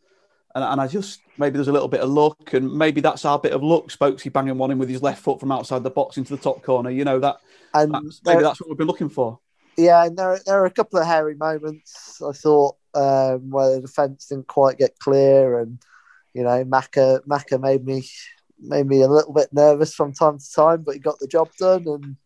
and, 0.54 0.64
and 0.64 0.80
I 0.80 0.86
just 0.86 1.20
maybe 1.38 1.54
there's 1.56 1.68
a 1.68 1.72
little 1.72 1.88
bit 1.88 2.00
of 2.00 2.10
luck, 2.10 2.52
and 2.54 2.72
maybe 2.72 3.00
that's 3.00 3.24
our 3.24 3.38
bit 3.38 3.52
of 3.52 3.62
luck. 3.62 3.88
Spokesy 3.88 4.32
banging 4.32 4.58
one 4.58 4.70
in 4.70 4.78
with 4.78 4.88
his 4.88 5.02
left 5.02 5.22
foot 5.22 5.40
from 5.40 5.52
outside 5.52 5.82
the 5.82 5.90
box 5.90 6.16
into 6.16 6.34
the 6.36 6.42
top 6.42 6.62
corner, 6.62 6.90
you 6.90 7.04
know 7.04 7.18
that 7.20 7.36
And 7.74 7.94
that's, 7.94 8.20
there- 8.20 8.34
maybe 8.34 8.44
that's 8.44 8.60
what 8.60 8.68
we've 8.68 8.78
been 8.78 8.86
looking 8.86 9.08
for. 9.08 9.38
Yeah, 9.76 10.04
and 10.04 10.16
there, 10.16 10.38
there 10.44 10.60
are 10.60 10.66
a 10.66 10.70
couple 10.70 10.98
of 10.98 11.06
hairy 11.06 11.36
moments. 11.36 12.20
I 12.20 12.32
thought 12.32 12.76
um, 12.94 13.50
where 13.50 13.76
the 13.76 13.80
defence 13.82 14.26
didn't 14.26 14.48
quite 14.48 14.76
get 14.78 14.98
clear, 14.98 15.60
and 15.60 15.78
you 16.34 16.42
know, 16.42 16.64
Maka 16.64 17.22
Maka 17.26 17.58
made 17.58 17.84
me 17.84 18.04
made 18.60 18.86
me 18.86 19.00
a 19.00 19.08
little 19.08 19.32
bit 19.32 19.48
nervous 19.52 19.94
from 19.94 20.12
time 20.12 20.38
to 20.38 20.52
time, 20.52 20.82
but 20.82 20.94
he 20.94 21.00
got 21.00 21.18
the 21.18 21.26
job 21.26 21.48
done. 21.58 21.86
And 21.86 22.16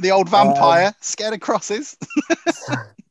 The 0.00 0.10
old 0.10 0.28
vampire, 0.28 0.92
scared 1.00 1.34
of 1.34 1.40
crosses. 1.40 1.96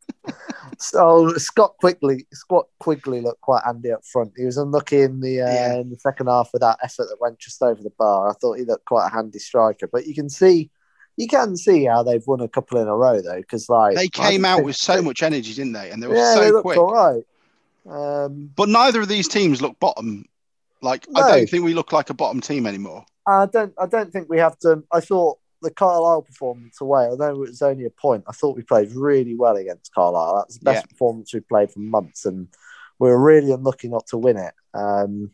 so 0.77 1.33
Scott 1.37 1.75
Quigley, 1.79 2.25
Scott 2.33 2.67
Quigley 2.79 3.21
looked 3.21 3.41
quite 3.41 3.63
handy 3.65 3.91
up 3.91 4.05
front. 4.05 4.33
He 4.37 4.45
was 4.45 4.57
unlucky 4.57 5.01
in 5.01 5.19
the 5.21 5.41
uh, 5.41 5.51
Yeah. 5.53 5.75
in 5.79 5.89
the 5.89 5.97
second 5.99 6.27
half 6.27 6.49
with 6.53 6.61
that 6.61 6.79
effort 6.83 7.07
that 7.09 7.19
went 7.21 7.39
just 7.39 7.61
over 7.61 7.81
the 7.81 7.91
bar. 7.91 8.29
I 8.29 8.33
thought 8.33 8.57
he 8.57 8.65
looked 8.65 8.85
quite 8.85 9.07
a 9.07 9.13
handy 9.13 9.39
striker, 9.39 9.87
but 9.87 10.07
you 10.07 10.13
can 10.13 10.29
see. 10.29 10.69
You 11.15 11.27
can 11.27 11.55
see 11.55 11.85
how 11.85 12.01
they've 12.01 12.25
won 12.25 12.41
a 12.41 12.47
couple 12.47 12.79
in 12.79 12.87
a 12.87 12.95
row 12.95 13.21
though, 13.21 13.37
because 13.39 13.69
like 13.69 13.95
They 13.95 14.07
came 14.07 14.45
out 14.45 14.63
with 14.63 14.75
so 14.75 14.99
much 14.99 15.21
energy, 15.21 15.53
didn't 15.53 15.73
they? 15.73 15.91
And 15.91 16.01
they 16.01 16.07
were 16.07 16.15
yeah, 16.15 16.33
they 16.39 16.47
so 16.47 16.53
looked 16.53 16.63
quick. 16.63 16.77
all 16.79 16.91
right. 16.91 17.23
Um, 17.87 18.49
But 18.55 18.69
neither 18.69 19.01
of 19.01 19.07
these 19.07 19.27
teams 19.27 19.61
look 19.61 19.79
bottom. 19.79 20.25
Like 20.81 21.05
I 21.15 21.29
don't 21.37 21.47
think 21.49 21.63
we 21.63 21.75
look 21.75 21.91
like 21.91 22.09
a 22.09 22.13
bottom 22.15 22.41
team 22.41 22.65
anymore. 22.65 23.05
I 23.27 23.45
don't. 23.45 23.73
I 23.79 23.85
don't 23.85 24.11
think 24.11 24.27
we 24.27 24.39
have 24.39 24.57
to. 24.59 24.83
I 24.91 24.99
thought 24.99 25.37
the 25.63 25.71
Carlisle 25.71 26.21
performance 26.23 26.79
away, 26.81 27.05
although 27.05 27.31
it 27.31 27.37
was 27.37 27.61
only 27.61 27.85
a 27.85 27.89
point, 27.89 28.23
I 28.27 28.31
thought 28.33 28.55
we 28.55 28.61
played 28.63 28.91
really 28.91 29.35
well 29.35 29.55
against 29.55 29.93
Carlisle. 29.93 30.35
That 30.35 30.47
was 30.47 30.59
the 30.59 30.65
best 30.65 30.85
Yeah. 30.85 30.89
performance 30.89 31.33
we 31.33 31.39
played 31.39 31.71
for 31.71 31.79
months, 31.79 32.25
and 32.25 32.47
we 32.99 33.09
were 33.09 33.17
really 33.17 33.51
unlucky 33.51 33.87
not 33.89 34.05
to 34.07 34.17
win 34.17 34.37
it. 34.37 34.53
Um, 34.73 35.31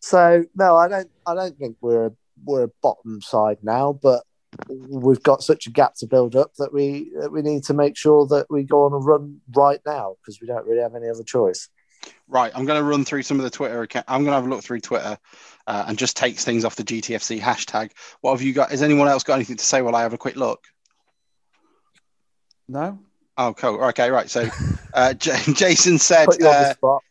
so 0.00 0.44
no, 0.54 0.76
I 0.76 0.88
don't. 0.88 1.10
I 1.26 1.34
don't 1.34 1.56
think 1.58 1.76
we're 1.80 2.12
we're 2.44 2.64
a 2.64 2.70
bottom 2.82 3.20
side 3.20 3.58
now, 3.62 3.92
but 3.92 4.24
we've 4.68 5.22
got 5.22 5.42
such 5.42 5.66
a 5.66 5.70
gap 5.70 5.94
to 5.94 6.06
build 6.06 6.34
up 6.34 6.54
that 6.56 6.72
we 6.72 7.10
that 7.20 7.30
we 7.32 7.42
need 7.42 7.62
to 7.64 7.74
make 7.74 7.96
sure 7.96 8.26
that 8.26 8.46
we 8.50 8.62
go 8.64 8.84
on 8.84 8.92
a 8.92 8.98
run 8.98 9.40
right 9.54 9.80
now 9.86 10.16
because 10.20 10.40
we 10.40 10.46
don't 10.46 10.66
really 10.66 10.82
have 10.82 10.94
any 10.94 11.08
other 11.08 11.22
choice. 11.22 11.68
Right, 12.30 12.52
I'm 12.54 12.64
going 12.64 12.78
to 12.78 12.84
run 12.88 13.04
through 13.04 13.22
some 13.24 13.38
of 13.38 13.44
the 13.44 13.50
Twitter 13.50 13.82
account. 13.82 14.06
I'm 14.08 14.20
going 14.22 14.30
to 14.30 14.36
have 14.36 14.46
a 14.46 14.48
look 14.48 14.62
through 14.62 14.80
Twitter 14.80 15.18
uh, 15.66 15.84
and 15.88 15.98
just 15.98 16.16
take 16.16 16.36
things 16.38 16.64
off 16.64 16.76
the 16.76 16.84
GTFC 16.84 17.40
hashtag. 17.40 17.90
What 18.20 18.30
have 18.32 18.42
you 18.42 18.52
got? 18.52 18.70
Has 18.70 18.82
anyone 18.82 19.08
else 19.08 19.24
got 19.24 19.34
anything 19.34 19.56
to 19.56 19.64
say 19.64 19.82
while 19.82 19.96
I 19.96 20.02
have 20.02 20.12
a 20.14 20.18
quick 20.18 20.36
look? 20.36 20.64
No, 22.68 22.98
Oh, 23.36 23.54
cool. 23.54 23.82
Okay, 23.84 24.10
right. 24.10 24.28
So 24.28 24.46
uh, 24.92 25.14
J- 25.18 25.40
Jason 25.54 25.98
said 25.98 26.26
Put 26.26 26.40
you 26.40 26.46
on 26.48 26.54
uh, 26.54 26.58
the 26.60 26.72
spot. 26.74 27.02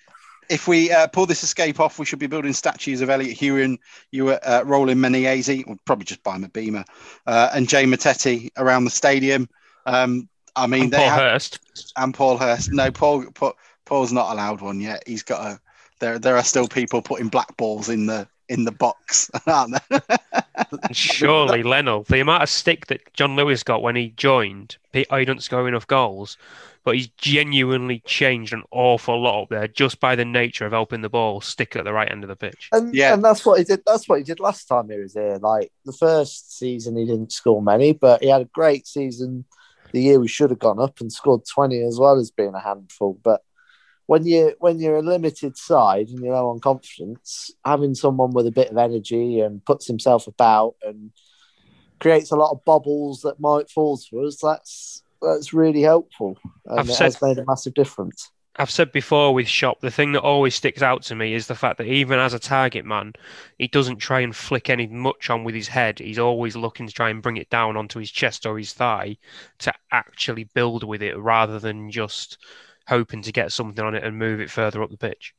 if 0.50 0.68
we 0.68 0.92
uh, 0.92 1.08
pull 1.08 1.26
this 1.26 1.44
escape 1.44 1.80
off, 1.80 1.98
we 1.98 2.06
should 2.06 2.20
be 2.20 2.28
building 2.28 2.54
statues 2.54 3.02
of 3.02 3.10
Elliott 3.10 3.36
Hewitt, 3.36 3.80
you 4.12 4.26
were 4.26 4.40
uh, 4.44 4.62
Rollin 4.64 5.00
Menayese, 5.00 5.66
we'll 5.66 5.80
probably 5.86 6.06
just 6.06 6.22
buy 6.24 6.36
him 6.36 6.44
a 6.44 6.50
beamer, 6.50 6.86
uh, 7.26 7.50
and 7.54 7.68
Jay 7.68 7.86
Matete 7.86 8.50
around 8.58 8.84
the 8.86 8.92
stadium. 8.92 9.50
Um, 9.88 10.30
I 10.56 10.68
mean, 10.68 10.84
And 10.84 10.94
they 10.94 10.98
Paul 10.98 11.10
have, 11.10 11.20
Hurst. 11.20 11.60
and 11.98 12.14
Paul 12.14 12.38
Hurst. 12.38 12.72
No, 12.74 12.92
Paul, 12.92 13.26
Paul 13.34 13.54
Paul's 13.90 14.14
not 14.14 14.32
allowed 14.32 14.62
one 14.62 14.80
yet. 14.80 15.04
He's 15.08 15.24
got 15.24 15.42
a. 15.42 15.60
There, 16.00 16.20
there 16.20 16.38
are 16.38 16.44
still 16.44 16.68
people 16.68 17.02
putting 17.02 17.28
black 17.28 17.58
balls 17.58 17.90
in 17.90 18.06
the 18.06 18.28
in 18.48 18.64
the 18.64 18.72
box, 18.72 19.30
aren't 19.48 19.78
there? 19.90 20.02
Surely, 20.92 21.64
Leno, 21.74 22.04
the 22.04 22.20
amount 22.20 22.44
of 22.44 22.50
stick 22.50 22.86
that 22.88 23.14
John 23.14 23.36
Lewis 23.36 23.64
got 23.64 23.82
when 23.82 23.96
he 23.96 24.10
joined, 24.10 24.78
he 24.94 25.06
he 25.10 25.26
doesn't 25.26 25.42
score 25.42 25.68
enough 25.68 25.88
goals, 25.88 26.38
but 26.84 26.96
he's 26.96 27.08
genuinely 27.18 28.02
changed 28.06 28.54
an 28.54 28.64
awful 28.72 29.20
lot 29.22 29.44
up 29.44 29.50
there 29.50 29.68
just 29.68 30.00
by 30.00 30.16
the 30.16 30.24
nature 30.24 30.68
of 30.68 30.72
helping 30.72 31.02
the 31.02 31.10
ball 31.10 31.42
stick 31.42 31.76
at 31.76 31.84
the 31.84 31.94
right 31.94 32.12
end 32.12 32.24
of 32.24 32.28
the 32.28 32.36
pitch. 32.36 32.70
And 32.72 32.94
Yeah. 32.94 33.14
and 33.16 33.24
that's 33.24 33.44
what 33.44 33.58
he 33.58 33.64
did. 33.64 33.82
That's 33.88 34.08
what 34.08 34.20
he 34.20 34.24
did 34.24 34.40
last 34.40 34.68
time 34.68 34.90
he 34.90 35.00
was 35.00 35.14
here. 35.14 35.40
Like 35.42 35.72
the 35.86 35.94
first 35.94 36.58
season, 36.58 36.96
he 36.96 37.06
didn't 37.06 37.32
score 37.32 37.62
many, 37.62 37.94
but 37.94 38.22
he 38.22 38.30
had 38.30 38.42
a 38.42 38.46
great 38.46 38.86
season. 38.86 39.46
The 39.92 40.02
year 40.04 40.20
we 40.20 40.28
should 40.28 40.52
have 40.52 40.60
gone 40.60 40.80
up 40.80 41.02
and 41.02 41.12
scored 41.12 41.46
twenty 41.46 41.82
as 41.82 41.98
well 42.00 42.20
as 42.20 42.30
being 42.32 42.54
a 42.54 42.60
handful. 42.60 43.20
But 43.24 43.42
when 44.10 44.26
you 44.26 44.56
when 44.58 44.80
you're 44.80 44.98
a 44.98 45.04
limited 45.04 45.56
side 45.56 46.10
and 46.10 46.24
you're 46.24 46.34
low 46.34 46.50
on 46.50 46.60
confidence, 46.60 47.52
having 47.64 47.94
someone 47.94 48.32
with 48.32 48.48
a 48.48 48.52
bit 48.52 48.72
of 48.72 48.78
energy 48.80 49.40
and 49.40 49.64
puts 49.64 49.86
himself 49.86 50.26
about 50.26 50.74
and 50.82 51.12
creates 52.00 52.32
a 52.32 52.36
lot 52.36 52.50
of 52.50 52.66
bubbles 52.66 53.22
that 53.22 53.40
might 53.40 53.70
fall 53.70 53.98
for 53.98 54.26
us, 54.26 54.40
that's 54.42 55.04
that's 55.22 55.54
really 55.54 55.84
helpful. 55.84 56.40
And 56.66 56.80
I've 56.80 56.90
it 56.90 56.94
said- 56.94 57.04
has 57.04 57.22
made 57.22 57.38
a 57.38 57.46
massive 57.46 57.76
difference. 57.76 58.32
I've 58.56 58.72
said 58.72 58.92
before 58.92 59.34
with 59.34 59.48
Shop, 59.48 59.80
the 59.80 59.92
thing 59.92 60.12
that 60.14 60.22
always 60.22 60.56
sticks 60.56 60.82
out 60.82 61.04
to 61.04 61.16
me 61.16 61.34
is 61.36 61.46
the 61.46 61.56
fact 61.56 61.78
that 61.78 61.88
even 61.88 62.18
as 62.20 62.34
a 62.34 62.40
target 62.40 62.84
man, 62.84 63.14
he 63.58 63.68
doesn't 63.68 63.98
try 63.98 64.22
and 64.22 64.36
flick 64.36 64.70
any 64.70 64.88
much 64.88 65.30
on 65.30 65.44
with 65.46 65.56
his 65.56 65.68
head. 65.70 66.00
He's 66.00 66.20
always 66.20 66.58
looking 66.58 66.88
to 66.88 66.94
try 66.94 67.10
and 67.10 67.22
bring 67.22 67.38
it 67.38 67.50
down 67.52 67.78
onto 67.78 68.00
his 68.00 68.12
chest 68.12 68.46
or 68.46 68.58
his 68.58 68.74
thigh 68.74 69.18
to 69.60 69.72
actually 69.92 70.46
build 70.56 70.84
with 70.84 71.02
it 71.04 71.16
rather 71.18 71.58
than 71.60 71.90
just 71.90 72.38
hoping 72.90 73.22
to 73.22 73.32
get 73.32 73.52
something 73.52 73.84
on 73.86 73.96
it 73.96 74.04
and 74.04 74.18
move 74.18 74.42
it 74.42 74.50
further 74.50 74.82
up 74.84 74.90
the 74.90 74.98
pitch. 74.98 75.34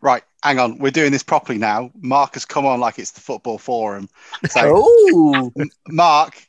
right, 0.00 0.22
hang 0.42 0.58
on. 0.58 0.78
We're 0.78 0.90
doing 0.90 1.12
this 1.12 1.22
properly 1.22 1.58
now. 1.58 1.90
Mark 2.00 2.34
has 2.34 2.44
come 2.44 2.66
on 2.66 2.80
like 2.80 2.98
it's 2.98 3.12
the 3.12 3.20
football 3.20 3.58
forum. 3.58 4.08
So, 4.48 4.60
Oh, 4.76 5.52
Mark, 5.88 6.42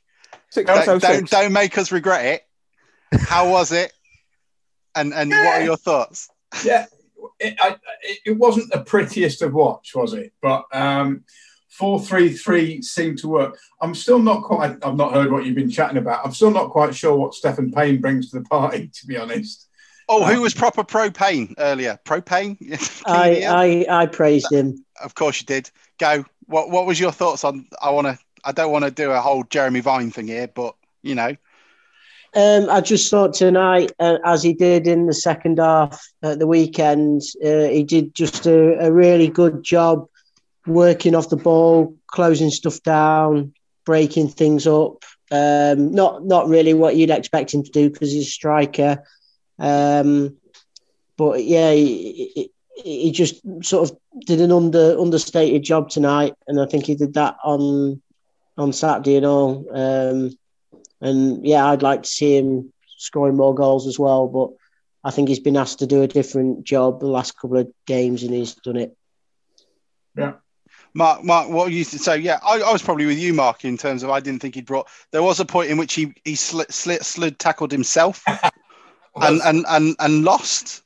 six 0.49 0.65
don't, 0.67 1.01
don't 1.01 1.29
don't 1.29 1.53
make 1.53 1.77
us 1.77 1.91
regret 1.91 2.25
it. 2.25 3.19
How 3.19 3.49
was 3.49 3.71
it? 3.71 3.93
And 4.95 5.13
and 5.13 5.29
what 5.29 5.61
are 5.61 5.63
your 5.63 5.77
thoughts? 5.77 6.29
yeah, 6.63 6.85
it, 7.39 7.55
I, 7.59 7.75
it, 8.01 8.19
it 8.25 8.37
wasn't 8.37 8.71
the 8.71 8.81
prettiest 8.81 9.41
of 9.41 9.53
watch, 9.53 9.93
was 9.95 10.13
it? 10.13 10.33
But 10.41 10.65
um, 10.71 11.23
four 11.69 11.99
three 11.99 12.31
three 12.33 12.81
seemed 12.81 13.17
to 13.19 13.27
work. 13.27 13.57
I'm 13.81 13.95
still 13.95 14.19
not 14.19 14.43
quite. 14.43 14.77
I've 14.83 14.95
not 14.95 15.13
heard 15.13 15.31
what 15.31 15.45
you've 15.45 15.55
been 15.55 15.69
chatting 15.69 15.97
about. 15.97 16.25
I'm 16.25 16.33
still 16.33 16.51
not 16.51 16.69
quite 16.69 16.95
sure 16.95 17.15
what 17.15 17.33
Stephen 17.33 17.71
Payne 17.71 18.01
brings 18.01 18.29
to 18.29 18.39
the 18.39 18.45
party. 18.45 18.89
To 18.99 19.07
be 19.07 19.17
honest, 19.17 19.62
Oh, 20.09 20.23
who 20.25 20.41
was 20.41 20.53
proper 20.53 20.83
propane 20.83 21.53
earlier? 21.57 21.99
Propane? 22.05 22.57
I, 23.05 23.85
I, 23.89 24.01
I 24.03 24.05
praised 24.07 24.51
him. 24.51 24.83
Of 25.01 25.15
course 25.15 25.39
you 25.41 25.45
did. 25.45 25.71
Go. 25.97 26.25
What 26.45 26.69
What 26.69 26.85
was 26.85 26.99
your 26.99 27.11
thoughts 27.11 27.43
on? 27.43 27.65
I 27.81 27.89
want 27.91 28.07
to. 28.07 28.17
I 28.45 28.51
don't 28.51 28.71
want 28.71 28.83
to 28.83 28.91
do 28.91 29.11
a 29.11 29.21
whole 29.21 29.43
Jeremy 29.45 29.79
Vine 29.79 30.11
thing 30.11 30.27
here, 30.27 30.47
but 30.47 30.75
you 31.01 31.15
know, 31.15 31.35
Um, 32.35 32.69
I 32.69 32.81
just 32.81 33.09
thought 33.09 33.33
tonight, 33.33 33.91
uh, 33.99 34.17
as 34.25 34.43
he 34.43 34.53
did 34.53 34.87
in 34.87 35.05
the 35.05 35.13
second 35.13 35.59
half 35.59 36.05
at 36.21 36.39
the 36.39 36.47
weekend, 36.47 37.21
uh, 37.45 37.67
he 37.67 37.83
did 37.83 38.13
just 38.13 38.45
a, 38.45 38.85
a 38.85 38.91
really 38.91 39.29
good 39.29 39.63
job 39.63 40.07
working 40.67 41.15
off 41.15 41.29
the 41.29 41.37
ball, 41.37 41.95
closing 42.07 42.49
stuff 42.49 42.81
down, 42.83 43.53
breaking 43.85 44.29
things 44.29 44.67
up. 44.67 45.03
Um, 45.31 45.91
not 45.91 46.25
not 46.25 46.47
really 46.47 46.73
what 46.73 46.95
you'd 46.95 47.09
expect 47.09 47.53
him 47.53 47.63
to 47.63 47.71
do 47.71 47.89
because 47.89 48.11
he's 48.11 48.27
a 48.27 48.31
striker. 48.31 49.03
Um, 49.59 50.37
but 51.17 51.43
yeah, 51.43 51.71
he, 51.71 52.31
he, 52.35 52.51
he 52.83 53.11
just 53.11 53.41
sort 53.63 53.89
of 53.89 53.97
did 54.25 54.41
an 54.41 54.51
under 54.51 54.99
understated 54.99 55.63
job 55.63 55.89
tonight, 55.89 56.33
and 56.47 56.59
I 56.59 56.65
think 56.65 56.85
he 56.85 56.95
did 56.95 57.13
that 57.15 57.37
on 57.43 58.01
on 58.57 58.73
Saturday 58.73 59.17
and 59.17 59.25
all. 59.25 59.67
Um, 59.73 60.37
and 61.01 61.45
yeah, 61.45 61.65
I'd 61.65 61.81
like 61.81 62.03
to 62.03 62.09
see 62.09 62.37
him 62.37 62.71
scoring 62.97 63.35
more 63.35 63.53
goals 63.53 63.87
as 63.87 63.99
well, 63.99 64.27
but 64.27 64.51
I 65.03 65.11
think 65.11 65.27
he's 65.27 65.39
been 65.39 65.57
asked 65.57 65.79
to 65.79 65.87
do 65.87 66.01
a 66.01 66.07
different 66.07 66.63
job 66.63 66.99
the 66.99 67.07
last 67.07 67.37
couple 67.37 67.57
of 67.57 67.71
games, 67.85 68.23
and 68.23 68.33
he's 68.33 68.55
done 68.55 68.77
it. 68.77 68.95
Yeah. 70.15 70.33
Mark, 70.95 71.23
Mark, 71.23 71.49
what 71.49 71.71
you 71.71 71.83
to 71.83 71.97
say? 71.97 72.19
Yeah, 72.19 72.39
I, 72.43 72.59
I, 72.59 72.71
was 72.71 72.83
probably 72.83 73.07
with 73.07 73.17
you, 73.17 73.33
Mark, 73.33 73.65
in 73.65 73.77
terms 73.77 74.03
of 74.03 74.11
I 74.11 74.19
didn't 74.19 74.41
think 74.41 74.53
he'd 74.53 74.67
brought. 74.67 74.87
There 75.11 75.23
was 75.23 75.39
a 75.39 75.45
point 75.45 75.71
in 75.71 75.77
which 75.77 75.93
he 75.93 76.13
he 76.23 76.35
slid, 76.35 76.71
slid, 76.71 77.03
slid 77.03 77.39
tackled 77.39 77.71
himself 77.71 78.23
and, 79.15 79.41
and 79.43 79.65
and 79.67 79.95
and 79.99 80.23
lost. 80.23 80.81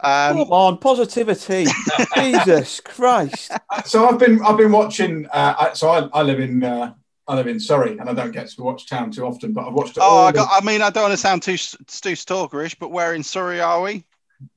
Um, 0.00 0.36
Come 0.36 0.52
on, 0.52 0.78
positivity! 0.78 1.66
Jesus 2.14 2.80
Christ! 2.80 3.52
So 3.86 4.08
I've 4.08 4.18
been 4.18 4.42
I've 4.44 4.58
been 4.58 4.72
watching. 4.72 5.26
Uh, 5.32 5.72
so 5.72 5.88
I, 5.88 6.08
I 6.12 6.22
live 6.22 6.40
in 6.40 6.62
uh, 6.62 6.92
I 7.28 7.34
live 7.34 7.46
in 7.46 7.58
Surrey, 7.58 7.98
and 7.98 8.08
I 8.08 8.14
don't 8.14 8.32
get 8.32 8.48
to 8.48 8.62
watch 8.62 8.86
town 8.86 9.10
too 9.10 9.24
often, 9.24 9.52
but 9.52 9.66
I've 9.66 9.72
watched. 9.72 9.96
it. 9.96 10.02
oh, 10.02 10.26
I, 10.26 10.32
got, 10.32 10.48
the... 10.48 10.64
I 10.64 10.70
mean, 10.70 10.82
I 10.82 10.90
don't 10.90 11.04
want 11.04 11.12
to 11.12 11.18
sound 11.18 11.42
too 11.42 11.56
too 11.56 12.12
stalkerish, 12.12 12.76
but 12.78 12.90
where 12.90 13.14
in 13.14 13.22
Surrey 13.22 13.60
are 13.60 13.80
we? 13.80 14.04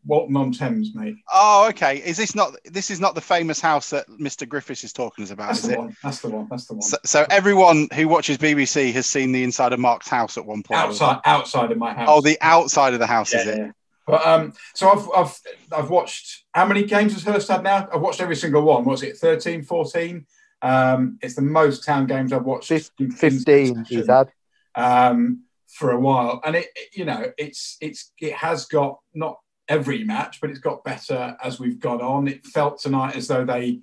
Walton 0.06 0.36
on 0.36 0.52
Thames, 0.52 0.94
mate. 0.94 1.16
Oh, 1.34 1.68
okay. 1.70 1.98
Is 1.98 2.18
this 2.18 2.36
not 2.36 2.56
this 2.66 2.90
is 2.90 3.00
not 3.00 3.16
the 3.16 3.22
famous 3.22 3.60
house 3.60 3.90
that 3.92 4.08
Mr. 4.10 4.48
Griffiths 4.48 4.84
is 4.84 4.94
talking 4.94 5.24
us 5.24 5.32
about? 5.32 5.48
That's 5.48 5.60
is 5.60 5.68
the 5.68 5.74
it? 5.74 5.80
one. 5.80 5.98
That's 6.04 6.20
the 6.20 6.30
one. 6.30 6.48
That's 6.50 6.66
the 6.66 6.74
one. 6.74 6.82
So, 6.82 6.98
so, 7.06 7.26
everyone 7.30 7.88
who 7.94 8.08
watches 8.08 8.38
BBC 8.38 8.92
has 8.94 9.06
seen 9.06 9.32
the 9.32 9.44
inside 9.44 9.74
of 9.74 9.80
Mark's 9.80 10.08
house 10.08 10.38
at 10.38 10.46
one 10.46 10.64
point. 10.64 10.80
Outside, 10.80 11.20
outside 11.26 11.72
of 11.72 11.78
my 11.78 11.94
house. 11.94 12.08
Oh, 12.10 12.22
the 12.22 12.38
outside 12.42 12.94
of 12.94 13.00
the 13.00 13.08
house, 13.08 13.34
yeah, 13.34 13.40
is 13.42 13.48
it? 13.48 13.58
Yeah. 13.58 13.72
But 14.08 14.26
um, 14.26 14.54
so 14.74 14.90
I've 14.90 15.10
I've 15.16 15.40
I've 15.72 15.90
watched 15.90 16.46
how 16.54 16.66
many 16.66 16.84
games 16.84 17.14
has 17.14 17.24
Hurst 17.24 17.48
had 17.48 17.64
now? 17.64 17.88
I've 17.94 18.02
watched 18.02 18.22
every 18.22 18.36
single 18.36 18.64
one. 18.64 18.84
Was 18.84 19.04
it 19.04 19.18
13, 19.18 19.64
14? 19.64 20.26
Um, 20.62 21.20
it's 21.22 21.36
the 21.36 21.42
most 21.42 21.86
town 21.86 22.08
games 22.08 22.34
I've 22.34 22.44
watched. 22.44 22.68
15 22.68 23.86
he's 23.88 24.08
had. 24.08 24.32
Um, 24.76 25.44
for 25.70 25.92
a 25.92 26.00
while. 26.00 26.42
And 26.44 26.56
it, 26.56 26.68
it, 26.76 26.98
you 26.98 27.06
know, 27.06 27.32
it's 27.38 27.78
it's 27.80 28.12
it 28.20 28.34
has 28.34 28.66
got 28.66 29.00
not 29.14 29.40
every 29.70 30.04
match, 30.04 30.42
but 30.42 30.50
it's 30.50 30.60
got 30.60 30.84
better 30.84 31.38
as 31.44 31.60
we've 31.60 31.80
gone 31.80 32.02
on. 32.02 32.28
It 32.28 32.46
felt 32.46 32.80
tonight 32.80 33.16
as 33.16 33.28
though 33.28 33.46
they 33.46 33.80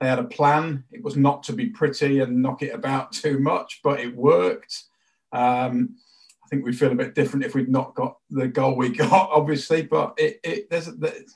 they 0.00 0.08
had 0.08 0.18
a 0.18 0.24
plan. 0.24 0.84
It 0.92 1.02
was 1.02 1.16
not 1.16 1.42
to 1.44 1.52
be 1.52 1.66
pretty 1.66 2.20
and 2.20 2.42
knock 2.42 2.62
it 2.62 2.74
about 2.74 3.12
too 3.12 3.38
much, 3.38 3.80
but 3.82 4.00
it 4.00 4.14
worked. 4.14 4.84
Um, 5.32 5.96
I 6.44 6.48
think 6.48 6.64
we'd 6.64 6.78
feel 6.78 6.92
a 6.92 6.96
bit 6.96 7.14
different 7.14 7.44
if 7.44 7.54
we'd 7.54 7.68
not 7.68 7.94
got 7.94 8.18
the 8.30 8.46
goal 8.46 8.76
we 8.76 8.88
got, 8.96 9.30
obviously. 9.30 9.82
But 9.82 10.14
it, 10.16 10.40
it 10.44 10.70
there's, 10.70 10.86
there's 10.86 11.34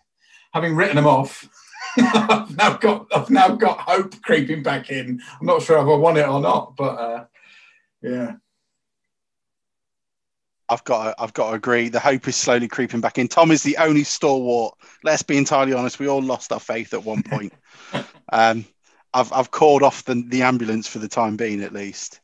having 0.54 0.76
written 0.76 0.96
them 0.96 1.06
off. 1.06 1.48
I've 1.98 2.56
now 2.56 2.76
got 2.76 3.06
I've 3.14 3.30
now 3.30 3.48
got 3.48 3.80
hope 3.80 4.20
creeping 4.22 4.62
back 4.62 4.90
in. 4.90 5.20
I'm 5.40 5.46
not 5.46 5.62
sure 5.62 5.78
if 5.78 5.82
I 5.82 5.96
want 5.96 6.18
it 6.18 6.28
or 6.28 6.40
not, 6.40 6.76
but 6.76 6.94
uh, 6.98 7.24
yeah. 8.02 8.34
I've 10.70 10.84
got 10.84 11.04
to, 11.04 11.22
I've 11.22 11.34
got 11.34 11.50
to 11.50 11.56
agree. 11.56 11.88
The 11.88 11.98
hope 11.98 12.28
is 12.28 12.36
slowly 12.36 12.68
creeping 12.68 13.00
back 13.00 13.18
in. 13.18 13.26
Tom 13.26 13.50
is 13.50 13.64
the 13.64 13.76
only 13.78 14.04
stalwart. 14.04 14.74
Let's 15.02 15.22
be 15.22 15.36
entirely 15.36 15.72
honest. 15.72 15.98
We 15.98 16.08
all 16.08 16.22
lost 16.22 16.52
our 16.52 16.60
faith 16.60 16.94
at 16.94 17.04
one 17.04 17.24
point. 17.24 17.52
um, 18.32 18.64
I've 19.12 19.32
I've 19.32 19.50
called 19.50 19.82
off 19.82 20.04
the, 20.04 20.24
the 20.28 20.42
ambulance 20.42 20.86
for 20.86 21.00
the 21.00 21.08
time 21.08 21.36
being, 21.36 21.62
at 21.62 21.72
least. 21.72 22.20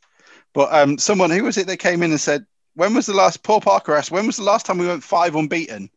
But 0.55 0.73
um, 0.73 0.97
someone 0.97 1.31
who 1.31 1.43
was 1.43 1.59
it 1.59 1.67
that 1.67 1.79
came 1.79 2.05
in 2.05 2.13
and 2.13 2.21
said, 2.21 2.47
"When 2.75 2.95
was 2.95 3.07
the 3.07 3.15
last 3.15 3.43
Paul 3.43 3.61
Parker 3.61 3.95
asked? 3.95 4.13
When 4.13 4.27
was 4.27 4.37
the 4.37 4.45
last 4.45 4.65
time 4.65 4.79
we 4.79 4.87
went 4.87 5.03
five 5.03 5.35
unbeaten?" 5.35 5.91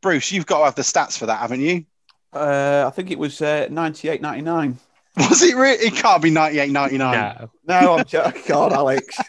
Bruce, 0.00 0.32
you've 0.32 0.46
got 0.46 0.58
to 0.58 0.64
have 0.64 0.74
the 0.74 0.82
stats 0.82 1.16
for 1.16 1.26
that, 1.26 1.38
haven't 1.38 1.60
you? 1.60 1.86
Uh, 2.32 2.84
I 2.84 2.90
think 2.90 3.12
it 3.12 3.18
was 3.18 3.40
uh, 3.40 3.68
98 3.70 4.20
99. 4.20 4.78
Was 5.16 5.42
it 5.42 5.54
really? 5.54 5.86
It 5.86 5.94
can't 5.94 6.22
be 6.22 6.30
98 6.30 6.72
99. 6.72 7.12
No, 7.12 7.50
no 7.68 7.94
I'm 7.94 8.04
joking. 8.04 8.42
God, 8.48 8.72
Alex. 8.72 9.20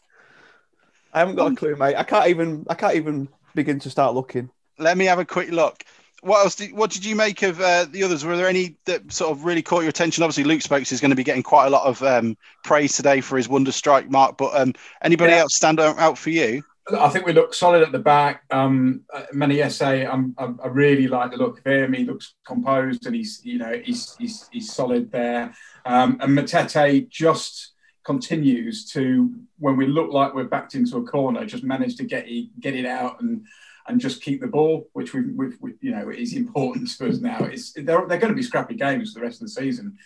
I 1.18 1.22
haven't 1.22 1.36
got 1.36 1.52
a 1.52 1.56
clue, 1.56 1.76
mate. 1.76 1.96
I 1.96 2.04
can't 2.04 2.28
even. 2.28 2.64
I 2.70 2.76
can't 2.76 2.96
even 2.96 3.28
begin 3.56 3.80
to 3.80 3.90
start 3.90 4.14
looking. 4.14 4.52
Let 4.78 4.98
me 4.98 5.06
have 5.06 5.18
a 5.18 5.26
quick 5.26 5.50
look. 5.50 5.84
What 6.22 6.44
else? 6.44 6.54
Did, 6.54 6.74
what 6.74 6.92
did 6.92 7.04
you 7.04 7.16
make 7.16 7.42
of 7.42 7.60
uh, 7.60 7.86
the 7.86 8.04
others? 8.04 8.24
Were 8.24 8.38
there 8.38 8.48
any 8.48 8.76
that 8.86 9.12
sort 9.12 9.32
of 9.32 9.44
really 9.44 9.64
caught 9.64 9.80
your 9.80 9.90
attention? 9.90 10.24
Obviously, 10.24 10.44
Luke 10.44 10.62
Spokes 10.62 10.92
is 10.92 11.02
going 11.02 11.10
to 11.10 11.16
be 11.16 11.24
getting 11.24 11.42
quite 11.42 11.66
a 11.66 11.72
lot 11.72 11.88
of 11.88 12.04
um, 12.04 12.38
praise 12.64 12.96
today 12.96 13.20
for 13.20 13.36
his 13.36 13.50
wonder 13.50 13.72
strike 13.72 14.12
mark. 14.12 14.38
But 14.38 14.56
um, 14.56 14.76
anybody 15.02 15.32
yeah. 15.32 15.40
else 15.40 15.56
stand 15.56 15.80
out 15.80 16.20
for 16.20 16.30
you? 16.30 16.62
I 16.96 17.10
think 17.10 17.26
we 17.26 17.34
look 17.34 17.56
solid 17.56 17.82
at 17.82 17.92
the 17.92 18.00
back. 18.00 18.44
Um, 18.52 19.02
Menayese, 19.34 20.08
I'm, 20.08 20.36
I'm, 20.38 20.60
i 20.64 20.68
really 20.68 21.08
like 21.08 21.32
the 21.32 21.38
look 21.38 21.58
of 21.58 21.66
him. 21.66 21.94
He 21.94 22.06
looks 22.06 22.36
composed 22.46 23.08
and 23.08 23.16
he's, 23.16 23.42
you 23.44 23.58
know, 23.58 23.74
he's 23.84 24.16
he's, 24.18 24.48
he's 24.52 24.72
solid 24.72 25.12
there. 25.12 25.54
Um, 25.84 26.18
and 26.22 26.38
Matete 26.38 27.10
just 27.10 27.74
continues 28.08 28.90
to, 28.94 29.36
when 29.60 29.76
we 29.76 29.86
look 29.86 30.14
like 30.14 30.34
we're 30.34 30.46
backed 30.46 30.76
into 30.76 30.96
a 30.96 31.04
corner, 31.04 31.46
just 31.46 31.66
manage 31.66 31.98
to 31.98 32.06
get 32.06 32.26
it, 32.26 32.48
get 32.62 32.74
it 32.74 32.86
out 32.86 33.22
and 33.22 33.46
and 33.90 34.02
just 34.02 34.22
keep 34.22 34.42
the 34.42 34.48
ball, 34.48 34.90
which 34.94 35.14
we, 35.14 35.22
we've, 35.22 35.58
we, 35.62 35.74
you 35.80 35.92
know, 35.92 36.10
is 36.10 36.34
important 36.34 36.90
to 36.90 37.08
us 37.08 37.20
now. 37.20 37.40
It's 37.46 37.72
they're, 37.74 38.06
they're 38.08 38.24
going 38.24 38.34
to 38.34 38.42
be 38.42 38.44
scrappy 38.44 38.76
games 38.76 39.14
for 39.14 39.20
the 39.20 39.26
rest 39.26 39.42
of 39.42 39.48
the 39.48 39.54
season. 39.62 39.98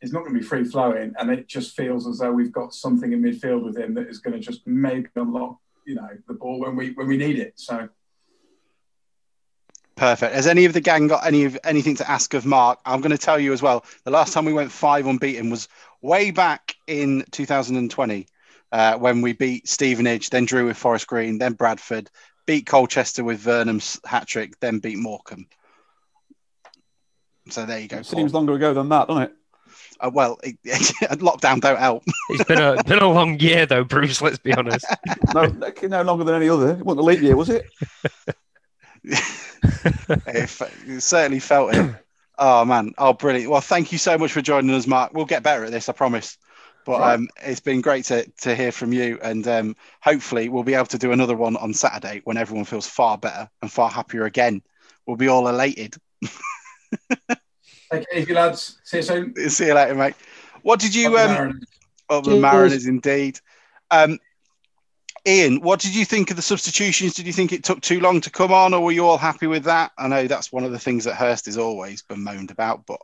It's 0.00 0.12
not 0.12 0.20
going 0.20 0.34
to 0.34 0.40
be 0.40 0.46
free 0.46 0.64
flowing, 0.64 1.12
and 1.18 1.30
it 1.30 1.48
just 1.48 1.76
feels 1.76 2.06
as 2.06 2.18
though 2.18 2.32
we've 2.32 2.52
got 2.52 2.74
something 2.74 3.12
in 3.12 3.22
midfield 3.22 3.64
with 3.64 3.76
him 3.76 3.94
that 3.94 4.08
is 4.08 4.18
going 4.18 4.34
to 4.34 4.40
just 4.40 4.66
maybe 4.66 5.08
unlock 5.16 5.58
you 5.84 5.96
know 5.96 6.08
the 6.28 6.34
ball 6.34 6.60
when 6.60 6.76
we 6.76 6.92
when 6.92 7.08
we 7.08 7.16
need 7.16 7.38
it. 7.38 7.54
So 7.56 7.88
perfect. 9.96 10.34
Has 10.34 10.46
any 10.46 10.64
of 10.64 10.72
the 10.72 10.80
gang 10.80 11.08
got 11.08 11.26
any 11.26 11.44
of 11.44 11.58
anything 11.64 11.96
to 11.96 12.08
ask 12.10 12.34
of 12.34 12.44
Mark? 12.46 12.78
I'm 12.84 13.00
going 13.00 13.16
to 13.18 13.24
tell 13.28 13.38
you 13.38 13.52
as 13.52 13.62
well. 13.62 13.84
The 14.04 14.12
last 14.12 14.32
time 14.32 14.44
we 14.44 14.52
went 14.52 14.70
five 14.70 15.06
unbeaten 15.06 15.50
was 15.50 15.68
way 16.00 16.30
back 16.30 16.74
in 16.86 17.24
2020 17.30 18.26
uh, 18.70 18.96
when 18.98 19.22
we 19.22 19.32
beat 19.32 19.68
Stevenage, 19.68 20.30
then 20.30 20.44
drew 20.44 20.66
with 20.66 20.76
Forest 20.76 21.06
Green, 21.06 21.38
then 21.38 21.54
Bradford, 21.54 22.10
beat 22.46 22.66
Colchester 22.66 23.24
with 23.24 23.40
Vernon's 23.40 24.00
hat 24.04 24.26
trick, 24.26 24.58
then 24.60 24.78
beat 24.78 24.98
Morecambe. 24.98 25.46
So 27.50 27.64
there 27.64 27.78
you 27.78 27.88
go. 27.88 27.98
It 27.98 28.06
seems 28.06 28.34
longer 28.34 28.54
ago 28.54 28.74
than 28.74 28.88
that, 28.90 29.08
doesn't 29.08 29.22
it? 29.24 29.32
Uh, 30.00 30.10
well, 30.12 30.38
it, 30.42 30.56
lockdown 30.64 31.60
don't 31.60 31.78
help. 31.78 32.04
It's 32.30 32.44
been 32.44 32.60
a 32.60 32.82
been 32.86 32.98
a 33.00 33.08
long 33.08 33.38
year 33.40 33.66
though, 33.66 33.84
Bruce. 33.84 34.22
Let's 34.22 34.38
be 34.38 34.54
honest. 34.54 34.86
no, 35.34 35.46
no 35.82 36.02
longer 36.02 36.24
than 36.24 36.34
any 36.34 36.48
other. 36.48 36.70
It 36.72 36.84
wasn't 36.84 37.00
a 37.00 37.04
leap 37.04 37.20
year, 37.20 37.36
was 37.36 37.48
it? 37.48 37.66
it, 39.04 40.60
it 40.86 41.02
certainly 41.02 41.40
felt 41.40 41.74
it. 41.74 41.94
Oh 42.38 42.64
man! 42.64 42.94
Oh, 42.98 43.12
brilliant! 43.12 43.50
Well, 43.50 43.60
thank 43.60 43.90
you 43.90 43.98
so 43.98 44.16
much 44.16 44.32
for 44.32 44.40
joining 44.40 44.74
us, 44.74 44.86
Mark. 44.86 45.12
We'll 45.12 45.24
get 45.24 45.42
better 45.42 45.64
at 45.64 45.72
this, 45.72 45.88
I 45.88 45.92
promise. 45.92 46.38
But 46.86 47.00
right. 47.00 47.14
um, 47.14 47.28
it's 47.44 47.60
been 47.60 47.80
great 47.80 48.06
to, 48.06 48.26
to 48.42 48.54
hear 48.54 48.72
from 48.72 48.92
you, 48.92 49.18
and 49.20 49.46
um, 49.46 49.76
hopefully 50.00 50.48
we'll 50.48 50.62
be 50.62 50.74
able 50.74 50.86
to 50.86 50.98
do 50.98 51.12
another 51.12 51.36
one 51.36 51.56
on 51.56 51.74
Saturday 51.74 52.22
when 52.24 52.36
everyone 52.36 52.64
feels 52.64 52.86
far 52.86 53.18
better 53.18 53.50
and 53.60 53.70
far 53.70 53.90
happier 53.90 54.24
again. 54.24 54.62
We'll 55.06 55.16
be 55.16 55.28
all 55.28 55.48
elated. 55.48 55.96
Take 57.28 57.38
it 57.90 58.06
easy, 58.14 58.32
lads. 58.32 58.78
See 58.84 58.98
you 58.98 59.02
soon. 59.02 59.50
See 59.50 59.66
you 59.66 59.74
later, 59.74 59.94
mate. 59.94 60.14
What 60.62 60.80
did 60.80 60.94
you? 60.94 61.18
Um, 61.18 61.60
of 62.08 62.24
the 62.24 62.36
Mariners, 62.36 62.86
indeed. 62.86 63.38
Um, 63.90 64.18
Ian, 65.26 65.60
what 65.60 65.80
did 65.80 65.94
you 65.94 66.04
think 66.04 66.30
of 66.30 66.36
the 66.36 66.42
substitutions? 66.42 67.14
Did 67.14 67.26
you 67.26 67.32
think 67.32 67.52
it 67.52 67.64
took 67.64 67.80
too 67.80 68.00
long 68.00 68.20
to 68.22 68.30
come 68.30 68.52
on, 68.52 68.74
or 68.74 68.80
were 68.80 68.92
you 68.92 69.06
all 69.06 69.18
happy 69.18 69.46
with 69.46 69.64
that? 69.64 69.92
I 69.98 70.08
know 70.08 70.26
that's 70.26 70.52
one 70.52 70.64
of 70.64 70.72
the 70.72 70.78
things 70.78 71.04
that 71.04 71.14
Hurst 71.14 71.46
has 71.46 71.58
always 71.58 72.02
bemoaned 72.02 72.50
about, 72.50 72.86
but 72.86 73.00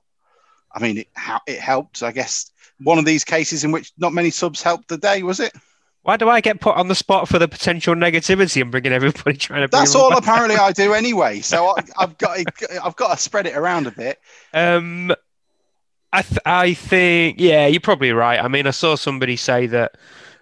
I 0.72 0.80
mean, 0.80 0.98
it, 0.98 1.08
it 1.46 1.60
helped. 1.60 2.02
I 2.02 2.12
guess 2.12 2.50
one 2.78 2.98
of 2.98 3.04
these 3.04 3.24
cases 3.24 3.64
in 3.64 3.72
which 3.72 3.92
not 3.98 4.12
many 4.12 4.30
subs 4.30 4.62
helped 4.62 4.88
the 4.88 4.98
day, 4.98 5.22
was 5.22 5.40
it? 5.40 5.52
Why 6.02 6.18
do 6.18 6.28
I 6.28 6.42
get 6.42 6.60
put 6.60 6.76
on 6.76 6.88
the 6.88 6.94
spot 6.94 7.28
for 7.28 7.38
the 7.38 7.48
potential 7.48 7.94
negativity 7.94 8.60
and 8.60 8.70
bringing 8.70 8.92
everybody 8.92 9.36
trying 9.38 9.62
to? 9.62 9.68
That's 9.68 9.94
all 9.94 10.14
apparently 10.16 10.56
I 10.56 10.72
do 10.72 10.92
anyway. 10.92 11.40
So 11.40 11.68
I, 11.76 11.82
have 12.00 12.18
got 12.18 12.38
I've 12.82 12.96
got 12.96 13.16
to 13.16 13.22
spread 13.22 13.46
it 13.46 13.56
around 13.56 13.86
a 13.86 13.90
bit. 13.90 14.20
Um, 14.52 15.14
I 16.12 16.22
th- 16.22 16.40
I 16.44 16.74
think 16.74 17.40
yeah, 17.40 17.66
you're 17.66 17.80
probably 17.80 18.12
right. 18.12 18.38
I 18.38 18.48
mean, 18.48 18.66
I 18.66 18.70
saw 18.70 18.96
somebody 18.96 19.36
say 19.36 19.66
that, 19.68 19.96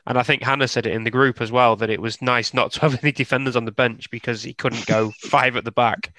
and 0.06 0.18
I 0.18 0.22
think 0.22 0.42
Hannah 0.42 0.68
said 0.68 0.86
it 0.86 0.92
in 0.92 1.04
the 1.04 1.10
group 1.10 1.40
as 1.40 1.52
well 1.52 1.76
that 1.76 1.90
it 1.90 2.00
was 2.00 2.20
nice 2.20 2.52
not 2.52 2.72
to 2.72 2.80
have 2.80 2.98
any 3.02 3.12
defenders 3.12 3.56
on 3.56 3.64
the 3.64 3.72
bench 3.72 4.10
because 4.10 4.42
he 4.42 4.54
couldn't 4.54 4.86
go 4.86 5.12
five 5.18 5.56
at 5.56 5.64
the 5.64 5.72
back. 5.72 6.12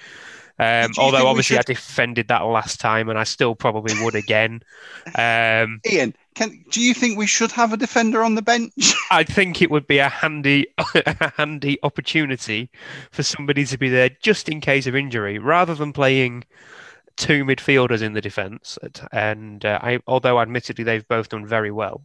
Um, 0.60 0.92
although 1.00 1.28
obviously 1.28 1.56
should... 1.56 1.66
I 1.70 1.74
defended 1.74 2.28
that 2.28 2.42
last 2.42 2.80
time, 2.80 3.10
and 3.10 3.18
I 3.18 3.24
still 3.24 3.56
probably 3.56 3.96
would 4.04 4.14
again. 4.14 4.62
Um, 5.18 5.82
Ian, 5.92 6.16
can 6.36 6.64
do 6.70 6.80
you 6.80 6.94
think 6.94 7.18
we 7.18 7.26
should 7.26 7.52
have 7.52 7.74
a 7.74 7.78
defender 7.78 8.24
on 8.24 8.36
the 8.36 8.44
bench? 8.44 8.94
I 9.10 9.24
think 9.24 9.64
it 9.64 9.72
would 9.72 9.88
be 9.88 9.98
a 9.98 10.10
handy, 10.10 10.68
a 10.78 11.32
handy 11.38 11.80
opportunity 11.82 12.70
for 13.10 13.24
somebody 13.24 13.66
to 13.66 13.78
be 13.80 13.90
there 13.90 14.12
just 14.22 14.48
in 14.48 14.62
case 14.62 14.86
of 14.86 14.96
injury, 14.96 15.40
rather 15.40 15.74
than 15.74 15.92
playing 15.92 16.44
two 17.16 17.44
midfielders 17.44 18.04
in 18.04 18.14
the 18.14 18.22
defence. 18.22 18.78
And 19.12 19.66
uh, 19.66 19.80
I, 19.82 20.00
although 20.08 20.40
admittedly 20.40 20.84
they've 20.84 21.08
both 21.08 21.30
done 21.30 21.48
very 21.48 21.72
well, 21.72 22.04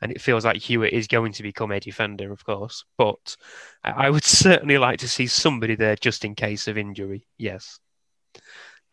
and 0.00 0.12
it 0.12 0.20
feels 0.20 0.44
like 0.44 0.58
Hewitt 0.58 0.92
is 0.92 1.08
going 1.08 1.32
to 1.32 1.42
become 1.42 1.72
a 1.72 1.80
defender, 1.80 2.32
of 2.32 2.44
course. 2.44 2.84
But 2.96 3.36
I 3.82 4.10
would 4.10 4.24
certainly 4.24 4.78
like 4.78 5.00
to 5.00 5.08
see 5.08 5.26
somebody 5.26 5.74
there 5.74 5.96
just 5.96 6.24
in 6.24 6.34
case 6.34 6.68
of 6.68 6.78
injury. 6.78 7.26
Yes. 7.36 7.80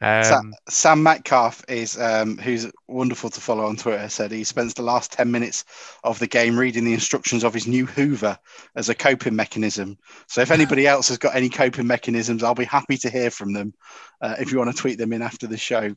Um, 0.01 0.53
Sam 0.67 1.01
Metcalf 1.03 1.63
is 1.69 1.99
um, 1.99 2.37
who's 2.37 2.69
wonderful 2.87 3.29
to 3.29 3.39
follow 3.39 3.65
on 3.65 3.77
Twitter. 3.77 4.09
Said 4.09 4.31
he 4.31 4.43
spends 4.43 4.73
the 4.73 4.81
last 4.81 5.13
ten 5.13 5.31
minutes 5.31 5.63
of 6.03 6.19
the 6.19 6.27
game 6.27 6.59
reading 6.59 6.83
the 6.83 6.93
instructions 6.93 7.45
of 7.45 7.53
his 7.53 7.65
new 7.65 7.85
Hoover 7.85 8.37
as 8.75 8.89
a 8.89 8.95
coping 8.95 9.35
mechanism. 9.35 9.97
So 10.27 10.41
if 10.41 10.51
anybody 10.51 10.85
else 10.87 11.07
has 11.07 11.17
got 11.17 11.35
any 11.35 11.49
coping 11.49 11.87
mechanisms, 11.87 12.43
I'll 12.43 12.55
be 12.55 12.65
happy 12.65 12.97
to 12.97 13.09
hear 13.09 13.31
from 13.31 13.53
them. 13.53 13.73
Uh, 14.21 14.35
if 14.37 14.51
you 14.51 14.57
want 14.57 14.75
to 14.75 14.79
tweet 14.79 14.97
them 14.97 15.13
in 15.13 15.21
after 15.21 15.47
the 15.47 15.57
show, 15.57 15.95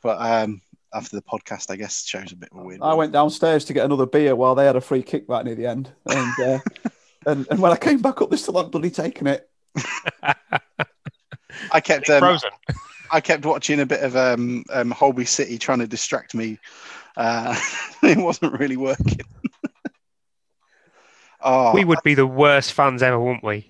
but 0.00 0.18
um, 0.20 0.60
after 0.92 1.16
the 1.16 1.22
podcast, 1.22 1.70
I 1.70 1.76
guess 1.76 2.04
show's 2.04 2.32
a 2.32 2.36
bit 2.36 2.50
of 2.52 2.58
a 2.58 2.62
weird. 2.62 2.80
I 2.82 2.94
went 2.94 3.12
downstairs 3.12 3.64
to 3.66 3.72
get 3.72 3.84
another 3.84 4.06
beer 4.06 4.34
while 4.34 4.54
they 4.54 4.66
had 4.66 4.76
a 4.76 4.80
free 4.80 5.02
kick 5.02 5.24
right 5.28 5.44
near 5.44 5.54
the 5.54 5.66
end, 5.66 5.90
and 6.06 6.40
uh, 6.40 6.58
and, 7.26 7.46
and 7.50 7.60
when 7.60 7.72
I 7.72 7.76
came 7.76 8.00
back 8.00 8.20
up, 8.20 8.30
they 8.30 8.36
still 8.36 8.56
hadn't 8.56 8.72
bloody 8.72 8.90
taken 8.90 9.26
it. 9.26 9.48
I 11.72 11.80
kept 11.80 12.08
um, 12.10 12.20
Frozen. 12.20 12.50
I 13.12 13.20
kept 13.20 13.44
watching 13.44 13.80
a 13.80 13.86
bit 13.86 14.02
of 14.02 14.16
um, 14.16 14.64
um, 14.72 14.90
Holby 14.90 15.24
City 15.24 15.58
trying 15.58 15.80
to 15.80 15.86
distract 15.86 16.34
me. 16.34 16.58
Uh, 17.16 17.58
it 18.02 18.18
wasn't 18.18 18.58
really 18.58 18.76
working. 18.76 19.20
oh, 21.40 21.74
We 21.74 21.84
would 21.84 21.98
be 22.04 22.14
the 22.14 22.26
worst 22.26 22.72
fans 22.72 23.02
ever, 23.02 23.18
wouldn't 23.18 23.44
we? 23.44 23.69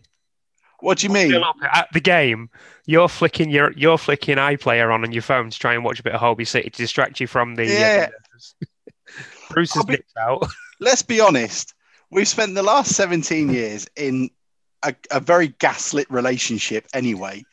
What 0.81 0.99
do 0.99 1.07
you 1.07 1.13
mean? 1.13 1.35
At 1.73 1.89
the 1.93 2.01
game, 2.01 2.51
you're 2.87 3.09
flicking 3.09 3.51
your 3.51 3.73
you're 3.73 3.99
flicking 3.99 4.37
iPlayer 4.37 4.93
on 4.93 5.05
on 5.05 5.13
your 5.13 5.23
phone 5.23 5.51
to 5.51 5.59
try 5.59 5.75
and 5.75 5.85
watch 5.85 6.01
a 6.01 6.03
bit 6.03 6.15
of 6.15 6.21
Holby 6.21 6.45
City 6.45 6.71
to 6.71 6.77
distract 6.77 7.21
you 7.21 7.27
from 7.27 7.55
the. 7.55 7.67
Yeah. 7.67 8.09
Uh, 8.63 8.67
Bruce 9.51 9.77
I'll 9.77 9.83
has 9.83 9.87
be- 9.87 9.93
nipped 9.93 10.13
out. 10.19 10.47
Let's 10.81 11.03
be 11.03 11.21
honest. 11.21 11.75
We've 12.11 12.27
spent 12.27 12.55
the 12.55 12.63
last 12.63 12.95
17 12.97 13.51
years 13.51 13.87
in 13.97 14.31
a, 14.83 14.95
a 15.11 15.21
very 15.21 15.49
gaslit 15.49 16.11
relationship 16.11 16.87
anyway. 16.95 17.45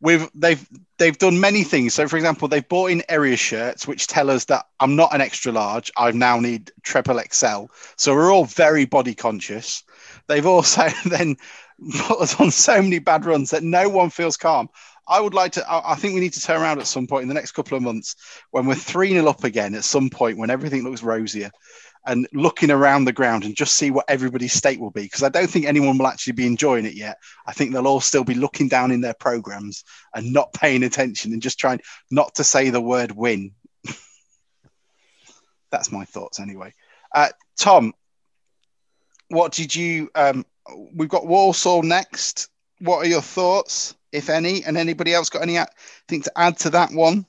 We've 0.00 0.28
they've 0.34 0.66
they've 0.98 1.16
done 1.16 1.40
many 1.40 1.62
things. 1.62 1.94
So, 1.94 2.08
for 2.08 2.16
example, 2.16 2.48
they've 2.48 2.68
bought 2.68 2.90
in 2.90 3.02
Erreà 3.08 3.38
shirts 3.38 3.86
which 3.86 4.06
tell 4.06 4.30
us 4.30 4.46
that 4.46 4.66
I'm 4.80 4.96
not 4.96 5.14
an 5.14 5.20
extra 5.20 5.52
large. 5.52 5.92
I 5.96 6.10
now 6.12 6.40
need 6.40 6.72
triple 6.82 7.20
XL. 7.30 7.66
So 7.96 8.14
we're 8.14 8.32
all 8.32 8.44
very 8.46 8.84
body 8.86 9.14
conscious. 9.14 9.82
They've 10.26 10.46
also 10.46 10.88
then 11.06 11.36
us 12.20 12.38
on 12.40 12.50
so 12.50 12.80
many 12.80 12.98
bad 12.98 13.24
runs 13.24 13.50
that 13.50 13.62
no 13.62 13.88
one 13.88 14.10
feels 14.10 14.36
calm. 14.36 14.68
I 15.06 15.20
would 15.20 15.34
like 15.34 15.52
to. 15.52 15.64
I 15.68 15.96
think 15.96 16.14
we 16.14 16.20
need 16.20 16.32
to 16.32 16.40
turn 16.40 16.62
around 16.62 16.78
at 16.78 16.86
some 16.86 17.06
point 17.06 17.22
in 17.22 17.28
the 17.28 17.34
next 17.34 17.52
couple 17.52 17.76
of 17.76 17.82
months 17.82 18.16
when 18.52 18.64
we're 18.64 18.74
3 18.74 19.10
0 19.10 19.26
up 19.26 19.44
again, 19.44 19.74
at 19.74 19.84
some 19.84 20.08
point 20.08 20.38
when 20.38 20.50
everything 20.50 20.82
looks 20.82 21.02
rosier, 21.02 21.50
and 22.06 22.26
looking 22.32 22.70
around 22.70 23.04
the 23.04 23.12
ground 23.12 23.44
and 23.44 23.54
just 23.54 23.74
see 23.74 23.90
what 23.90 24.06
everybody's 24.08 24.54
state 24.54 24.80
will 24.80 24.90
be. 24.90 25.02
Because 25.02 25.22
I 25.22 25.28
don't 25.28 25.48
think 25.48 25.66
anyone 25.66 25.98
will 25.98 26.06
actually 26.06 26.32
be 26.32 26.46
enjoying 26.46 26.86
it 26.86 26.94
yet. 26.94 27.18
I 27.46 27.52
think 27.52 27.72
they'll 27.72 27.86
all 27.86 28.00
still 28.00 28.24
be 28.24 28.34
looking 28.34 28.68
down 28.68 28.90
in 28.90 29.02
their 29.02 29.14
programs 29.14 29.84
and 30.14 30.32
not 30.32 30.54
paying 30.54 30.84
attention 30.84 31.34
and 31.34 31.42
just 31.42 31.58
trying 31.58 31.80
not 32.10 32.34
to 32.36 32.44
say 32.44 32.70
the 32.70 32.80
word 32.80 33.12
win. 33.12 33.52
That's 35.70 35.92
my 35.92 36.06
thoughts 36.06 36.40
anyway. 36.40 36.72
Uh, 37.14 37.28
Tom, 37.58 37.92
what 39.28 39.52
did 39.52 39.74
you? 39.74 40.10
Um, 40.14 40.46
we've 40.94 41.08
got 41.08 41.26
Walsall 41.26 41.82
next. 41.82 42.48
What 42.80 42.98
are 42.98 43.08
your 43.08 43.22
thoughts, 43.22 43.94
if 44.12 44.28
any? 44.28 44.64
And 44.64 44.76
anybody 44.76 45.14
else 45.14 45.30
got 45.30 45.42
anything 45.42 46.22
to 46.22 46.32
add 46.36 46.58
to 46.60 46.70
that 46.70 46.92
one? 46.92 47.26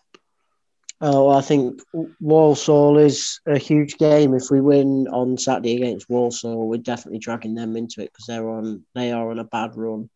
Oh, 1.02 1.30
I 1.30 1.42
think 1.42 1.82
Walsall 2.22 2.98
is 2.98 3.40
a 3.46 3.58
huge 3.58 3.98
game. 3.98 4.34
If 4.34 4.50
we 4.50 4.62
win 4.62 5.08
on 5.10 5.38
Saturday 5.38 5.76
against 5.76 6.10
Walsall, 6.10 6.68
we're 6.68 6.78
definitely 6.78 7.20
dragging 7.20 7.54
them 7.54 7.76
into 7.76 8.02
it 8.02 8.12
because 8.12 8.26
they're 8.28 8.50
on 8.50 8.86
they 8.96 9.12
are 9.12 9.30
on 9.30 9.40
a 9.40 9.44
bad 9.44 9.76
run. 9.76 10.10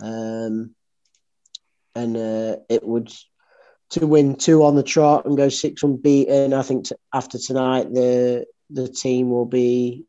Um, 0.00 0.74
and 1.96 2.16
uh, 2.16 2.56
it 2.68 2.84
would 2.84 3.12
to 3.90 4.06
win 4.06 4.36
two 4.36 4.64
on 4.64 4.76
the 4.76 4.82
trot 4.82 5.26
and 5.26 5.36
go 5.36 5.48
six 5.48 5.82
unbeaten. 5.82 6.52
I 6.52 6.62
think 6.62 6.86
t- 6.86 6.94
after 7.12 7.38
tonight, 7.38 7.92
the 7.92 8.46
the 8.70 8.88
team 8.88 9.30
will 9.30 9.46
be 9.46 10.04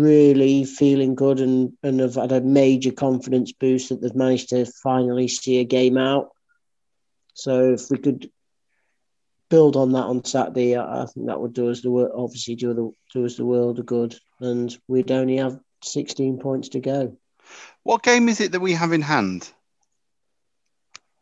really 0.00 0.64
feeling 0.64 1.14
good 1.14 1.40
and 1.40 1.72
and 1.82 2.00
have 2.00 2.14
had 2.14 2.32
a 2.32 2.40
major 2.40 2.92
confidence 2.92 3.52
boost 3.52 3.88
that 3.88 4.00
they've 4.00 4.14
managed 4.14 4.50
to 4.50 4.66
finally 4.82 5.28
see 5.28 5.58
a 5.58 5.64
game 5.64 5.96
out. 5.96 6.30
So 7.34 7.72
if 7.72 7.90
we 7.90 7.98
could 7.98 8.30
build 9.50 9.76
on 9.76 9.92
that 9.92 10.04
on 10.04 10.24
Saturday, 10.24 10.76
I 10.76 11.02
I 11.02 11.06
think 11.06 11.26
that 11.26 11.40
would 11.40 11.54
do 11.54 11.70
us 11.70 11.80
the 11.80 11.90
wor- 11.90 12.12
obviously 12.14 12.54
do 12.54 12.74
the 12.74 12.90
do 13.12 13.24
us 13.24 13.36
the 13.36 13.46
world 13.46 13.78
of 13.78 13.86
good, 13.86 14.16
and 14.40 14.76
we'd 14.88 15.10
only 15.10 15.36
have 15.38 15.58
sixteen 15.82 16.38
points 16.38 16.70
to 16.70 16.80
go. 16.80 17.16
What 17.82 18.02
game 18.02 18.28
is 18.28 18.40
it 18.40 18.52
that 18.52 18.60
we 18.60 18.72
have 18.72 18.92
in 18.92 19.02
hand? 19.02 19.50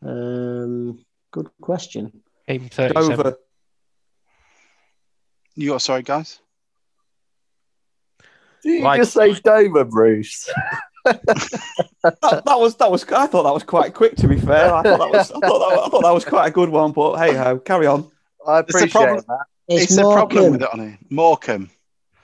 Um, 0.05 1.05
good 1.31 1.51
question. 1.61 2.23
Game 2.49 2.69
37. 2.69 3.17
Dover. 3.17 3.37
You 5.55 5.75
are 5.75 5.81
sorry, 5.81 6.03
guys. 6.03 6.41
Did 8.63 8.79
you 8.79 8.83
Like- 8.85 9.01
just 9.01 9.13
say 9.15 9.33
Dover, 9.35 9.85
Bruce? 9.85 10.49
That, 11.05 12.43
that 12.47 12.59
was 12.61 12.77
that 12.77 12.91
was. 12.91 13.05
I 13.05 13.27
thought 13.27 13.43
that 13.43 13.53
was 13.55 13.63
quite 13.65 13.93
quick. 13.95 14.15
To 14.17 14.29
be 14.29 14.39
fair, 14.39 14.73
I 14.73 14.83
thought 14.83 14.99
that 15.01 15.11
was. 15.11 15.31
I 15.33 15.39
thought 15.41 15.59
that, 15.59 15.79
I 15.81 15.89
thought 15.89 16.03
that 16.03 16.15
was 16.15 16.25
quite 16.25 16.47
a 16.47 16.51
good 16.53 16.69
one. 16.69 16.93
But 16.93 17.17
hey 17.17 17.35
ho, 17.35 17.59
carry 17.59 17.87
on. 17.89 18.09
I 18.47 18.61
It's 18.61 18.75
a 18.75 18.79
appreciate 18.79 18.93
problem. 18.93 19.25
that. 19.29 19.45
It's, 19.69 19.97
a 19.97 20.03
problem 20.03 20.53
with 20.53 20.63
it 20.63 20.73
on 20.73 20.79
here. 20.81 20.99
Morecambe. 21.11 21.71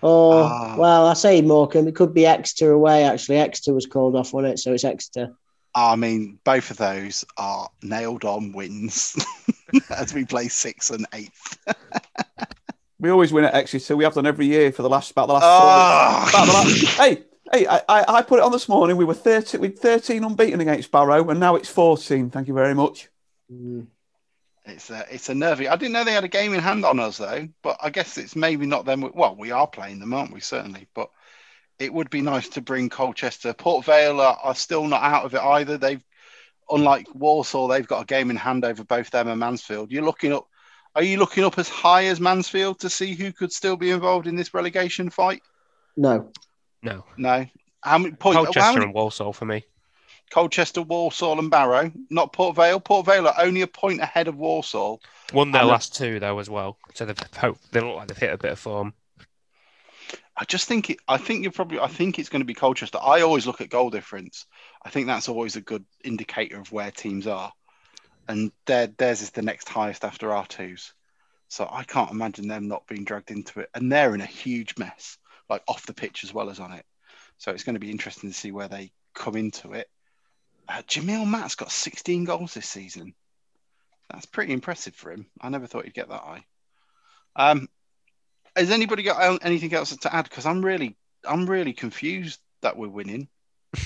Oh 0.02 0.42
Ah. 0.44 0.76
well, 0.78 1.06
I 1.06 1.14
say 1.14 1.42
Morecambe. 1.42 1.88
It 1.88 1.96
could 1.96 2.14
be 2.14 2.24
Exeter 2.26 2.70
away. 2.72 3.02
Actually, 3.04 3.38
Exeter 3.38 3.74
was 3.74 3.86
called 3.86 4.14
off 4.16 4.32
on 4.34 4.44
it, 4.44 4.58
so 4.60 4.72
it's 4.72 4.84
Exeter. 4.84 5.32
I 5.74 5.96
mean, 5.96 6.38
both 6.44 6.70
of 6.70 6.76
those 6.76 7.24
are 7.36 7.68
nailed 7.82 8.24
on 8.24 8.52
wins 8.52 9.16
as 9.90 10.14
we 10.14 10.24
play 10.24 10.46
sixth 10.48 10.90
and 10.92 11.06
eighth. 11.14 11.58
We 13.00 13.10
always 13.10 13.32
win 13.32 13.44
at 13.44 13.54
Exeter. 13.54 13.96
We 13.96 14.04
have 14.04 14.14
done 14.14 14.26
every 14.26 14.46
year 14.46 14.72
for 14.72 14.82
the 14.82 14.88
last 14.88 15.12
about 15.12 15.28
the 15.28 15.34
last. 15.34 15.44
Ah. 15.44 16.28
four, 16.30 16.40
about 16.40 16.46
the 16.46 16.52
last 16.52 16.98
hey, 16.98 17.24
hey! 17.52 17.66
I, 17.66 17.82
I, 17.88 18.22
put 18.22 18.40
it 18.40 18.44
on 18.44 18.50
this 18.50 18.68
morning. 18.68 18.96
We 18.96 19.04
were 19.04 19.14
thirty. 19.14 19.58
We 19.58 19.68
thirteen 19.68 20.24
unbeaten 20.24 20.60
against 20.60 20.90
Barrow, 20.90 21.30
and 21.30 21.38
now 21.38 21.54
it's 21.54 21.68
fourteen. 21.68 22.30
Thank 22.30 22.48
you 22.48 22.54
very 22.54 22.74
much. 22.74 23.08
Mm. 23.52 23.86
It's 24.68 24.90
a, 24.90 25.06
it's 25.10 25.28
a 25.28 25.34
nervy. 25.34 25.68
I 25.68 25.76
didn't 25.76 25.92
know 25.92 26.04
they 26.04 26.12
had 26.12 26.24
a 26.24 26.28
game 26.28 26.52
in 26.52 26.60
hand 26.60 26.84
on 26.84 27.00
us 27.00 27.18
though, 27.18 27.48
but 27.62 27.78
I 27.80 27.90
guess 27.90 28.18
it's 28.18 28.36
maybe 28.36 28.66
not 28.66 28.84
them. 28.84 29.08
Well, 29.14 29.34
we 29.36 29.50
are 29.50 29.66
playing 29.66 30.00
them, 30.00 30.12
aren't 30.12 30.32
we? 30.32 30.40
Certainly, 30.40 30.88
but 30.94 31.08
it 31.78 31.92
would 31.92 32.10
be 32.10 32.20
nice 32.20 32.48
to 32.50 32.60
bring 32.60 32.88
Colchester. 32.88 33.54
Port 33.54 33.84
Vale 33.86 34.20
are, 34.20 34.38
are 34.42 34.54
still 34.54 34.86
not 34.86 35.02
out 35.02 35.24
of 35.24 35.34
it 35.34 35.40
either. 35.40 35.78
They've, 35.78 36.04
unlike 36.68 37.06
Walsall, 37.14 37.68
they've 37.68 37.86
got 37.86 38.02
a 38.02 38.06
game 38.06 38.30
in 38.30 38.36
hand 38.36 38.64
over 38.64 38.84
both 38.84 39.10
them 39.10 39.28
and 39.28 39.40
Mansfield. 39.40 39.90
You're 39.90 40.04
looking 40.04 40.32
up. 40.32 40.47
Are 40.98 41.04
you 41.04 41.18
looking 41.18 41.44
up 41.44 41.56
as 41.60 41.68
high 41.68 42.06
as 42.06 42.18
Mansfield 42.18 42.80
to 42.80 42.90
see 42.90 43.14
who 43.14 43.30
could 43.32 43.52
still 43.52 43.76
be 43.76 43.92
involved 43.92 44.26
in 44.26 44.34
this 44.34 44.52
relegation 44.52 45.10
fight? 45.10 45.42
No, 45.96 46.32
No. 46.82 47.04
No. 47.16 47.46
How 47.84 47.98
many 47.98 48.16
points? 48.16 48.36
how 48.36 48.44
Colchester 48.46 48.72
many- 48.72 48.84
and 48.86 48.94
Walsall 48.94 49.32
for 49.32 49.44
me. 49.44 49.64
Colchester, 50.32 50.82
Walsall, 50.82 51.38
and 51.38 51.52
Barrow, 51.52 51.92
not 52.10 52.32
Port 52.32 52.56
Vale. 52.56 52.80
Port 52.80 53.06
Vale 53.06 53.28
are 53.28 53.34
only 53.38 53.60
a 53.60 53.68
point 53.68 54.00
ahead 54.00 54.26
of 54.26 54.34
Walsall. 54.34 55.00
Won 55.32 55.52
their 55.52 55.62
I'm 55.62 55.68
last 55.68 55.94
two 55.94 56.18
though 56.18 56.40
as 56.40 56.50
well. 56.50 56.76
So 56.94 57.04
they've 57.04 57.16
hope 57.36 57.58
they 57.70 57.78
look 57.78 57.94
like 57.94 58.08
they've 58.08 58.18
hit 58.18 58.32
a 58.32 58.36
bit 58.36 58.50
of 58.50 58.58
form. 58.58 58.92
I 60.36 60.44
just 60.46 60.66
think 60.66 60.90
it, 60.90 60.98
I 61.06 61.16
think 61.16 61.44
you're 61.44 61.52
probably 61.52 61.78
I 61.78 61.86
think 61.86 62.18
it's 62.18 62.28
going 62.28 62.40
to 62.40 62.44
be 62.44 62.54
Colchester. 62.54 62.98
I 63.00 63.20
always 63.20 63.46
look 63.46 63.60
at 63.60 63.70
goal 63.70 63.90
difference. 63.90 64.46
I 64.84 64.90
think 64.90 65.06
that's 65.06 65.28
always 65.28 65.54
a 65.54 65.60
good 65.60 65.84
indicator 66.02 66.58
of 66.58 66.72
where 66.72 66.90
teams 66.90 67.28
are, 67.28 67.52
and 68.28 68.52
their 68.66 68.86
theirs 68.86 69.22
is 69.22 69.30
the 69.30 69.42
next 69.42 69.68
highest 69.68 70.04
after 70.04 70.32
our 70.32 70.46
twos. 70.46 70.92
So 71.48 71.66
I 71.70 71.82
can't 71.84 72.10
imagine 72.10 72.46
them 72.46 72.68
not 72.68 72.86
being 72.86 73.04
dragged 73.04 73.30
into 73.30 73.60
it, 73.60 73.70
and 73.74 73.90
they're 73.90 74.14
in 74.14 74.20
a 74.20 74.26
huge 74.26 74.76
mess, 74.76 75.16
like 75.48 75.62
off 75.66 75.86
the 75.86 75.94
pitch 75.94 76.24
as 76.24 76.32
well 76.32 76.50
as 76.50 76.60
on 76.60 76.72
it. 76.72 76.84
So 77.38 77.52
it's 77.52 77.64
going 77.64 77.74
to 77.74 77.80
be 77.80 77.90
interesting 77.90 78.30
to 78.30 78.36
see 78.36 78.52
where 78.52 78.68
they 78.68 78.92
come 79.14 79.34
into 79.34 79.72
it. 79.72 79.88
Uh, 80.68 80.82
Jamille 80.82 81.26
Matt's 81.26 81.54
got 81.54 81.72
16 81.72 82.24
goals 82.24 82.52
this 82.52 82.68
season. 82.68 83.14
That's 84.10 84.26
pretty 84.26 84.52
impressive 84.52 84.94
for 84.94 85.10
him. 85.10 85.26
I 85.40 85.48
never 85.48 85.66
thought 85.66 85.84
he'd 85.84 85.94
get 85.94 86.08
that 86.10 86.20
high. 86.20 86.44
Um, 87.36 87.68
has 88.54 88.70
anybody 88.70 89.02
got 89.02 89.44
anything 89.44 89.72
else 89.72 89.96
to 89.96 90.14
add? 90.14 90.28
Because 90.28 90.44
I'm 90.44 90.64
really, 90.64 90.96
I'm 91.24 91.48
really 91.48 91.72
confused 91.72 92.40
that 92.60 92.76
we're 92.76 92.88
winning. 92.88 93.28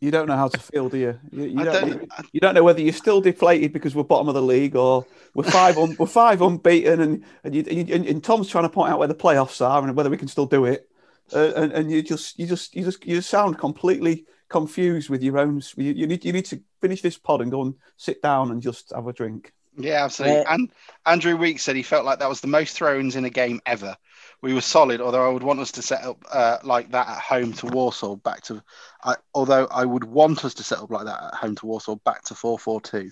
You 0.00 0.10
don't 0.10 0.26
know 0.28 0.36
how 0.36 0.48
to 0.48 0.58
feel, 0.58 0.88
do 0.88 0.98
you? 0.98 1.18
You, 1.30 1.44
you 1.44 1.64
don't, 1.64 1.88
don't. 1.88 2.02
you, 2.02 2.08
you 2.32 2.40
don't 2.40 2.54
know 2.54 2.62
whether 2.62 2.80
you're 2.80 2.92
still 2.92 3.20
deflated 3.20 3.72
because 3.72 3.94
we're 3.94 4.02
bottom 4.02 4.28
of 4.28 4.34
the 4.34 4.42
league 4.42 4.76
or 4.76 5.06
we're 5.34 5.44
five 5.44 5.78
un, 5.78 5.96
we're 5.98 6.06
five 6.06 6.42
unbeaten, 6.42 7.00
and 7.00 7.24
and, 7.42 7.54
you, 7.54 7.62
and, 7.62 8.06
and 8.06 8.22
Tom's 8.22 8.48
trying 8.48 8.64
to 8.64 8.68
point 8.68 8.92
out 8.92 8.98
where 8.98 9.08
the 9.08 9.14
playoffs 9.14 9.64
are 9.64 9.82
and 9.82 9.96
whether 9.96 10.10
we 10.10 10.18
can 10.18 10.28
still 10.28 10.46
do 10.46 10.64
it. 10.66 10.88
Uh, 11.32 11.52
and, 11.56 11.72
and 11.72 11.90
you 11.90 12.02
just 12.02 12.38
you 12.38 12.46
just 12.46 12.74
you 12.76 12.84
just 12.84 13.06
you 13.06 13.20
sound 13.20 13.58
completely 13.58 14.26
confused 14.48 15.08
with 15.08 15.22
your 15.22 15.38
own. 15.38 15.62
You, 15.76 15.92
you 15.92 16.06
need 16.06 16.24
you 16.24 16.32
need 16.32 16.46
to 16.46 16.60
finish 16.80 17.00
this 17.00 17.16
pod 17.16 17.40
and 17.40 17.50
go 17.50 17.62
and 17.62 17.74
sit 17.96 18.20
down 18.20 18.50
and 18.50 18.60
just 18.60 18.92
have 18.94 19.06
a 19.06 19.12
drink. 19.12 19.52
Yeah, 19.76 20.04
absolutely. 20.04 20.44
And 20.46 20.70
Andrew 21.06 21.36
Weeks 21.36 21.62
said 21.62 21.76
he 21.76 21.82
felt 21.82 22.04
like 22.04 22.18
that 22.20 22.28
was 22.28 22.40
the 22.40 22.46
most 22.46 22.76
throw-ins 22.76 23.16
in 23.16 23.24
a 23.24 23.30
game 23.30 23.60
ever. 23.66 23.96
We 24.42 24.54
were 24.54 24.60
solid, 24.60 25.00
although 25.00 25.26
I 25.26 25.32
would 25.32 25.42
want 25.42 25.60
us 25.60 25.72
to 25.72 25.82
set 25.82 26.04
up 26.04 26.22
uh, 26.30 26.58
like 26.62 26.90
that 26.90 27.08
at 27.08 27.18
home 27.18 27.52
to 27.54 27.66
Walsall. 27.66 28.16
Back 28.16 28.42
to, 28.42 28.62
I, 29.02 29.16
although 29.34 29.66
I 29.70 29.84
would 29.84 30.04
want 30.04 30.44
us 30.44 30.54
to 30.54 30.62
set 30.62 30.78
up 30.78 30.90
like 30.90 31.06
that 31.06 31.22
at 31.22 31.34
home 31.34 31.54
to 31.56 31.66
Walsall. 31.66 31.96
Back 32.04 32.22
to 32.24 32.34
four-four-two. 32.34 33.10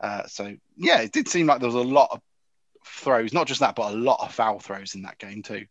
Uh, 0.00 0.26
so 0.26 0.54
yeah, 0.76 1.00
it 1.00 1.12
did 1.12 1.28
seem 1.28 1.46
like 1.46 1.60
there 1.60 1.68
was 1.68 1.74
a 1.74 1.80
lot 1.80 2.08
of 2.12 2.20
throws, 2.86 3.32
not 3.32 3.46
just 3.46 3.60
that, 3.60 3.74
but 3.74 3.92
a 3.92 3.96
lot 3.96 4.18
of 4.20 4.32
foul 4.32 4.58
throws 4.58 4.94
in 4.94 5.02
that 5.02 5.18
game 5.18 5.42
too. 5.42 5.64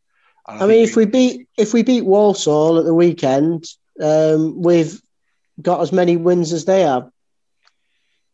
And 0.47 0.63
I 0.63 0.65
mean, 0.65 0.83
if 0.83 0.95
we 0.95 1.05
beat 1.05 1.47
if 1.57 1.73
we 1.73 1.83
beat 1.83 2.05
Walsall 2.05 2.79
at 2.79 2.85
the 2.85 2.93
weekend, 2.93 3.65
um, 4.01 4.61
we've 4.61 4.99
got 5.61 5.81
as 5.81 5.91
many 5.91 6.17
wins 6.17 6.51
as 6.53 6.65
they 6.65 6.81
have. 6.81 7.09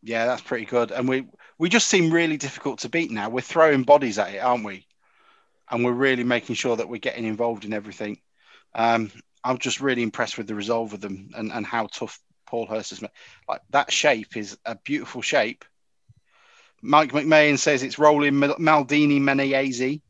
yeah, 0.05 0.25
that's 0.25 0.41
pretty 0.41 0.65
good. 0.65 0.91
And 0.91 1.09
we 1.09 1.25
we 1.57 1.69
just 1.69 1.87
seem 1.87 2.11
really 2.11 2.37
difficult 2.37 2.79
to 2.79 2.89
beat 2.89 3.11
now. 3.11 3.29
We're 3.29 3.41
throwing 3.41 3.83
bodies 3.83 4.19
at 4.19 4.33
it, 4.33 4.39
aren't 4.39 4.65
we? 4.65 4.85
And 5.69 5.83
we're 5.83 5.91
really 5.93 6.23
making 6.23 6.55
sure 6.55 6.75
that 6.75 6.89
we're 6.89 6.97
getting 6.97 7.25
involved 7.25 7.65
in 7.65 7.73
everything. 7.73 8.19
Um, 8.73 9.11
I'm 9.43 9.57
just 9.57 9.79
really 9.79 10.03
impressed 10.03 10.37
with 10.37 10.47
the 10.47 10.55
resolve 10.55 10.93
of 10.93 11.01
them 11.01 11.29
and, 11.35 11.51
and 11.51 11.65
how 11.65 11.87
tough 11.87 12.19
Paul 12.45 12.65
Hurst 12.65 12.91
has 12.91 13.01
made. 13.01 13.11
Like 13.47 13.61
that 13.71 13.91
shape 13.91 14.37
is 14.37 14.57
a 14.65 14.75
beautiful 14.75 15.21
shape. 15.21 15.65
Mike 16.81 17.11
McMahon 17.13 17.57
says 17.57 17.83
it's 17.83 17.97
Rollin 17.97 18.35
Maldini 18.35 19.19
Menayese. 19.19 20.01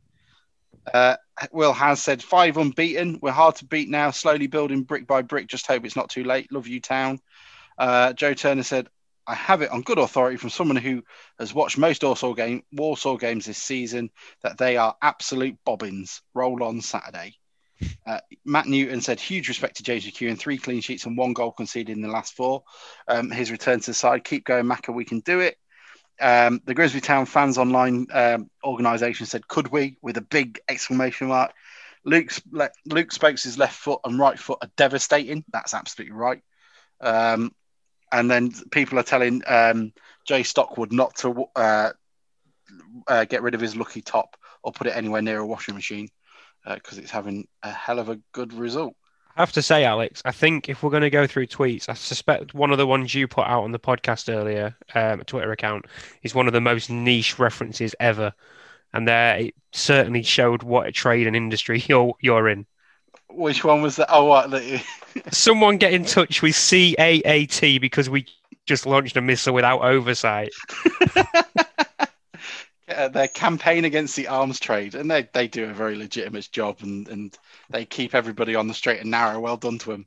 Uh, 0.93 1.15
Will 1.51 1.73
has 1.73 2.01
said 2.01 2.21
five 2.21 2.57
unbeaten. 2.57 3.19
We're 3.21 3.31
hard 3.31 3.55
to 3.57 3.65
beat 3.65 3.89
now, 3.89 4.11
slowly 4.11 4.47
building 4.47 4.83
brick 4.83 5.07
by 5.07 5.21
brick. 5.21 5.47
Just 5.47 5.67
hope 5.67 5.85
it's 5.85 5.95
not 5.95 6.09
too 6.09 6.23
late. 6.23 6.51
Love 6.51 6.67
you, 6.67 6.79
town. 6.79 7.19
Uh, 7.77 8.13
Joe 8.13 8.33
Turner 8.33 8.63
said, 8.63 8.87
I 9.27 9.35
have 9.35 9.61
it 9.61 9.71
on 9.71 9.81
good 9.81 9.97
authority 9.97 10.37
from 10.37 10.49
someone 10.49 10.77
who 10.77 11.03
has 11.39 11.53
watched 11.53 11.77
most 11.77 12.03
Walsall, 12.03 12.33
game, 12.33 12.63
Walsall 12.71 13.17
games 13.17 13.45
this 13.45 13.57
season 13.57 14.09
that 14.43 14.57
they 14.57 14.77
are 14.77 14.95
absolute 15.01 15.57
bobbins. 15.65 16.21
Roll 16.33 16.63
on 16.63 16.81
Saturday. 16.81 17.35
Uh, 18.07 18.19
Matt 18.45 18.67
Newton 18.67 19.01
said, 19.01 19.19
huge 19.19 19.49
respect 19.49 19.75
to 19.77 19.83
James 19.83 20.05
McKeown, 20.05 20.37
three 20.37 20.57
clean 20.57 20.79
sheets 20.79 21.05
and 21.05 21.17
one 21.17 21.33
goal 21.33 21.51
conceded 21.51 21.93
in 21.93 22.01
the 22.01 22.07
last 22.07 22.33
four. 22.33 22.63
Um, 23.05 23.29
his 23.31 23.51
return 23.51 23.81
to 23.81 23.87
the 23.87 23.93
side, 23.93 24.23
keep 24.23 24.45
going, 24.45 24.63
Macca, 24.63 24.93
we 24.93 25.03
can 25.03 25.19
do 25.19 25.41
it. 25.41 25.57
Um, 26.21 26.61
the 26.65 26.73
Grimsby 26.73 27.01
Town 27.01 27.25
Fans 27.25 27.57
Online 27.57 28.07
um, 28.13 28.49
organisation 28.63 29.25
said, 29.25 29.47
"Could 29.47 29.69
we?" 29.69 29.97
with 30.01 30.17
a 30.17 30.21
big 30.21 30.59
exclamation 30.69 31.27
mark. 31.27 31.51
Luke's 32.05 32.41
le- 32.51 32.69
Luke 32.85 33.11
Spokes' 33.11 33.57
left 33.57 33.75
foot 33.75 33.99
and 34.05 34.17
right 34.17 34.39
foot 34.39 34.59
are 34.61 34.71
devastating. 34.77 35.43
That's 35.51 35.73
absolutely 35.73 36.15
right. 36.15 36.41
Um, 37.01 37.51
and 38.15 38.31
then 38.31 38.51
people 38.71 38.97
are 38.97 39.03
telling 39.03 39.41
um, 39.45 39.91
Jay 40.25 40.41
Stockwood 40.41 40.93
not 40.93 41.15
to 41.17 41.45
uh, 41.55 41.91
uh, 43.07 43.25
get 43.25 43.41
rid 43.41 43.53
of 43.53 43.61
his 43.61 43.75
lucky 43.75 44.01
top 44.01 44.37
or 44.63 44.71
put 44.71 44.87
it 44.87 44.95
anywhere 44.95 45.21
near 45.21 45.39
a 45.39 45.45
washing 45.45 45.75
machine 45.75 46.07
because 46.73 46.97
it's 46.97 47.11
having 47.11 47.47
a 47.61 47.69
hell 47.69 47.99
of 47.99 48.09
a 48.09 48.19
good 48.31 48.53
result. 48.53 48.95
I 49.35 49.41
have 49.41 49.51
to 49.51 49.61
say, 49.61 49.83
Alex, 49.83 50.21
I 50.23 50.31
think 50.31 50.69
if 50.69 50.81
we're 50.81 50.89
going 50.89 51.01
to 51.01 51.09
go 51.09 51.27
through 51.27 51.47
tweets, 51.47 51.89
I 51.89 51.93
suspect 51.93 52.53
one 52.53 52.71
of 52.71 52.77
the 52.77 52.87
ones 52.87 53.13
you 53.13 53.27
put 53.27 53.45
out 53.45 53.63
on 53.63 53.73
the 53.73 53.79
podcast 53.79 54.33
earlier, 54.33 54.77
um, 54.95 55.21
Twitter 55.25 55.51
account, 55.51 55.85
is 56.23 56.33
one 56.33 56.47
of 56.47 56.53
the 56.53 56.61
most 56.61 56.89
niche 56.89 57.37
references 57.37 57.93
ever. 57.99 58.33
And 58.93 59.05
there, 59.05 59.37
it 59.37 59.55
certainly 59.73 60.23
showed 60.23 60.63
what 60.63 60.87
a 60.87 60.91
trade 60.93 61.27
and 61.27 61.35
industry 61.35 61.83
you're 61.87 62.15
you're 62.21 62.47
in. 62.47 62.65
Which 63.29 63.63
one 63.63 63.81
was 63.81 63.97
that? 63.97 64.07
Oh, 64.09 64.25
what? 64.25 64.51
Someone 65.31 65.77
get 65.77 65.93
in 65.93 66.05
touch 66.05 66.41
with 66.41 66.55
CAAT 66.55 67.81
because 67.81 68.09
we 68.09 68.25
just 68.65 68.85
launched 68.85 69.17
a 69.17 69.21
missile 69.21 69.53
without 69.53 69.81
oversight. 69.81 70.51
uh, 72.87 73.07
their 73.09 73.27
campaign 73.27 73.85
against 73.85 74.15
the 74.15 74.27
arms 74.27 74.59
trade, 74.59 74.95
and 74.95 75.09
they, 75.09 75.27
they 75.33 75.47
do 75.47 75.69
a 75.69 75.73
very 75.73 75.95
legitimate 75.95 76.49
job, 76.51 76.77
and, 76.81 77.07
and 77.07 77.37
they 77.69 77.85
keep 77.85 78.15
everybody 78.15 78.55
on 78.55 78.67
the 78.67 78.73
straight 78.73 79.01
and 79.01 79.11
narrow. 79.11 79.39
Well 79.39 79.57
done 79.57 79.79
to 79.79 79.91
them. 79.91 80.05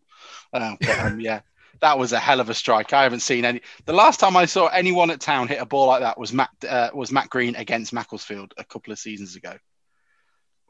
Uh, 0.52 0.76
but, 0.80 0.98
um, 0.98 1.20
yeah, 1.20 1.40
that 1.80 1.98
was 1.98 2.12
a 2.12 2.18
hell 2.18 2.40
of 2.40 2.50
a 2.50 2.54
strike. 2.54 2.92
I 2.92 3.02
haven't 3.02 3.20
seen 3.20 3.44
any. 3.44 3.60
The 3.84 3.92
last 3.92 4.20
time 4.20 4.36
I 4.36 4.46
saw 4.46 4.66
anyone 4.68 5.10
at 5.10 5.20
town 5.20 5.48
hit 5.48 5.60
a 5.60 5.66
ball 5.66 5.86
like 5.86 6.00
that 6.00 6.18
was 6.18 6.32
Matt 6.32 6.50
uh, 6.68 6.90
was 6.94 7.12
Matt 7.12 7.30
Green 7.30 7.56
against 7.56 7.92
Macclesfield 7.92 8.54
a 8.56 8.64
couple 8.64 8.92
of 8.92 8.98
seasons 8.98 9.36
ago, 9.36 9.56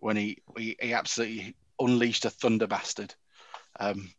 when 0.00 0.16
he 0.16 0.38
he, 0.56 0.76
he 0.80 0.92
absolutely 0.92 1.54
unleashed 1.80 2.24
a 2.24 2.30
thunder 2.30 2.66
bastard. 2.66 3.14
Um, 3.78 4.12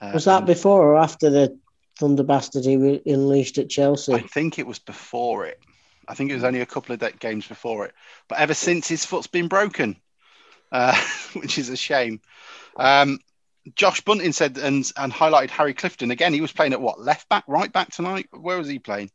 uh, 0.00 0.10
Was 0.14 0.24
that 0.24 0.38
and 0.38 0.46
before 0.46 0.82
or 0.82 0.96
after 0.96 1.30
the 1.30 1.58
Thunder 1.98 2.22
Bastard 2.22 2.64
he 2.64 2.76
re- 2.76 3.02
unleashed 3.04 3.58
at 3.58 3.68
Chelsea? 3.68 4.14
I 4.14 4.20
think 4.20 4.58
it 4.58 4.66
was 4.66 4.78
before 4.78 5.44
it. 5.46 5.60
I 6.08 6.14
think 6.14 6.30
it 6.30 6.34
was 6.34 6.44
only 6.44 6.62
a 6.62 6.66
couple 6.66 6.94
of 6.94 7.18
games 7.20 7.46
before 7.46 7.84
it. 7.84 7.94
But 8.26 8.38
ever 8.38 8.54
since 8.54 8.88
his 8.88 9.04
foot's 9.04 9.26
been 9.26 9.48
broken, 9.48 9.96
uh, 10.72 10.98
which 11.34 11.58
is 11.58 11.68
a 11.68 11.76
shame. 11.76 12.20
Um, 12.76 13.20
Josh 13.76 14.00
Bunting 14.00 14.32
said 14.32 14.56
and 14.56 14.90
and 14.96 15.12
highlighted 15.12 15.50
Harry 15.50 15.74
Clifton 15.74 16.10
again. 16.10 16.32
He 16.32 16.40
was 16.40 16.52
playing 16.52 16.72
at 16.72 16.80
what 16.80 17.00
left 17.00 17.28
back, 17.28 17.44
right 17.46 17.70
back 17.70 17.90
tonight. 17.90 18.26
Where 18.32 18.56
was 18.56 18.68
he 18.68 18.78
playing? 18.78 19.10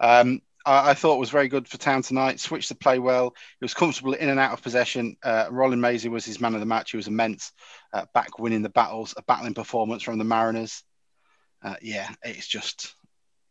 Um, 0.00 0.42
I, 0.66 0.90
I 0.90 0.94
thought 0.94 1.18
was 1.18 1.30
very 1.30 1.48
good 1.48 1.66
for 1.66 1.78
Town 1.78 2.02
tonight. 2.02 2.40
Switched 2.40 2.68
the 2.68 2.74
play 2.74 2.98
well. 2.98 3.34
He 3.60 3.64
was 3.64 3.72
comfortable 3.72 4.12
in 4.12 4.28
and 4.28 4.40
out 4.40 4.52
of 4.52 4.62
possession. 4.62 5.16
Uh, 5.22 5.46
Rollin 5.50 5.80
Menayese 5.80 6.10
was 6.10 6.24
his 6.24 6.40
man 6.40 6.54
of 6.54 6.60
the 6.60 6.66
match. 6.66 6.90
He 6.90 6.96
was 6.96 7.08
immense. 7.08 7.52
Uh, 7.92 8.04
back 8.12 8.38
winning 8.38 8.62
the 8.62 8.68
battles, 8.68 9.14
a 9.16 9.22
battling 9.22 9.54
performance 9.54 10.02
from 10.02 10.18
the 10.18 10.24
Mariners. 10.24 10.82
Uh, 11.62 11.76
yeah, 11.80 12.10
it's 12.22 12.46
just 12.46 12.94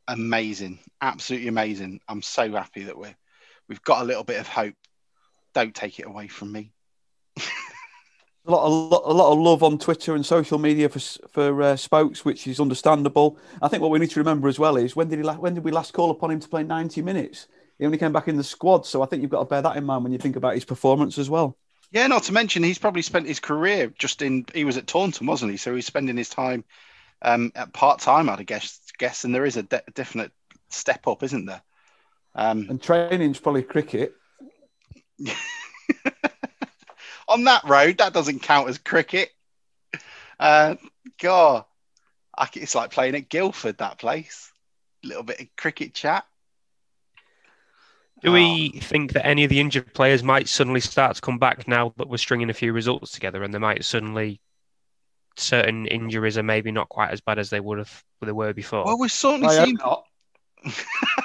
amazing, 0.08 0.80
absolutely 1.02 1.48
amazing. 1.48 2.02
I'm 2.08 2.22
so 2.22 2.52
happy 2.52 2.84
that 2.84 2.98
we're 2.98 3.16
we've 3.68 3.82
got 3.82 4.02
a 4.02 4.06
little 4.06 4.24
bit 4.24 4.40
of 4.40 4.48
hope. 4.48 4.76
Don't 5.54 5.74
take 5.74 6.00
it 6.00 6.06
away 6.06 6.28
from 6.28 6.52
me. 6.52 6.75
A 8.48 8.52
lot, 8.52 8.68
a 8.68 8.70
lot, 8.70 9.02
a 9.06 9.14
lot 9.14 9.34
of 9.34 9.40
love 9.40 9.64
on 9.64 9.80
Twitter 9.80 10.14
and 10.14 10.24
social 10.24 10.60
media 10.60 10.88
for 10.88 11.00
for 11.30 11.62
uh, 11.64 11.76
Spokes, 11.76 12.24
which 12.24 12.46
is 12.46 12.60
understandable. 12.60 13.40
I 13.62 13.68
think 13.68 13.82
what 13.82 13.90
we 13.90 13.98
need 13.98 14.12
to 14.12 14.20
remember 14.20 14.48
as 14.48 14.60
well 14.60 14.78
is 14.78 14.96
when 14.96 15.08
did 15.08 15.18
he 15.18 15.24
la- 15.24 15.36
when 15.38 15.56
did 15.56 15.64
we 15.64 15.72
last 15.72 15.94
call 15.94 16.12
upon 16.12 16.30
him 16.30 16.40
to 16.40 16.48
play 16.48 16.62
ninety 16.64 17.02
minutes? 17.02 17.48
He 17.80 17.86
only 17.86 17.98
came 17.98 18.14
back 18.14 18.28
in 18.28 18.38
the 18.38 18.44
squad, 18.44 18.86
so 18.86 19.02
I 19.02 19.08
think 19.08 19.22
you've 19.22 19.32
got 19.32 19.40
to 19.40 19.46
bear 19.46 19.64
that 19.64 19.76
in 19.78 19.84
mind 19.84 20.04
when 20.04 20.14
you 20.14 20.20
think 20.20 20.36
about 20.36 20.54
his 20.54 20.64
performance 20.64 21.18
as 21.18 21.30
well. 21.30 21.58
Yeah, 21.92 22.08
not 22.08 22.24
to 22.24 22.34
mention 22.34 22.64
he's 22.64 22.78
probably 22.78 23.02
spent 23.02 23.28
his 23.28 23.40
career 23.40 23.92
just 23.98 24.22
in. 24.22 24.46
He 24.54 24.64
was 24.64 24.78
at 24.78 24.88
Taunton, 24.88 25.26
wasn't 25.28 25.52
he? 25.52 25.58
So 25.58 25.74
he's 25.74 25.86
spending 25.86 26.16
his 26.18 26.30
time 26.30 26.64
um, 27.22 27.52
at 27.56 27.74
part 27.74 28.00
time, 28.00 28.30
I'd 28.30 28.46
guess. 28.46 28.80
Guess, 28.98 29.24
and 29.24 29.34
there 29.34 29.46
is 29.46 29.58
a 29.58 29.64
de- 29.64 29.84
definite 29.94 30.32
step 30.70 31.08
up, 31.08 31.24
isn't 31.24 31.46
there? 31.46 31.62
Um, 32.36 32.68
And 32.70 32.82
training's 32.82 33.40
probably 33.40 33.64
cricket. 33.64 34.14
on 37.28 37.46
that 37.46 37.64
road, 37.66 37.98
that 37.98 38.14
doesn't 38.14 38.42
count 38.42 38.70
as 38.70 38.78
cricket. 38.78 39.32
Uh, 40.40 40.76
God, 41.20 41.66
I, 42.38 42.50
it's 42.54 42.76
like 42.76 42.92
playing 42.92 43.16
at 43.16 43.30
Guildford. 43.30 43.78
That 43.78 43.98
place, 43.98 44.52
a 45.04 45.08
little 45.08 45.24
bit 45.24 45.40
of 45.40 45.48
cricket 45.56 45.94
chat. 45.94 46.26
Do 48.22 48.32
we 48.32 48.70
think 48.70 49.14
that 49.14 49.26
any 49.26 49.44
of 49.44 49.50
the 49.50 49.60
injured 49.60 49.94
players 49.94 50.24
might 50.24 50.48
suddenly 50.48 50.80
start 50.80 51.16
to 51.16 51.22
come 51.22 51.38
back 51.38 51.68
now 51.68 51.94
that 51.98 52.10
we're 52.10 52.18
stringing 52.18 52.50
a 52.50 52.54
few 52.54 52.74
results 52.74 53.12
together, 53.12 53.44
and 53.44 53.54
they 53.54 53.60
might 53.60 53.86
suddenly 53.86 54.40
certain 55.38 55.86
injuries 55.88 56.38
are 56.38 56.44
maybe 56.44 56.72
not 56.72 56.90
quite 56.90 57.12
as 57.12 57.22
bad 57.22 57.40
as 57.40 57.50
they 57.50 57.60
would 57.60 57.78
have 57.78 58.04
they 58.22 58.32
were 58.32 58.54
before? 58.54 58.86
Well, 58.86 58.98
we've 58.98 59.12
certainly 59.12 59.56
I 59.56 59.66
seen. 59.66 59.76
not. 59.76 60.06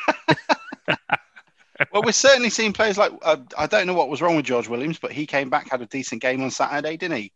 well, 1.92 2.02
we're 2.04 2.12
certainly 2.12 2.50
seeing 2.50 2.72
players 2.72 2.98
like 2.98 3.12
uh, 3.22 3.36
I 3.56 3.66
don't 3.66 3.86
know 3.86 3.94
what 3.94 4.08
was 4.08 4.22
wrong 4.22 4.36
with 4.36 4.46
George 4.46 4.68
Williams, 4.68 4.98
but 4.98 5.12
he 5.12 5.26
came 5.26 5.50
back, 5.50 5.70
had 5.70 5.82
a 5.82 5.86
decent 5.86 6.22
game 6.22 6.42
on 6.42 6.50
Saturday, 6.50 6.96
didn't 6.96 7.18
he? 7.18 7.32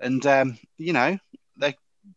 And 0.00 0.24
um, 0.26 0.58
you 0.76 0.92
know, 0.92 1.18
they, 1.56 1.76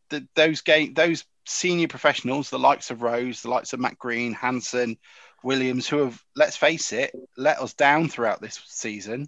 the, 0.09 0.28
those 0.36 0.62
game, 0.62 0.93
those 0.93 1.26
senior 1.45 1.88
professionals, 1.88 2.49
the 2.49 2.59
likes 2.59 2.91
of 2.91 3.01
Rose, 3.01 3.41
the 3.41 3.49
likes 3.49 3.74
of 3.74 3.80
Matt 3.80 3.97
Green, 3.97 4.34
Hanson, 4.34 4.97
Williams, 5.43 5.88
who 5.88 5.97
have, 5.99 6.24
let's 6.36 6.55
face 6.55 6.93
it, 6.93 7.14
let 7.38 7.59
us 7.59 7.74
down 7.74 8.09
throughout 8.09 8.41
this 8.41 8.59
season, 8.66 9.28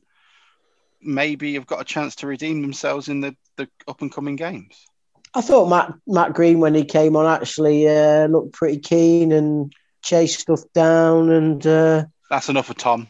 maybe 1.01 1.55
have 1.55 1.65
got 1.65 1.81
a 1.81 1.85
chance 1.85 2.15
to 2.17 2.27
redeem 2.27 2.61
themselves 2.61 3.09
in 3.09 3.21
the, 3.21 3.35
the 3.57 3.67
up 3.87 4.01
and 4.01 4.11
coming 4.11 4.35
games. 4.35 4.85
I 5.33 5.41
thought 5.41 5.69
Matt 5.69 5.93
Matt 6.05 6.33
Green 6.33 6.59
when 6.59 6.75
he 6.75 6.85
came 6.85 7.15
on 7.15 7.25
actually 7.25 7.87
uh, 7.87 8.27
looked 8.27 8.53
pretty 8.53 8.77
keen 8.77 9.31
and 9.31 9.73
chased 10.03 10.41
stuff 10.41 10.61
down 10.73 11.31
and 11.31 11.65
uh, 11.65 12.05
That's 12.29 12.49
enough 12.49 12.67
for 12.67 12.73
Tom. 12.73 13.07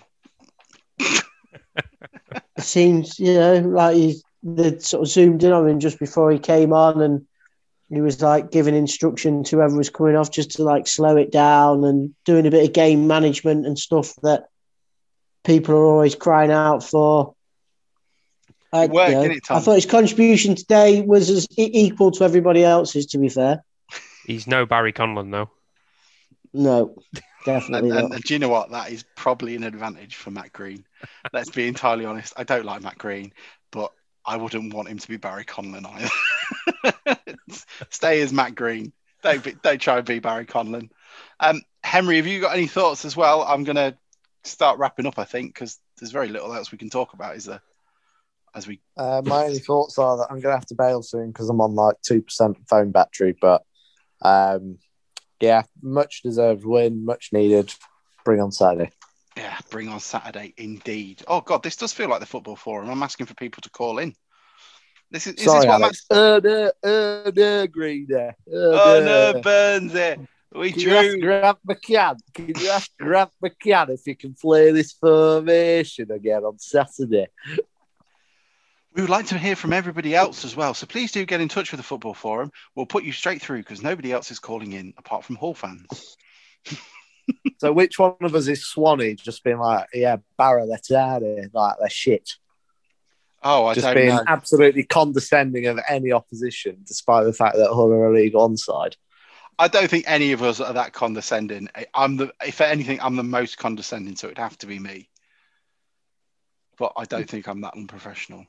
it 1.00 1.22
seems 2.60 3.20
you 3.20 3.34
know 3.34 3.60
like 3.60 3.96
he 3.96 4.22
they 4.44 4.78
sort 4.80 5.04
of 5.04 5.10
zoomed 5.10 5.44
in 5.44 5.52
on 5.52 5.68
him 5.68 5.80
just 5.80 6.00
before 6.00 6.32
he 6.32 6.40
came 6.40 6.74
on 6.74 7.02
and 7.02 7.26
he 7.90 8.02
was 8.02 8.22
like 8.22 8.52
giving 8.52 8.76
instruction 8.76 9.44
to 9.44 9.58
whoever 9.58 9.76
was 9.76 9.90
coming 9.90 10.16
off 10.16 10.32
just 10.32 10.52
to 10.52 10.64
like 10.64 10.88
slow 10.88 11.16
it 11.16 11.32
down 11.32 11.84
and 11.84 12.14
doing 12.26 12.46
a 12.48 12.52
bit 12.52 12.66
of 12.68 12.74
game 12.74 13.08
management 13.08 13.66
and 13.66 13.78
stuff 13.78 14.16
that 14.24 14.48
people 15.44 15.76
are 15.76 15.86
always 15.86 16.16
crying 16.16 16.52
out 16.52 16.84
for. 16.84 17.36
I, 18.72 18.86
It 18.86 18.92
worked, 18.92 19.10
you 19.10 19.16
know, 19.16 19.24
it, 19.24 19.52
I 19.52 19.60
thought 19.60 19.76
his 19.76 19.86
contribution 19.86 20.56
today 20.56 21.02
was 21.02 21.30
as 21.30 21.48
equal 21.56 22.12
to 22.12 22.24
everybody 22.24 22.64
else's. 22.64 23.06
To 23.08 23.20
be 23.20 23.30
fair, 23.30 23.64
He's 24.26 24.48
no 24.48 24.66
Barry 24.66 24.94
Conlon 24.94 25.32
though. 25.32 25.52
no. 26.54 26.96
definitely 27.46 27.90
And, 27.90 28.00
and, 28.00 28.14
and 28.14 28.24
do 28.24 28.34
you 28.34 28.40
know 28.40 28.50
what? 28.50 28.72
That 28.72 28.92
is 28.92 29.06
probably 29.16 29.56
an 29.56 29.64
advantage 29.64 30.16
for 30.16 30.32
Matt 30.32 30.54
Green. 30.54 30.86
Let's 31.32 31.50
be 31.50 31.68
entirely 31.68 32.06
honest. 32.06 32.34
I 32.38 32.44
don't 32.44 32.66
like 32.66 32.82
Matt 32.82 32.98
Green, 32.98 33.34
but 33.72 33.92
I 34.26 34.38
wouldn't 34.38 34.74
want 34.74 34.88
him 34.88 34.98
to 34.98 35.08
be 35.08 35.18
Barry 35.18 35.46
Conlon 35.46 35.86
either. 35.86 37.18
Stay 37.90 38.22
as 38.22 38.32
Matt 38.32 38.56
Green. 38.56 38.94
Don't 39.22 39.44
be, 39.44 39.56
don't 39.64 39.82
try 39.82 39.98
and 39.98 40.06
be 40.06 40.20
Barry 40.20 40.46
Conlon. 40.46 40.90
Um, 41.40 41.62
Henry, 41.84 42.18
have 42.18 42.28
you 42.28 42.42
got 42.42 42.56
any 42.56 42.68
thoughts 42.68 43.06
as 43.06 43.16
well? 43.16 43.44
I'm 43.44 43.64
going 43.64 43.76
to 43.76 43.98
start 44.44 44.80
wrapping 44.80 45.06
up, 45.06 45.20
I 45.20 45.24
think, 45.26 45.54
because 45.54 45.80
there's 46.00 46.12
very 46.12 46.30
little 46.30 46.54
else 46.54 46.72
we 46.72 46.78
can 46.78 46.90
talk 46.90 47.14
about, 47.14 47.36
is 47.36 47.46
there? 47.46 47.62
As 48.56 48.68
we 48.68 48.82
Uh, 48.96 49.22
my 49.26 49.46
only 49.46 49.60
thoughts 49.60 49.98
are 49.98 50.18
that 50.18 50.28
I'm 50.30 50.40
going 50.40 50.54
to 50.54 50.60
have 50.60 50.68
to 50.68 50.76
bail 50.76 51.02
soon 51.02 51.30
because 51.30 51.50
I'm 51.50 51.60
on 51.60 51.74
like 51.74 51.96
2% 52.08 52.56
phone 52.70 52.92
battery. 52.92 53.36
But 53.40 53.64
um, 54.22 54.78
yeah, 55.44 55.64
much 55.82 56.22
deserved 56.22 56.64
win, 56.64 57.04
much 57.04 57.34
needed. 57.34 57.74
Bring 58.24 58.40
on 58.40 58.54
Saturday. 58.54 58.92
Yeah, 59.36 59.58
bring 59.70 59.90
on 59.90 60.00
Saturday, 60.00 60.54
indeed. 60.56 61.22
Oh 61.28 61.42
God, 61.42 61.64
this 61.64 61.76
does 61.76 61.92
feel 61.92 62.08
like 62.08 62.22
the 62.22 62.26
football 62.26 62.56
forum. 62.56 62.90
I'm 62.90 63.04
asking 63.04 63.26
for 63.26 63.34
people 63.34 63.60
to 63.62 63.70
call 63.70 64.00
in. 64.00 64.16
This 65.12 65.28
is, 65.28 65.34
is 65.34 65.44
Sorry, 65.44 65.60
this 65.60 65.68
what 65.68 65.82
Alex. 65.82 66.06
Uh, 66.10 66.40
no, 66.42 66.72
uh, 66.82 67.32
no, 67.36 67.68
Green 67.68 68.06
there. 68.08 68.38
Uh, 68.48 68.54
Oh 68.56 69.34
no, 69.34 69.42
Burns 69.42 69.94
it. 69.94 70.20
We 70.56 70.72
Can 70.72 70.82
you 70.82 70.96
ask 70.96 71.10
drew. 71.10 71.20
Grant 71.20 71.58
McCann? 71.68 72.20
Can 72.34 72.54
you 72.58 72.70
ask 72.70 72.90
Grant 72.98 73.32
McCann 73.44 73.90
if 73.90 74.02
he 74.06 74.16
can 74.16 74.36
play 74.40 74.72
this 74.72 74.94
formation 74.94 76.10
again 76.10 76.44
on 76.44 76.58
Saturday? 76.58 77.28
We 78.94 79.02
would 79.02 79.10
like 79.10 79.28
to 79.28 79.38
hear 79.38 79.56
from 79.56 79.74
everybody 79.74 80.16
else 80.16 80.46
as 80.46 80.56
well. 80.56 80.74
So 80.76 80.86
please 80.86 81.12
do 81.12 81.26
get 81.26 81.42
in 81.42 81.50
touch 81.50 81.72
with 81.72 81.80
the 81.80 81.84
football 81.84 82.14
forum. 82.14 82.52
We'll 82.76 82.86
put 82.86 83.04
you 83.04 83.12
straight 83.12 83.42
through 83.42 83.60
because 83.60 83.82
nobody 83.82 84.12
else 84.12 84.30
is 84.30 84.40
calling 84.40 84.74
in 84.74 84.94
apart 84.98 85.24
from 85.26 85.36
Hull 85.36 85.54
fans. 85.54 86.18
So 87.60 87.72
which 87.72 87.98
one 87.98 88.16
of 88.20 88.36
us 88.36 88.48
is 88.48 88.66
Swanee? 88.66 89.16
Just 89.16 89.46
being 89.46 89.58
like, 89.58 89.88
yeah, 89.94 90.18
Barra, 90.38 90.66
let's 90.66 90.92
out. 90.92 91.22
Like, 91.54 91.76
they're 91.80 91.90
shit. 91.90 92.32
Oh, 93.42 93.66
I 93.66 93.74
Just 93.74 93.86
don't 93.86 93.96
being 93.96 94.10
know. 94.10 94.24
absolutely 94.28 94.84
condescending 94.84 95.68
of 95.68 95.80
any 95.88 96.12
opposition, 96.12 96.80
despite 96.86 97.26
the 97.26 97.32
fact 97.32 97.56
that 97.56 97.70
Hull 97.70 97.94
are 97.94 98.08
a 98.08 98.14
league 98.14 98.34
onside. 98.34 98.96
I 99.58 99.70
don't 99.70 99.90
think 99.90 100.06
any 100.08 100.34
of 100.34 100.44
us 100.44 100.60
are 100.60 100.74
that 100.74 100.92
condescending. 100.92 101.70
I'm 101.94 102.18
the, 102.18 102.34
if 102.46 102.60
anything, 102.60 103.00
I'm 103.02 103.16
the 103.16 103.24
most 103.24 103.58
condescending, 103.58 104.16
so 104.16 104.28
it'd 104.28 104.38
have 104.38 104.58
to 104.60 104.68
be 104.68 104.80
me. 104.80 105.10
But 106.78 106.94
I 106.98 107.06
don't 107.06 107.30
think 107.30 107.48
I'm 107.48 107.62
that 107.62 107.76
unprofessional. 107.76 108.46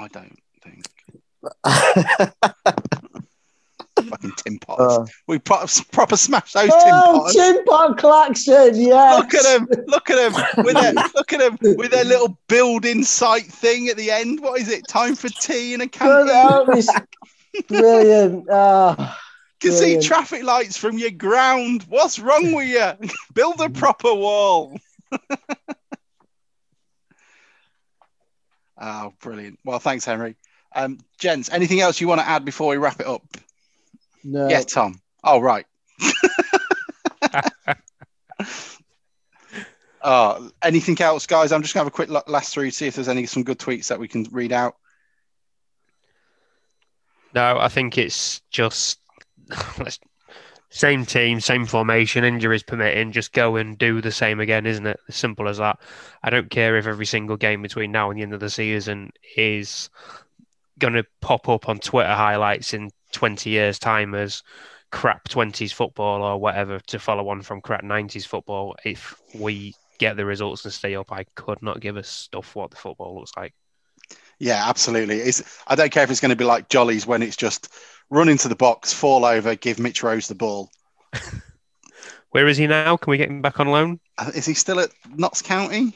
I 0.00 0.08
don't 0.08 0.38
think. 0.62 0.84
Fucking 4.08 4.32
Tim 4.36 4.58
Potters. 4.60 4.98
Uh, 4.98 5.06
we 5.26 5.38
pro- 5.38 5.66
proper 5.92 6.16
smash 6.16 6.52
those 6.52 6.70
Tim 6.70 6.72
Oh, 6.86 7.20
Potters. 7.20 7.34
Tim 7.34 7.64
Pot 7.66 7.98
Claxon, 7.98 8.74
yes. 8.80 9.18
Look 9.18 9.34
at 9.34 9.44
him! 9.60 9.68
Look 9.86 10.08
at 10.10 10.18
him! 10.32 10.64
With 10.64 10.74
their 10.74 10.92
look 11.14 11.32
at 11.34 11.40
him 11.42 11.58
with 11.76 11.90
their 11.90 12.04
little 12.04 12.38
building 12.48 13.04
site 13.04 13.44
thing 13.46 13.88
at 13.88 13.96
the 13.98 14.10
end. 14.10 14.40
What 14.40 14.58
is 14.60 14.68
it? 14.70 14.86
Time 14.88 15.14
for 15.14 15.28
tea 15.28 15.74
and 15.74 15.82
a 15.82 15.86
canteen. 15.86 16.82
Brilliant. 17.68 18.46
Oh, 18.50 18.94
You 18.98 19.70
can 19.70 19.72
see 19.72 20.00
traffic 20.00 20.44
lights 20.44 20.76
from 20.78 20.96
your 20.96 21.10
ground. 21.10 21.84
What's 21.88 22.18
wrong 22.18 22.52
with 22.52 22.68
you? 22.68 22.92
Build 23.34 23.60
a 23.60 23.68
proper 23.68 24.14
wall. 24.14 24.78
Oh, 28.80 29.12
brilliant. 29.22 29.58
Well, 29.64 29.78
thanks, 29.78 30.04
Henry. 30.04 30.36
Um, 30.74 30.98
gents, 31.18 31.50
anything 31.50 31.80
else 31.80 32.00
you 32.00 32.08
want 32.08 32.20
to 32.20 32.28
add 32.28 32.44
before 32.44 32.68
we 32.70 32.76
wrap 32.76 33.00
it 33.00 33.06
up? 33.06 33.22
no. 34.24 34.48
Yeah, 34.48 34.62
Tom. 34.62 35.00
Oh, 35.24 35.40
right. 35.40 35.66
Oh, 40.02 40.50
anything 40.62 41.00
else, 41.00 41.26
guys? 41.26 41.52
I'm 41.52 41.62
just 41.62 41.74
gonna 41.74 41.82
have 41.84 41.92
a 41.92 41.94
quick 41.94 42.08
look 42.08 42.28
last 42.28 42.54
through, 42.54 42.70
see 42.70 42.86
if 42.86 42.94
there's 42.94 43.08
any 43.08 43.26
some 43.26 43.42
good 43.42 43.58
tweets 43.58 43.88
that 43.88 43.98
we 43.98 44.08
can 44.08 44.26
read 44.30 44.52
out. 44.52 44.76
No, 47.34 47.58
I 47.58 47.68
think 47.68 47.98
it's 47.98 48.40
just 48.50 48.98
let's- 49.78 49.98
same 50.70 51.04
team, 51.04 51.40
same 51.40 51.66
formation, 51.66 52.24
injuries 52.24 52.62
permitting, 52.62 53.10
just 53.10 53.32
go 53.32 53.56
and 53.56 53.76
do 53.76 54.00
the 54.00 54.12
same 54.12 54.38
again, 54.38 54.66
isn't 54.66 54.86
it? 54.86 55.00
As 55.08 55.16
simple 55.16 55.48
as 55.48 55.58
that. 55.58 55.80
I 56.22 56.30
don't 56.30 56.48
care 56.48 56.76
if 56.76 56.86
every 56.86 57.06
single 57.06 57.36
game 57.36 57.60
between 57.60 57.90
now 57.90 58.10
and 58.10 58.18
the 58.18 58.22
end 58.22 58.32
of 58.32 58.40
the 58.40 58.50
season 58.50 59.12
is 59.36 59.90
going 60.78 60.94
to 60.94 61.04
pop 61.20 61.48
up 61.48 61.68
on 61.68 61.80
Twitter 61.80 62.14
highlights 62.14 62.72
in 62.72 62.90
20 63.12 63.50
years' 63.50 63.80
time 63.80 64.14
as 64.14 64.44
crap 64.92 65.28
20s 65.28 65.72
football 65.72 66.22
or 66.22 66.38
whatever 66.38 66.78
to 66.86 66.98
follow 66.98 67.28
on 67.28 67.42
from 67.42 67.60
crap 67.60 67.82
90s 67.82 68.26
football. 68.26 68.76
If 68.84 69.20
we 69.34 69.74
get 69.98 70.16
the 70.16 70.24
results 70.24 70.64
and 70.64 70.72
stay 70.72 70.94
up, 70.94 71.10
I 71.10 71.24
could 71.34 71.62
not 71.62 71.80
give 71.80 71.96
a 71.96 72.04
stuff 72.04 72.54
what 72.54 72.70
the 72.70 72.76
football 72.76 73.16
looks 73.16 73.32
like. 73.36 73.54
Yeah, 74.38 74.68
absolutely. 74.68 75.18
It's, 75.18 75.62
I 75.66 75.74
don't 75.74 75.92
care 75.92 76.04
if 76.04 76.10
it's 76.10 76.20
going 76.20 76.30
to 76.30 76.36
be 76.36 76.44
like 76.44 76.68
Jollies 76.68 77.06
when 77.06 77.22
it's 77.22 77.36
just 77.36 77.72
run 78.10 78.28
into 78.28 78.48
the 78.48 78.56
box, 78.56 78.92
fall 78.92 79.24
over, 79.24 79.54
give 79.54 79.78
Mitch 79.78 80.02
Rose 80.02 80.28
the 80.28 80.34
ball. 80.34 80.70
Where 82.30 82.46
is 82.46 82.56
he 82.56 82.66
now? 82.66 82.96
Can 82.96 83.10
we 83.10 83.16
get 83.16 83.28
him 83.28 83.42
back 83.42 83.58
on 83.58 83.68
loan? 83.68 83.98
Uh, 84.18 84.30
Is 84.34 84.46
he 84.46 84.54
still 84.54 84.78
at 84.78 84.90
Notts 85.16 85.42
County? 85.42 85.92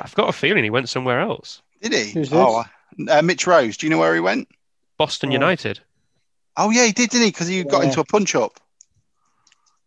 I've 0.00 0.14
got 0.14 0.28
a 0.28 0.32
feeling 0.32 0.64
he 0.64 0.70
went 0.70 0.88
somewhere 0.88 1.20
else. 1.20 1.62
Did 1.82 1.92
he? 1.92 2.24
Oh, 2.32 2.64
uh, 3.08 3.22
Mitch 3.22 3.46
Rose. 3.46 3.76
Do 3.76 3.86
you 3.86 3.90
know 3.90 3.98
where 3.98 4.14
he 4.14 4.20
went? 4.20 4.48
Boston 4.98 5.30
Oh. 5.30 5.34
United. 5.34 5.80
Oh, 6.56 6.70
yeah, 6.70 6.86
he 6.86 6.92
did, 6.92 7.10
didn't 7.10 7.26
he? 7.26 7.30
Because 7.30 7.46
he 7.46 7.62
got 7.62 7.84
into 7.84 8.00
a 8.00 8.04
punch 8.04 8.34
up. 8.34 8.58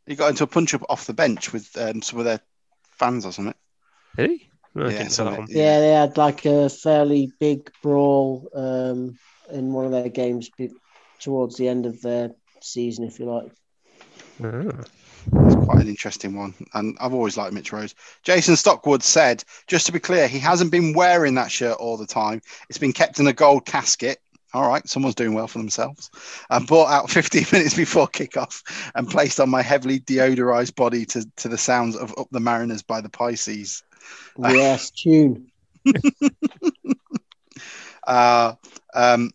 He 0.07 0.15
got 0.15 0.29
into 0.29 0.43
a 0.43 0.47
punch 0.47 0.73
up 0.73 0.83
off 0.89 1.05
the 1.05 1.13
bench 1.13 1.51
with 1.51 1.69
um, 1.77 2.01
some 2.01 2.19
of 2.19 2.25
their 2.25 2.39
fans 2.91 3.25
or 3.25 3.31
something. 3.33 3.53
Did 4.15 4.29
he? 4.29 4.49
Oh, 4.75 4.83
Yeah, 4.83 4.89
didn't 4.89 4.97
know 4.99 5.03
that 5.03 5.11
something. 5.35 5.47
Yeah, 5.49 5.79
they 5.79 5.91
had 5.91 6.17
like 6.17 6.45
a 6.45 6.69
fairly 6.69 7.31
big 7.39 7.71
brawl 7.81 8.49
um, 8.55 9.17
in 9.53 9.73
one 9.73 9.85
of 9.85 9.91
their 9.91 10.09
games 10.09 10.49
be- 10.57 10.71
towards 11.19 11.55
the 11.55 11.67
end 11.67 11.85
of 11.85 12.01
their 12.01 12.31
season, 12.61 13.05
if 13.05 13.19
you 13.19 13.25
like. 13.25 13.51
Ah. 14.43 14.83
It's 15.31 15.55
quite 15.55 15.81
an 15.81 15.87
interesting 15.87 16.35
one. 16.35 16.53
And 16.73 16.97
I've 16.99 17.13
always 17.13 17.37
liked 17.37 17.53
Mitch 17.53 17.71
Rose. 17.71 17.95
Jason 18.23 18.55
Stockwood 18.55 19.03
said, 19.03 19.43
just 19.67 19.85
to 19.85 19.91
be 19.91 19.99
clear, 19.99 20.27
he 20.27 20.39
hasn't 20.39 20.71
been 20.71 20.93
wearing 20.93 21.35
that 21.35 21.51
shirt 21.51 21.77
all 21.77 21.97
the 21.97 22.05
time. 22.05 22.41
It's 22.69 22.77
been 22.77 22.91
kept 22.93 23.19
in 23.19 23.27
a 23.27 23.33
gold 23.33 23.65
casket. 23.65 24.19
All 24.53 24.67
right, 24.67 24.87
someone's 24.87 25.15
doing 25.15 25.33
well 25.33 25.47
for 25.47 25.57
themselves. 25.57 26.11
And 26.49 26.67
bought 26.67 26.91
out 26.91 27.09
15 27.09 27.45
minutes 27.51 27.73
before 27.73 28.07
kickoff 28.07 28.61
and 28.95 29.09
placed 29.09 29.39
on 29.39 29.49
my 29.49 29.61
heavily 29.61 29.99
deodorized 30.01 30.75
body 30.75 31.05
to, 31.05 31.25
to 31.37 31.47
the 31.47 31.57
sounds 31.57 31.95
of 31.95 32.13
Up 32.17 32.27
the 32.31 32.39
Mariners 32.39 32.81
by 32.81 33.01
the 33.01 33.09
Pisces. 33.09 33.81
Yes, 34.37 34.91
tune. 34.91 35.49
Uh, 38.05 38.55
um, 38.93 39.31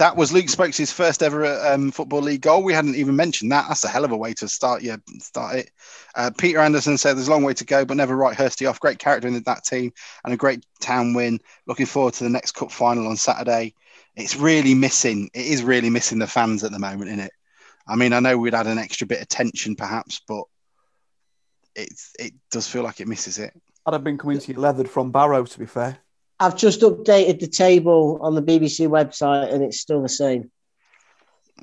that 0.00 0.16
was 0.16 0.32
Luke 0.32 0.48
Spokes' 0.48 0.90
first 0.90 1.22
ever 1.22 1.44
um, 1.68 1.90
football 1.90 2.22
league 2.22 2.40
goal. 2.40 2.62
We 2.62 2.72
hadn't 2.72 2.94
even 2.94 3.16
mentioned 3.16 3.52
that. 3.52 3.66
That's 3.68 3.84
a 3.84 3.88
hell 3.88 4.06
of 4.06 4.12
a 4.12 4.16
way 4.16 4.32
to 4.32 4.48
start. 4.48 4.80
Yeah, 4.80 4.96
start 5.18 5.56
it. 5.56 5.70
Uh, 6.14 6.30
Peter 6.38 6.58
Anderson 6.58 6.96
said 6.96 7.16
there's 7.18 7.28
a 7.28 7.30
long 7.30 7.44
way 7.44 7.52
to 7.52 7.66
go, 7.66 7.84
but 7.84 7.98
never 7.98 8.16
write 8.16 8.38
Hursty 8.38 8.66
off. 8.68 8.80
Great 8.80 8.98
character 8.98 9.28
in 9.28 9.42
that 9.42 9.64
team 9.64 9.92
and 10.24 10.32
a 10.32 10.38
great 10.38 10.64
town 10.80 11.12
win. 11.12 11.38
Looking 11.66 11.84
forward 11.84 12.14
to 12.14 12.24
the 12.24 12.30
next 12.30 12.52
cup 12.52 12.72
final 12.72 13.08
on 13.08 13.18
Saturday. 13.18 13.74
It's 14.16 14.36
really 14.36 14.74
missing. 14.74 15.28
It 15.34 15.44
is 15.44 15.62
really 15.62 15.90
missing 15.90 16.18
the 16.18 16.26
fans 16.26 16.64
at 16.64 16.72
the 16.72 16.78
moment, 16.78 17.08
isn't 17.08 17.20
it? 17.20 17.32
I 17.86 17.96
mean, 17.96 18.14
I 18.14 18.20
know 18.20 18.38
we'd 18.38 18.54
had 18.54 18.68
an 18.68 18.78
extra 18.78 19.06
bit 19.06 19.20
of 19.20 19.28
tension, 19.28 19.76
perhaps, 19.76 20.22
but 20.26 20.44
it's 21.76 22.14
it 22.18 22.32
does 22.50 22.66
feel 22.66 22.84
like 22.84 23.02
it 23.02 23.08
misses 23.08 23.38
it. 23.38 23.52
I'd 23.84 23.92
have 23.92 24.04
been 24.04 24.16
coming 24.16 24.38
to 24.38 24.52
you 24.52 24.58
leathered 24.58 24.88
from 24.88 25.12
Barrow, 25.12 25.44
to 25.44 25.58
be 25.58 25.66
fair. 25.66 25.98
I've 26.40 26.56
just 26.56 26.80
updated 26.80 27.38
the 27.40 27.46
table 27.46 28.18
on 28.22 28.34
the 28.34 28.42
BBC 28.42 28.88
website 28.88 29.52
and 29.52 29.62
it's 29.62 29.78
still 29.78 30.02
the 30.02 30.08
same. 30.08 30.50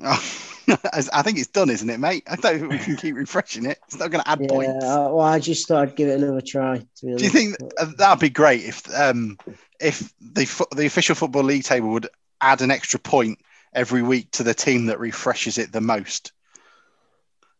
I 0.00 1.22
think 1.22 1.38
it's 1.38 1.48
done, 1.48 1.68
isn't 1.70 1.90
it, 1.90 1.98
mate? 1.98 2.22
I 2.30 2.36
don't 2.36 2.60
think 2.60 2.70
we 2.70 2.78
can 2.78 2.96
keep 2.96 3.16
refreshing 3.16 3.66
it. 3.66 3.78
It's 3.86 3.98
not 3.98 4.12
going 4.12 4.22
to 4.22 4.30
add 4.30 4.40
Yeah, 4.40 4.48
points. 4.48 4.84
I, 4.84 5.06
well, 5.06 5.20
I 5.20 5.40
just 5.40 5.66
thought 5.66 5.88
I'd 5.88 5.96
give 5.96 6.08
it 6.08 6.20
another 6.20 6.40
try. 6.40 6.78
Do 7.00 7.08
you 7.18 7.28
think 7.28 7.56
uh, 7.78 7.86
that'd 7.96 8.20
be 8.20 8.30
great 8.30 8.64
if 8.64 8.94
um, 8.94 9.36
if 9.80 10.12
the 10.20 10.66
the 10.76 10.86
official 10.86 11.16
football 11.16 11.42
league 11.42 11.64
table 11.64 11.88
would 11.90 12.08
add 12.40 12.60
an 12.60 12.70
extra 12.70 13.00
point 13.00 13.40
every 13.72 14.02
week 14.02 14.30
to 14.32 14.42
the 14.44 14.54
team 14.54 14.86
that 14.86 15.00
refreshes 15.00 15.58
it 15.58 15.72
the 15.72 15.80
most? 15.80 16.32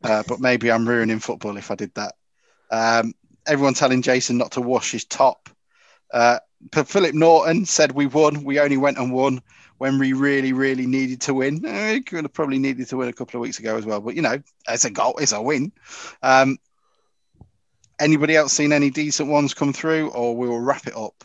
Uh, 0.04 0.22
but 0.28 0.38
maybe 0.38 0.70
I'm 0.70 0.88
ruining 0.88 1.18
football 1.18 1.56
if 1.56 1.70
I 1.72 1.74
did 1.74 1.92
that. 1.94 2.14
Um, 2.70 3.14
everyone 3.46 3.74
telling 3.74 4.02
Jason 4.02 4.38
not 4.38 4.52
to 4.52 4.60
wash 4.60 4.92
his 4.92 5.04
top. 5.04 5.48
Uh, 6.12 6.38
Philip 6.72 7.14
Norton 7.14 7.64
said 7.64 7.92
we 7.92 8.06
won. 8.06 8.44
We 8.44 8.60
only 8.60 8.76
went 8.76 8.98
and 8.98 9.12
won 9.12 9.42
when 9.78 9.98
we 9.98 10.12
really, 10.12 10.52
really 10.52 10.86
needed 10.86 11.20
to 11.22 11.34
win. 11.34 11.64
Eh, 11.64 11.92
we 11.94 12.00
could 12.00 12.24
have 12.24 12.32
probably 12.32 12.58
needed 12.58 12.88
to 12.88 12.96
win 12.96 13.08
a 13.08 13.12
couple 13.12 13.38
of 13.38 13.42
weeks 13.42 13.58
ago 13.58 13.76
as 13.76 13.86
well. 13.86 14.00
But 14.00 14.16
you 14.16 14.22
know, 14.22 14.42
it's 14.68 14.84
a 14.84 14.90
goal, 14.90 15.16
it's 15.18 15.32
a 15.32 15.40
win. 15.40 15.72
Um, 16.22 16.58
anybody 18.00 18.36
else 18.36 18.52
seen 18.52 18.72
any 18.72 18.90
decent 18.90 19.28
ones 19.28 19.54
come 19.54 19.72
through, 19.72 20.10
or 20.10 20.36
we 20.36 20.48
will 20.48 20.60
wrap 20.60 20.86
it 20.86 20.96
up? 20.96 21.24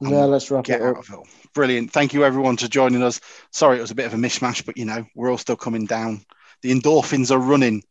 and 0.00 0.10
No, 0.10 0.26
let's 0.26 0.50
wrap 0.50 0.64
get 0.64 0.80
it 0.80 0.84
out 0.86 0.96
up. 0.96 1.08
of 1.08 1.14
it. 1.14 1.52
Brilliant. 1.52 1.92
Thank 1.92 2.14
you 2.14 2.24
everyone 2.24 2.56
for 2.56 2.68
joining 2.68 3.02
us. 3.02 3.20
Sorry 3.50 3.78
it 3.78 3.82
was 3.82 3.90
a 3.90 3.96
bit 3.96 4.06
of 4.06 4.14
a 4.14 4.16
mishmash, 4.16 4.64
but 4.64 4.76
you 4.76 4.84
know, 4.84 5.04
we're 5.14 5.30
all 5.30 5.38
still 5.38 5.56
coming 5.56 5.84
down 5.86 6.24
the 6.62 6.72
endorphins 6.72 7.30
are 7.30 7.38
running. 7.38 7.82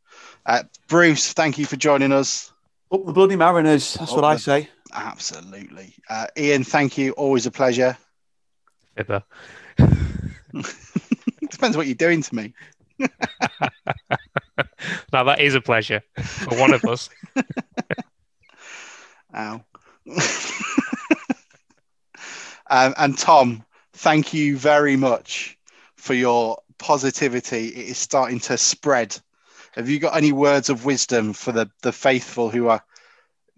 Uh, 0.45 0.63
Bruce, 0.87 1.33
thank 1.33 1.57
you 1.57 1.65
for 1.65 1.75
joining 1.75 2.11
us. 2.11 2.51
Up 2.91 3.05
the 3.05 3.13
bloody 3.13 3.35
Mariners. 3.35 3.95
That's 3.95 4.11
Up 4.11 4.17
what 4.17 4.25
I 4.25 4.37
say. 4.37 4.69
Absolutely. 4.93 5.93
Uh, 6.09 6.27
Ian, 6.37 6.63
thank 6.63 6.97
you. 6.97 7.11
Always 7.13 7.45
a 7.45 7.51
pleasure. 7.51 7.97
Fibber. 8.95 9.23
Depends 11.49 11.77
what 11.77 11.85
you're 11.85 11.95
doing 11.95 12.21
to 12.21 12.35
me. 12.35 12.53
Now 15.11 15.23
that 15.25 15.39
is 15.39 15.55
a 15.55 15.61
pleasure 15.61 16.01
for 16.21 16.57
one 16.57 16.73
of 16.73 16.85
us. 16.85 17.09
Ow. 19.35 19.63
um, 22.69 22.93
and 22.97 23.17
Tom, 23.17 23.63
thank 23.93 24.33
you 24.33 24.57
very 24.57 24.95
much 24.95 25.57
for 25.95 26.13
your 26.13 26.59
positivity. 26.77 27.67
It 27.67 27.89
is 27.89 27.97
starting 27.97 28.39
to 28.41 28.57
spread. 28.57 29.17
Have 29.73 29.89
you 29.89 29.99
got 29.99 30.15
any 30.15 30.31
words 30.31 30.69
of 30.69 30.85
wisdom 30.85 31.33
for 31.33 31.51
the, 31.51 31.69
the 31.81 31.91
faithful 31.91 32.49
who 32.49 32.67
are? 32.67 32.83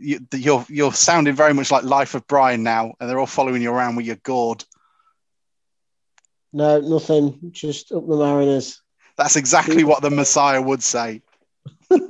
You, 0.01 0.19
you're 0.33 0.65
you're 0.69 0.93
sounding 0.93 1.35
very 1.35 1.53
much 1.53 1.71
like 1.71 1.83
Life 1.83 2.15
of 2.15 2.27
Brian 2.27 2.63
now, 2.63 2.93
and 2.99 3.09
they're 3.09 3.19
all 3.19 3.25
following 3.25 3.61
you 3.61 3.71
around 3.71 3.95
with 3.95 4.05
your 4.05 4.17
gourd. 4.17 4.63
No, 6.53 6.79
nothing. 6.81 7.51
Just 7.51 7.91
up 7.91 8.07
the 8.07 8.17
Mariners. 8.17 8.81
That's 9.17 9.35
exactly 9.35 9.83
what 9.83 10.01
the 10.01 10.09
Messiah 10.09 10.61
would 10.61 10.83
say. 10.83 11.21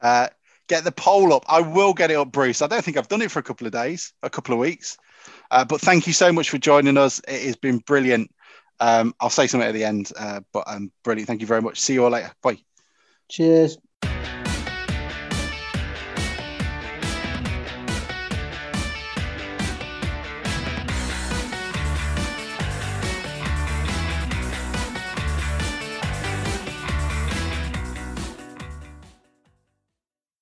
Uh, 0.00 0.28
get 0.68 0.84
the 0.84 0.92
poll 0.92 1.32
up. 1.32 1.44
I 1.48 1.60
will 1.60 1.92
get 1.92 2.10
it 2.10 2.14
up, 2.14 2.30
Bruce. 2.30 2.62
I 2.62 2.66
don't 2.66 2.84
think 2.84 2.96
I've 2.96 3.08
done 3.08 3.22
it 3.22 3.30
for 3.30 3.38
a 3.38 3.42
couple 3.42 3.66
of 3.66 3.72
days, 3.72 4.12
a 4.22 4.30
couple 4.30 4.52
of 4.52 4.60
weeks. 4.60 4.98
Uh, 5.50 5.64
but 5.64 5.80
thank 5.80 6.06
you 6.06 6.12
so 6.12 6.32
much 6.32 6.50
for 6.50 6.58
joining 6.58 6.96
us. 6.96 7.20
It 7.26 7.42
has 7.42 7.56
been 7.56 7.78
brilliant. 7.78 8.32
Um, 8.80 9.14
I'll 9.18 9.30
say 9.30 9.46
something 9.46 9.68
at 9.68 9.74
the 9.74 9.84
end, 9.84 10.12
uh, 10.16 10.40
but 10.52 10.64
um, 10.66 10.92
brilliant. 11.02 11.26
Thank 11.26 11.40
you 11.40 11.46
very 11.46 11.62
much. 11.62 11.80
See 11.80 11.94
you 11.94 12.04
all 12.04 12.10
later. 12.10 12.30
Bye. 12.42 12.58
Cheers. 13.28 13.78